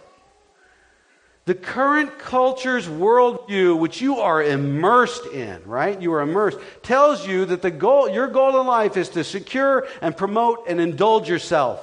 The 1.46 1.54
current 1.54 2.18
culture's 2.18 2.88
worldview, 2.88 3.78
which 3.78 4.00
you 4.00 4.18
are 4.18 4.42
immersed 4.42 5.26
in, 5.26 5.62
right? 5.64 6.00
You 6.00 6.12
are 6.14 6.20
immersed, 6.20 6.58
tells 6.82 7.26
you 7.26 7.44
that 7.46 7.62
the 7.62 7.70
goal, 7.70 8.08
your 8.08 8.26
goal 8.26 8.60
in 8.60 8.66
life 8.66 8.96
is 8.96 9.10
to 9.10 9.22
secure 9.22 9.86
and 10.02 10.16
promote 10.16 10.64
and 10.66 10.80
indulge 10.80 11.28
yourself. 11.28 11.80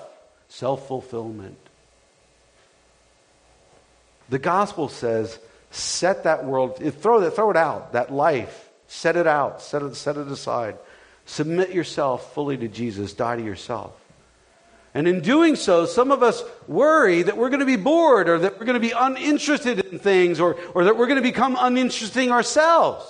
Self 0.49 0.85
fulfillment. 0.87 1.57
The 4.27 4.37
gospel 4.37 4.89
says, 4.89 5.39
set 5.71 6.25
that 6.25 6.43
world, 6.43 6.77
throw, 7.01 7.21
that, 7.21 7.31
throw 7.31 7.49
it 7.49 7.57
out, 7.57 7.93
that 7.93 8.11
life, 8.11 8.69
set 8.87 9.15
it 9.15 9.27
out, 9.27 9.61
set 9.61 9.81
it, 9.81 9.95
set 9.95 10.17
it 10.17 10.27
aside. 10.27 10.77
Submit 11.25 11.71
yourself 11.71 12.33
fully 12.33 12.57
to 12.57 12.67
Jesus, 12.67 13.13
die 13.13 13.37
to 13.37 13.41
yourself. 13.41 13.93
And 14.93 15.07
in 15.07 15.21
doing 15.21 15.55
so, 15.55 15.85
some 15.85 16.11
of 16.11 16.21
us 16.21 16.43
worry 16.67 17.23
that 17.23 17.35
we're 17.35 17.49
going 17.49 17.61
to 17.61 17.65
be 17.65 17.77
bored 17.77 18.29
or 18.29 18.39
that 18.39 18.59
we're 18.59 18.65
going 18.65 18.79
to 18.79 18.87
be 18.87 18.93
uninterested 18.95 19.79
in 19.79 19.97
things 19.97 20.39
or, 20.39 20.55
or 20.75 20.83
that 20.83 20.97
we're 20.97 21.07
going 21.07 21.17
to 21.17 21.23
become 21.23 21.57
uninteresting 21.59 22.31
ourselves. 22.31 23.05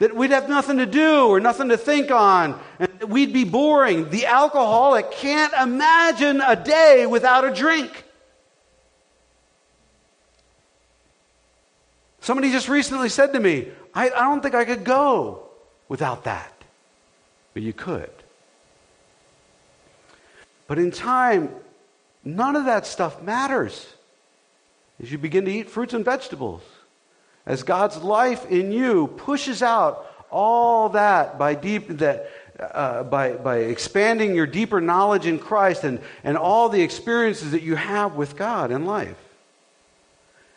That 0.00 0.14
we'd 0.14 0.32
have 0.32 0.48
nothing 0.48 0.76
to 0.78 0.86
do 0.86 1.28
or 1.28 1.40
nothing 1.40 1.70
to 1.70 1.78
think 1.78 2.10
on 2.10 2.60
and 2.78 3.04
we'd 3.04 3.32
be 3.32 3.44
boring. 3.44 4.10
The 4.10 4.26
alcoholic 4.26 5.10
can't 5.12 5.54
imagine 5.54 6.42
a 6.42 6.56
day 6.56 7.06
without 7.06 7.46
a 7.46 7.54
drink. 7.54 8.04
Somebody 12.20 12.50
just 12.52 12.68
recently 12.68 13.08
said 13.08 13.32
to 13.32 13.40
me, 13.40 13.68
I, 13.94 14.06
I 14.10 14.22
don't 14.22 14.42
think 14.42 14.54
I 14.54 14.66
could 14.66 14.84
go 14.84 15.48
without 15.88 16.24
that. 16.24 16.52
But 17.54 17.62
you 17.62 17.72
could. 17.72 18.10
But 20.66 20.78
in 20.78 20.90
time, 20.90 21.50
none 22.24 22.56
of 22.56 22.66
that 22.66 22.86
stuff 22.86 23.22
matters 23.22 23.86
as 25.02 25.10
you 25.10 25.18
begin 25.18 25.44
to 25.44 25.52
eat 25.52 25.70
fruits 25.70 25.94
and 25.94 26.04
vegetables. 26.04 26.62
As 27.46 27.62
God's 27.62 27.98
life 27.98 28.50
in 28.50 28.72
you 28.72 29.08
pushes 29.08 29.62
out 29.62 30.06
all 30.30 30.90
that 30.90 31.38
by 31.38 31.54
deep 31.54 31.88
that 31.98 32.30
uh, 32.58 33.02
by, 33.02 33.32
by 33.32 33.58
expanding 33.58 34.34
your 34.34 34.46
deeper 34.46 34.80
knowledge 34.80 35.26
in 35.26 35.38
Christ 35.38 35.84
and, 35.84 36.00
and 36.22 36.36
all 36.36 36.68
the 36.68 36.82
experiences 36.82 37.50
that 37.50 37.62
you 37.62 37.74
have 37.74 38.14
with 38.14 38.36
God 38.36 38.70
in 38.70 38.86
life. 38.86 39.16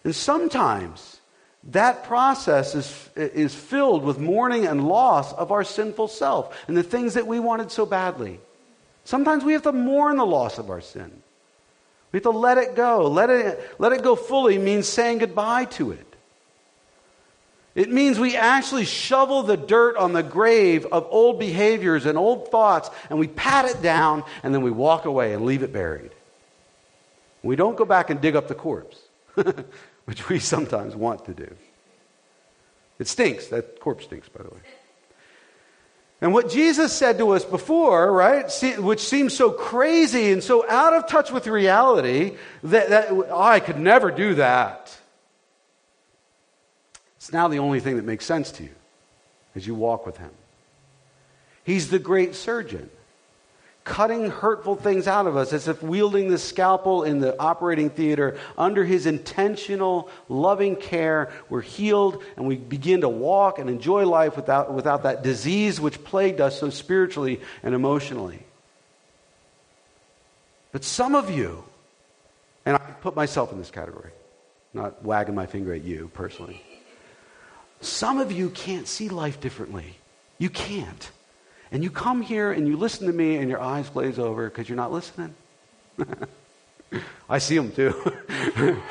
And 0.03 0.15
sometimes 0.15 1.19
that 1.65 2.03
process 2.03 2.75
is, 2.75 3.09
is 3.15 3.55
filled 3.55 4.03
with 4.03 4.19
mourning 4.19 4.67
and 4.67 4.87
loss 4.87 5.33
of 5.33 5.51
our 5.51 5.63
sinful 5.63 6.07
self 6.07 6.55
and 6.67 6.77
the 6.77 6.83
things 6.83 7.15
that 7.15 7.27
we 7.27 7.39
wanted 7.39 7.71
so 7.71 7.85
badly. 7.85 8.39
Sometimes 9.07 9.45
we 9.45 9.53
have 9.53 9.61
to 9.61 9.71
mourn 9.71 10.17
the 10.17 10.25
loss 10.25 10.57
of 10.57 10.69
our 10.69 10.81
sin. 10.81 11.09
We 12.11 12.17
have 12.17 12.23
to 12.23 12.29
let 12.31 12.57
it 12.57 12.75
go. 12.75 13.07
Let 13.07 13.29
it, 13.29 13.75
let 13.79 13.93
it 13.93 14.03
go 14.03 14.17
fully 14.17 14.57
means 14.57 14.85
saying 14.85 15.19
goodbye 15.19 15.63
to 15.79 15.91
it. 15.91 16.15
It 17.73 17.89
means 17.89 18.19
we 18.19 18.35
actually 18.35 18.83
shovel 18.83 19.43
the 19.43 19.55
dirt 19.55 19.95
on 19.95 20.11
the 20.11 20.23
grave 20.23 20.85
of 20.87 21.07
old 21.09 21.39
behaviors 21.39 22.05
and 22.05 22.17
old 22.17 22.51
thoughts, 22.51 22.89
and 23.09 23.17
we 23.17 23.27
pat 23.27 23.63
it 23.63 23.81
down, 23.81 24.25
and 24.43 24.53
then 24.53 24.61
we 24.61 24.71
walk 24.71 25.05
away 25.05 25.31
and 25.31 25.45
leave 25.45 25.63
it 25.63 25.71
buried. 25.71 26.11
We 27.43 27.55
don't 27.55 27.77
go 27.77 27.85
back 27.85 28.09
and 28.09 28.19
dig 28.19 28.35
up 28.35 28.49
the 28.49 28.55
corpse, 28.55 28.99
which 30.03 30.27
we 30.27 30.39
sometimes 30.39 30.97
want 30.97 31.23
to 31.27 31.33
do. 31.33 31.55
It 32.99 33.07
stinks. 33.07 33.47
That 33.47 33.79
corpse 33.79 34.03
stinks, 34.03 34.27
by 34.27 34.43
the 34.43 34.49
way. 34.49 34.59
And 36.19 36.33
what 36.33 36.49
Jesus 36.49 36.93
said 36.93 37.19
to 37.19 37.31
us 37.31 37.45
before, 37.45 38.11
right, 38.11 38.51
which 38.79 39.01
seems 39.01 39.35
so 39.35 39.51
crazy 39.51 40.31
and 40.31 40.43
so 40.43 40.67
out 40.67 40.93
of 40.93 41.07
touch 41.07 41.31
with 41.31 41.45
reality 41.45 42.37
that, 42.63 42.89
that 42.89 43.11
oh, 43.11 43.39
I 43.39 43.59
could 43.59 43.77
never 43.77 44.09
do 44.09 44.35
that. 44.35 44.97
It's 47.17 47.31
now 47.31 47.47
the 47.47 47.59
only 47.59 47.79
thing 47.81 47.97
that 47.97 48.05
makes 48.05 48.25
sense 48.25 48.51
to 48.53 48.63
you 48.63 48.73
as 49.53 49.67
you 49.67 49.75
walk 49.75 50.05
with 50.07 50.17
Him. 50.17 50.31
He's 51.63 51.89
the 51.89 51.99
great 51.99 52.33
surgeon 52.33 52.89
cutting 53.87 54.29
hurtful 54.29 54.75
things 54.75 55.07
out 55.07 55.27
of 55.27 55.37
us 55.37 55.53
as 55.53 55.69
if 55.69 55.81
wielding 55.81 56.29
the 56.29 56.37
scalpel 56.37 57.03
in 57.03 57.19
the 57.19 57.39
operating 57.39 57.89
theater 57.89 58.37
under 58.57 58.83
his 58.83 59.05
intentional, 59.05 60.09
loving 60.27 60.75
care. 60.75 61.31
We're 61.49 61.61
healed 61.61 62.21
and 62.35 62.45
we 62.45 62.57
begin 62.57 63.01
to 63.01 63.09
walk 63.09 63.59
and 63.59 63.69
enjoy 63.69 64.05
life 64.05 64.35
without, 64.35 64.73
without 64.73 65.03
that 65.03 65.23
disease 65.23 65.79
which 65.79 66.03
plagued 66.03 66.41
us 66.41 66.59
so 66.59 66.69
spiritually 66.69 67.39
and 67.63 67.73
emotionally. 67.73 68.43
But 70.73 70.83
some 70.83 71.15
of 71.15 71.31
you, 71.31 71.63
and 72.65 72.75
I 72.75 72.79
put 72.79 73.15
myself 73.15 73.53
in 73.53 73.57
this 73.57 73.71
category, 73.71 74.11
not 74.73 75.01
wagging 75.03 75.33
my 75.33 75.45
finger 75.45 75.73
at 75.73 75.85
you 75.85 76.11
personally. 76.13 76.61
Some 77.79 78.19
of 78.19 78.33
you 78.33 78.49
can't 78.49 78.87
see 78.87 79.07
life 79.07 79.39
differently. 79.39 79.95
You 80.39 80.49
can't. 80.49 81.09
And 81.71 81.83
you 81.83 81.89
come 81.89 82.21
here 82.21 82.51
and 82.51 82.67
you 82.67 82.77
listen 82.77 83.07
to 83.07 83.13
me 83.13 83.37
and 83.37 83.49
your 83.49 83.59
eyes 83.59 83.89
glaze 83.89 84.19
over 84.19 84.49
because 84.49 84.69
you're 84.69 84.77
not 84.77 84.91
listening. 84.91 85.33
I 87.29 87.39
see 87.39 87.57
them 87.57 87.71
too. 87.71 87.93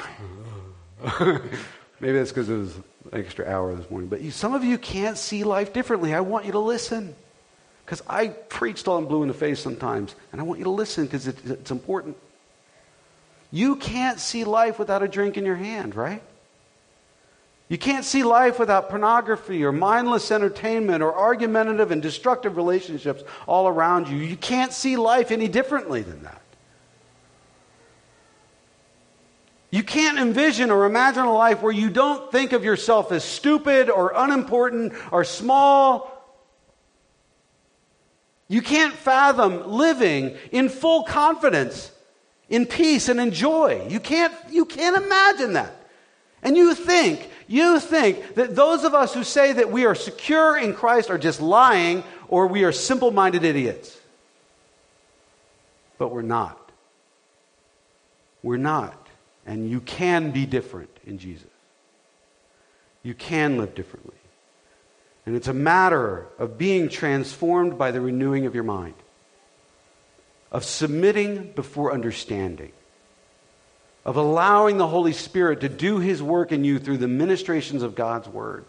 Maybe 2.00 2.18
that's 2.18 2.30
because 2.30 2.50
it 2.50 2.56
was 2.56 2.76
an 2.76 2.84
extra 3.12 3.46
hour 3.46 3.74
this 3.74 3.90
morning. 3.90 4.08
But 4.08 4.20
you, 4.20 4.30
some 4.30 4.54
of 4.54 4.64
you 4.64 4.76
can't 4.76 5.16
see 5.16 5.44
life 5.44 5.72
differently. 5.72 6.14
I 6.14 6.20
want 6.20 6.44
you 6.44 6.52
to 6.52 6.58
listen. 6.58 7.14
Because 7.84 8.02
I 8.08 8.28
preached 8.28 8.88
all 8.88 8.98
in 8.98 9.06
blue 9.06 9.22
in 9.22 9.28
the 9.28 9.34
face 9.34 9.60
sometimes. 9.60 10.14
And 10.32 10.40
I 10.40 10.44
want 10.44 10.58
you 10.58 10.64
to 10.64 10.70
listen 10.70 11.04
because 11.04 11.28
it, 11.28 11.38
it's 11.46 11.70
important. 11.70 12.16
You 13.52 13.76
can't 13.76 14.18
see 14.18 14.44
life 14.44 14.78
without 14.78 15.02
a 15.02 15.08
drink 15.08 15.36
in 15.36 15.46
your 15.46 15.56
hand, 15.56 15.94
right? 15.94 16.22
You 17.68 17.78
can't 17.78 18.04
see 18.04 18.22
life 18.22 18.60
without 18.60 18.88
pornography 18.88 19.64
or 19.64 19.72
mindless 19.72 20.30
entertainment 20.30 21.02
or 21.02 21.12
argumentative 21.12 21.90
and 21.90 22.00
destructive 22.00 22.56
relationships 22.56 23.24
all 23.46 23.66
around 23.66 24.08
you. 24.08 24.18
You 24.18 24.36
can't 24.36 24.72
see 24.72 24.96
life 24.96 25.32
any 25.32 25.48
differently 25.48 26.02
than 26.02 26.22
that. 26.22 26.42
You 29.70 29.82
can't 29.82 30.18
envision 30.18 30.70
or 30.70 30.86
imagine 30.86 31.24
a 31.24 31.32
life 31.32 31.60
where 31.60 31.72
you 31.72 31.90
don't 31.90 32.30
think 32.30 32.52
of 32.52 32.64
yourself 32.64 33.10
as 33.10 33.24
stupid 33.24 33.90
or 33.90 34.12
unimportant 34.14 34.92
or 35.10 35.24
small. 35.24 36.12
You 38.46 38.62
can't 38.62 38.94
fathom 38.94 39.72
living 39.72 40.36
in 40.52 40.68
full 40.68 41.02
confidence, 41.02 41.90
in 42.48 42.64
peace 42.64 43.08
and 43.08 43.18
in 43.18 43.32
joy. 43.32 43.86
You 43.88 43.98
can't, 43.98 44.32
you 44.50 44.64
can't 44.64 44.96
imagine 44.96 45.54
that. 45.54 45.74
And 46.44 46.56
you 46.56 46.72
think 46.74 47.28
you 47.46 47.78
think 47.80 48.34
that 48.34 48.56
those 48.56 48.84
of 48.84 48.94
us 48.94 49.14
who 49.14 49.22
say 49.22 49.52
that 49.52 49.70
we 49.70 49.86
are 49.86 49.94
secure 49.94 50.56
in 50.56 50.74
Christ 50.74 51.10
are 51.10 51.18
just 51.18 51.40
lying 51.40 52.02
or 52.28 52.46
we 52.46 52.64
are 52.64 52.72
simple 52.72 53.10
minded 53.10 53.44
idiots. 53.44 53.96
But 55.98 56.08
we're 56.08 56.22
not. 56.22 56.70
We're 58.42 58.56
not. 58.56 59.06
And 59.46 59.70
you 59.70 59.80
can 59.80 60.32
be 60.32 60.44
different 60.44 60.90
in 61.06 61.18
Jesus. 61.18 61.48
You 63.02 63.14
can 63.14 63.58
live 63.58 63.74
differently. 63.74 64.16
And 65.24 65.36
it's 65.36 65.48
a 65.48 65.54
matter 65.54 66.26
of 66.38 66.58
being 66.58 66.88
transformed 66.88 67.78
by 67.78 67.90
the 67.92 68.00
renewing 68.00 68.46
of 68.46 68.54
your 68.54 68.64
mind, 68.64 68.94
of 70.50 70.64
submitting 70.64 71.52
before 71.52 71.92
understanding 71.92 72.72
of 74.06 74.16
allowing 74.16 74.76
the 74.78 74.86
Holy 74.86 75.12
Spirit 75.12 75.62
to 75.62 75.68
do 75.68 75.98
His 75.98 76.22
work 76.22 76.52
in 76.52 76.62
you 76.62 76.78
through 76.78 76.98
the 76.98 77.08
ministrations 77.08 77.82
of 77.82 77.96
God's 77.96 78.28
Word, 78.28 78.64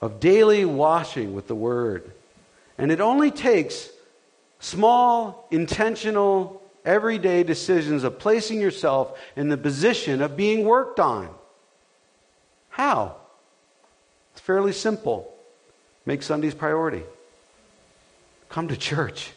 of 0.00 0.20
daily 0.20 0.64
washing 0.64 1.34
with 1.34 1.48
the 1.48 1.54
Word. 1.56 2.12
And 2.78 2.92
it 2.92 3.00
only 3.00 3.32
takes 3.32 3.90
small, 4.60 5.48
intentional, 5.50 6.62
everyday 6.84 7.42
decisions 7.42 8.04
of 8.04 8.20
placing 8.20 8.60
yourself 8.60 9.18
in 9.34 9.48
the 9.48 9.58
position 9.58 10.22
of 10.22 10.36
being 10.36 10.64
worked 10.64 11.00
on. 11.00 11.28
How? 12.68 13.16
It's 14.32 14.40
fairly 14.40 14.72
simple. 14.72 15.34
Make 16.06 16.22
Sundays 16.22 16.54
priority. 16.54 17.02
Come 18.50 18.68
to 18.68 18.76
church. 18.76 19.32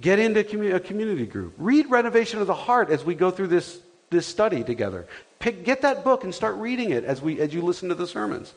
Get 0.00 0.18
into 0.18 0.40
a 0.74 0.80
community 0.80 1.26
group. 1.26 1.54
Read 1.56 1.90
Renovation 1.90 2.40
of 2.40 2.46
the 2.46 2.54
Heart 2.54 2.90
as 2.90 3.04
we 3.04 3.14
go 3.14 3.30
through 3.30 3.48
this, 3.48 3.80
this 4.10 4.26
study 4.26 4.62
together. 4.62 5.06
Pick, 5.38 5.64
get 5.64 5.82
that 5.82 6.04
book 6.04 6.24
and 6.24 6.34
start 6.34 6.56
reading 6.56 6.90
it 6.90 7.04
as, 7.04 7.22
we, 7.22 7.40
as 7.40 7.54
you 7.54 7.62
listen 7.62 7.88
to 7.88 7.94
the 7.94 8.06
sermons. 8.06 8.52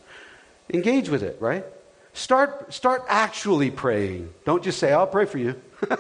Engage 0.73 1.09
with 1.09 1.23
it, 1.23 1.37
right? 1.39 1.65
Start, 2.13 2.73
start 2.73 3.05
actually 3.07 3.71
praying. 3.71 4.33
Don't 4.45 4.63
just 4.63 4.79
say, 4.79 4.91
I'll 4.91 5.07
pray 5.07 5.25
for 5.25 5.37
you. 5.37 5.59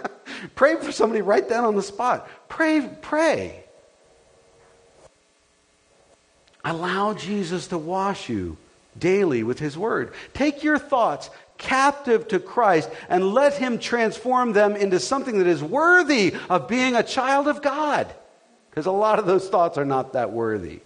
pray 0.55 0.75
for 0.75 0.91
somebody 0.91 1.21
right 1.21 1.47
then 1.47 1.63
on 1.63 1.75
the 1.75 1.83
spot. 1.83 2.27
Pray, 2.49 2.89
pray. 3.01 3.63
Allow 6.65 7.13
Jesus 7.13 7.67
to 7.67 7.77
wash 7.77 8.27
you 8.27 8.57
daily 8.97 9.43
with 9.43 9.59
his 9.59 9.77
word. 9.77 10.13
Take 10.33 10.63
your 10.63 10.77
thoughts, 10.77 11.29
captive 11.59 12.27
to 12.29 12.39
Christ 12.39 12.89
and 13.07 13.33
let 13.33 13.53
Him 13.53 13.77
transform 13.77 14.53
them 14.53 14.75
into 14.75 14.99
something 14.99 15.37
that 15.37 15.47
is 15.47 15.61
worthy 15.61 16.33
of 16.49 16.67
being 16.67 16.95
a 16.95 17.03
child 17.03 17.47
of 17.47 17.61
God. 17.61 18.11
because 18.71 18.87
a 18.87 18.91
lot 18.91 19.19
of 19.19 19.27
those 19.27 19.47
thoughts 19.47 19.77
are 19.77 19.85
not 19.85 20.13
that 20.13 20.31
worthy. 20.31 20.79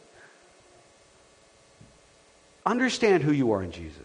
Understand 2.66 3.24
who 3.24 3.32
you 3.32 3.52
are 3.52 3.64
in 3.64 3.72
Jesus. 3.72 4.00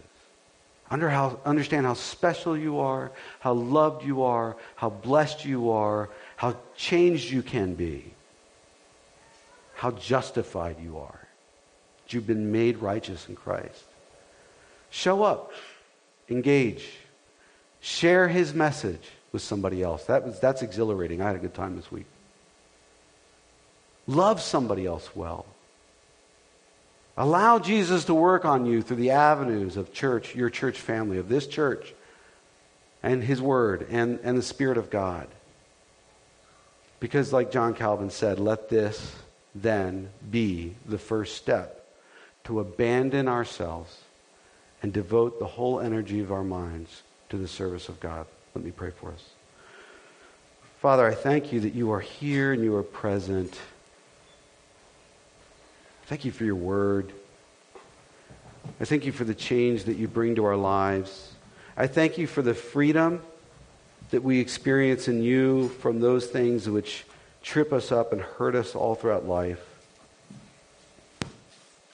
Under 0.91 1.09
how, 1.09 1.39
understand 1.45 1.85
how 1.85 1.93
special 1.93 2.57
you 2.57 2.79
are, 2.79 3.11
how 3.39 3.53
loved 3.53 4.03
you 4.03 4.23
are, 4.23 4.55
how 4.75 4.89
blessed 4.89 5.45
you 5.45 5.69
are, 5.69 6.09
how 6.35 6.55
changed 6.75 7.31
you 7.31 7.43
can 7.43 7.75
be, 7.75 8.11
how 9.75 9.91
justified 9.91 10.77
you 10.81 10.97
are. 10.97 11.27
You've 12.09 12.25
been 12.25 12.51
made 12.51 12.79
righteous 12.79 13.29
in 13.29 13.35
Christ. 13.35 13.83
Show 14.89 15.21
up, 15.21 15.51
engage, 16.29 16.87
share 17.81 18.27
his 18.27 18.53
message 18.53 19.01
with 19.31 19.41
somebody 19.41 19.81
else. 19.83 20.05
That 20.05 20.25
was, 20.25 20.39
that's 20.39 20.61
exhilarating. 20.61 21.21
I 21.21 21.27
had 21.27 21.35
a 21.35 21.39
good 21.39 21.53
time 21.53 21.75
this 21.75 21.91
week. 21.91 22.05
Love 24.07 24.41
somebody 24.41 24.85
else 24.85 25.15
well. 25.15 25.45
Allow 27.15 27.59
Jesus 27.59 28.05
to 28.05 28.13
work 28.13 28.45
on 28.45 28.65
you 28.65 28.81
through 28.81 28.97
the 28.97 29.11
avenues 29.11 29.77
of 29.77 29.93
church, 29.93 30.35
your 30.35 30.49
church 30.49 30.79
family, 30.79 31.17
of 31.17 31.29
this 31.29 31.47
church, 31.47 31.93
and 33.03 33.23
His 33.23 33.41
Word, 33.41 33.87
and, 33.89 34.19
and 34.23 34.37
the 34.37 34.41
Spirit 34.41 34.77
of 34.77 34.89
God. 34.89 35.27
Because, 36.99 37.31
like 37.31 37.51
John 37.51 37.73
Calvin 37.73 38.09
said, 38.09 38.39
let 38.39 38.69
this 38.69 39.15
then 39.53 40.09
be 40.29 40.75
the 40.85 40.97
first 40.97 41.35
step 41.35 41.85
to 42.45 42.59
abandon 42.59 43.27
ourselves 43.27 43.95
and 44.81 44.93
devote 44.93 45.39
the 45.39 45.45
whole 45.45 45.79
energy 45.79 46.19
of 46.19 46.31
our 46.31 46.43
minds 46.43 47.03
to 47.29 47.37
the 47.37 47.47
service 47.47 47.89
of 47.89 47.99
God. 47.99 48.25
Let 48.55 48.63
me 48.63 48.71
pray 48.71 48.91
for 48.91 49.11
us. 49.11 49.23
Father, 50.81 51.05
I 51.05 51.13
thank 51.13 51.51
you 51.51 51.59
that 51.61 51.73
you 51.73 51.91
are 51.91 51.99
here 51.99 52.53
and 52.53 52.63
you 52.63 52.75
are 52.75 52.83
present. 52.83 53.59
Thank 56.05 56.25
you 56.25 56.31
for 56.31 56.45
your 56.45 56.55
word. 56.55 57.11
I 58.79 58.85
thank 58.85 59.05
you 59.05 59.11
for 59.11 59.25
the 59.25 59.35
change 59.35 59.83
that 59.85 59.97
you 59.97 60.07
bring 60.07 60.35
to 60.35 60.45
our 60.45 60.55
lives. 60.55 61.33
I 61.75 61.87
thank 61.87 62.17
you 62.17 62.27
for 62.27 62.41
the 62.41 62.53
freedom 62.53 63.21
that 64.11 64.23
we 64.23 64.39
experience 64.39 65.07
in 65.07 65.21
you 65.21 65.69
from 65.69 65.99
those 65.99 66.27
things 66.27 66.69
which 66.69 67.05
trip 67.43 67.71
us 67.71 67.91
up 67.91 68.11
and 68.11 68.21
hurt 68.21 68.55
us 68.55 68.75
all 68.75 68.95
throughout 68.95 69.27
life. 69.27 69.63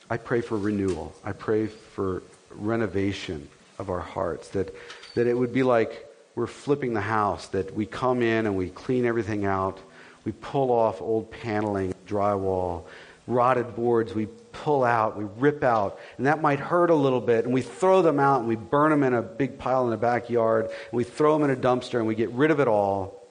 I 0.09 0.17
pray 0.17 0.41
for 0.41 0.57
renewal. 0.57 1.13
I 1.23 1.31
pray 1.31 1.67
for 1.67 2.21
renovation 2.57 3.49
of 3.79 3.89
our 3.89 3.99
hearts, 3.99 4.49
that, 4.49 4.73
that 5.15 5.27
it 5.27 5.33
would 5.33 5.53
be 5.53 5.63
like 5.63 6.07
we're 6.35 6.47
flipping 6.47 6.93
the 6.93 7.01
house, 7.01 7.47
that 7.47 7.73
we 7.73 7.85
come 7.85 8.21
in 8.21 8.45
and 8.45 8.55
we 8.55 8.69
clean 8.69 9.05
everything 9.05 9.45
out, 9.45 9.79
we 10.25 10.31
pull 10.33 10.71
off 10.71 11.01
old 11.01 11.31
paneling, 11.31 11.93
drywall, 12.07 12.83
rotted 13.27 13.75
boards 13.75 14.13
we 14.13 14.27
pull 14.51 14.83
out, 14.83 15.17
we 15.17 15.25
rip 15.37 15.63
out, 15.63 15.99
and 16.17 16.27
that 16.27 16.41
might 16.41 16.59
hurt 16.59 16.89
a 16.89 16.95
little 16.95 17.21
bit, 17.21 17.45
and 17.45 17.53
we 17.53 17.61
throw 17.61 18.01
them 18.01 18.19
out 18.19 18.39
and 18.39 18.47
we 18.47 18.55
burn 18.55 18.91
them 18.91 19.03
in 19.03 19.13
a 19.13 19.21
big 19.21 19.57
pile 19.57 19.83
in 19.85 19.89
the 19.89 19.97
backyard, 19.97 20.65
and 20.65 20.93
we 20.93 21.03
throw 21.03 21.37
them 21.37 21.49
in 21.49 21.55
a 21.55 21.59
dumpster 21.59 21.97
and 21.97 22.07
we 22.07 22.15
get 22.15 22.29
rid 22.31 22.51
of 22.51 22.59
it 22.59 22.67
all. 22.67 23.21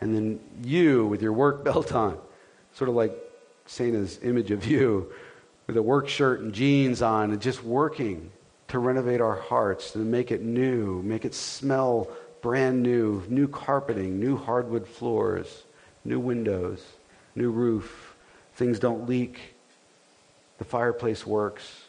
And 0.00 0.14
then 0.14 0.40
you, 0.62 1.06
with 1.06 1.22
your 1.22 1.32
work 1.32 1.64
belt 1.64 1.92
on, 1.92 2.18
sort 2.74 2.88
of 2.88 2.94
like 2.94 3.16
Santa's 3.66 4.18
image 4.22 4.50
of 4.50 4.66
you, 4.66 5.12
with 5.66 5.76
a 5.76 5.82
work 5.82 6.08
shirt 6.08 6.40
and 6.40 6.52
jeans 6.52 7.02
on, 7.02 7.30
and 7.30 7.40
just 7.40 7.62
working 7.62 8.30
to 8.70 8.78
renovate 8.78 9.20
our 9.20 9.36
hearts, 9.36 9.92
to 9.92 9.98
make 9.98 10.30
it 10.30 10.42
new, 10.42 11.02
make 11.02 11.24
it 11.24 11.34
smell 11.34 12.08
brand 12.42 12.82
new, 12.82 13.22
new 13.28 13.46
carpeting, 13.46 14.18
new 14.18 14.36
hardwood 14.36 14.86
floors, 14.86 15.62
new 16.04 16.18
windows, 16.18 16.82
new 17.34 17.50
roof 17.50 18.10
Things 18.60 18.78
don't 18.78 19.08
leak. 19.08 19.40
The 20.58 20.64
fireplace 20.64 21.26
works. 21.26 21.84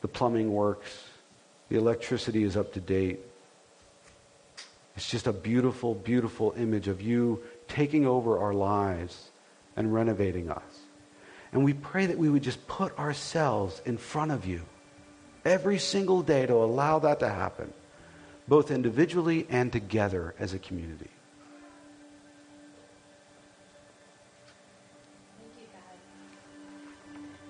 The 0.00 0.06
plumbing 0.06 0.52
works. 0.52 1.04
The 1.70 1.76
electricity 1.76 2.44
is 2.44 2.56
up 2.56 2.72
to 2.74 2.80
date. 2.80 3.18
It's 4.96 5.10
just 5.10 5.26
a 5.26 5.32
beautiful, 5.32 5.96
beautiful 5.96 6.54
image 6.56 6.86
of 6.86 7.02
you 7.02 7.42
taking 7.66 8.06
over 8.06 8.38
our 8.38 8.54
lives 8.54 9.30
and 9.76 9.92
renovating 9.92 10.48
us. 10.50 10.62
And 11.52 11.64
we 11.64 11.72
pray 11.72 12.06
that 12.06 12.16
we 12.16 12.28
would 12.28 12.44
just 12.44 12.64
put 12.68 12.96
ourselves 12.96 13.82
in 13.84 13.98
front 13.98 14.30
of 14.30 14.46
you 14.46 14.62
every 15.48 15.78
single 15.78 16.22
day 16.22 16.46
to 16.46 16.54
allow 16.54 16.98
that 17.00 17.20
to 17.20 17.28
happen, 17.28 17.72
both 18.46 18.70
individually 18.70 19.46
and 19.48 19.72
together 19.72 20.34
as 20.38 20.54
a 20.54 20.58
community. 20.58 21.10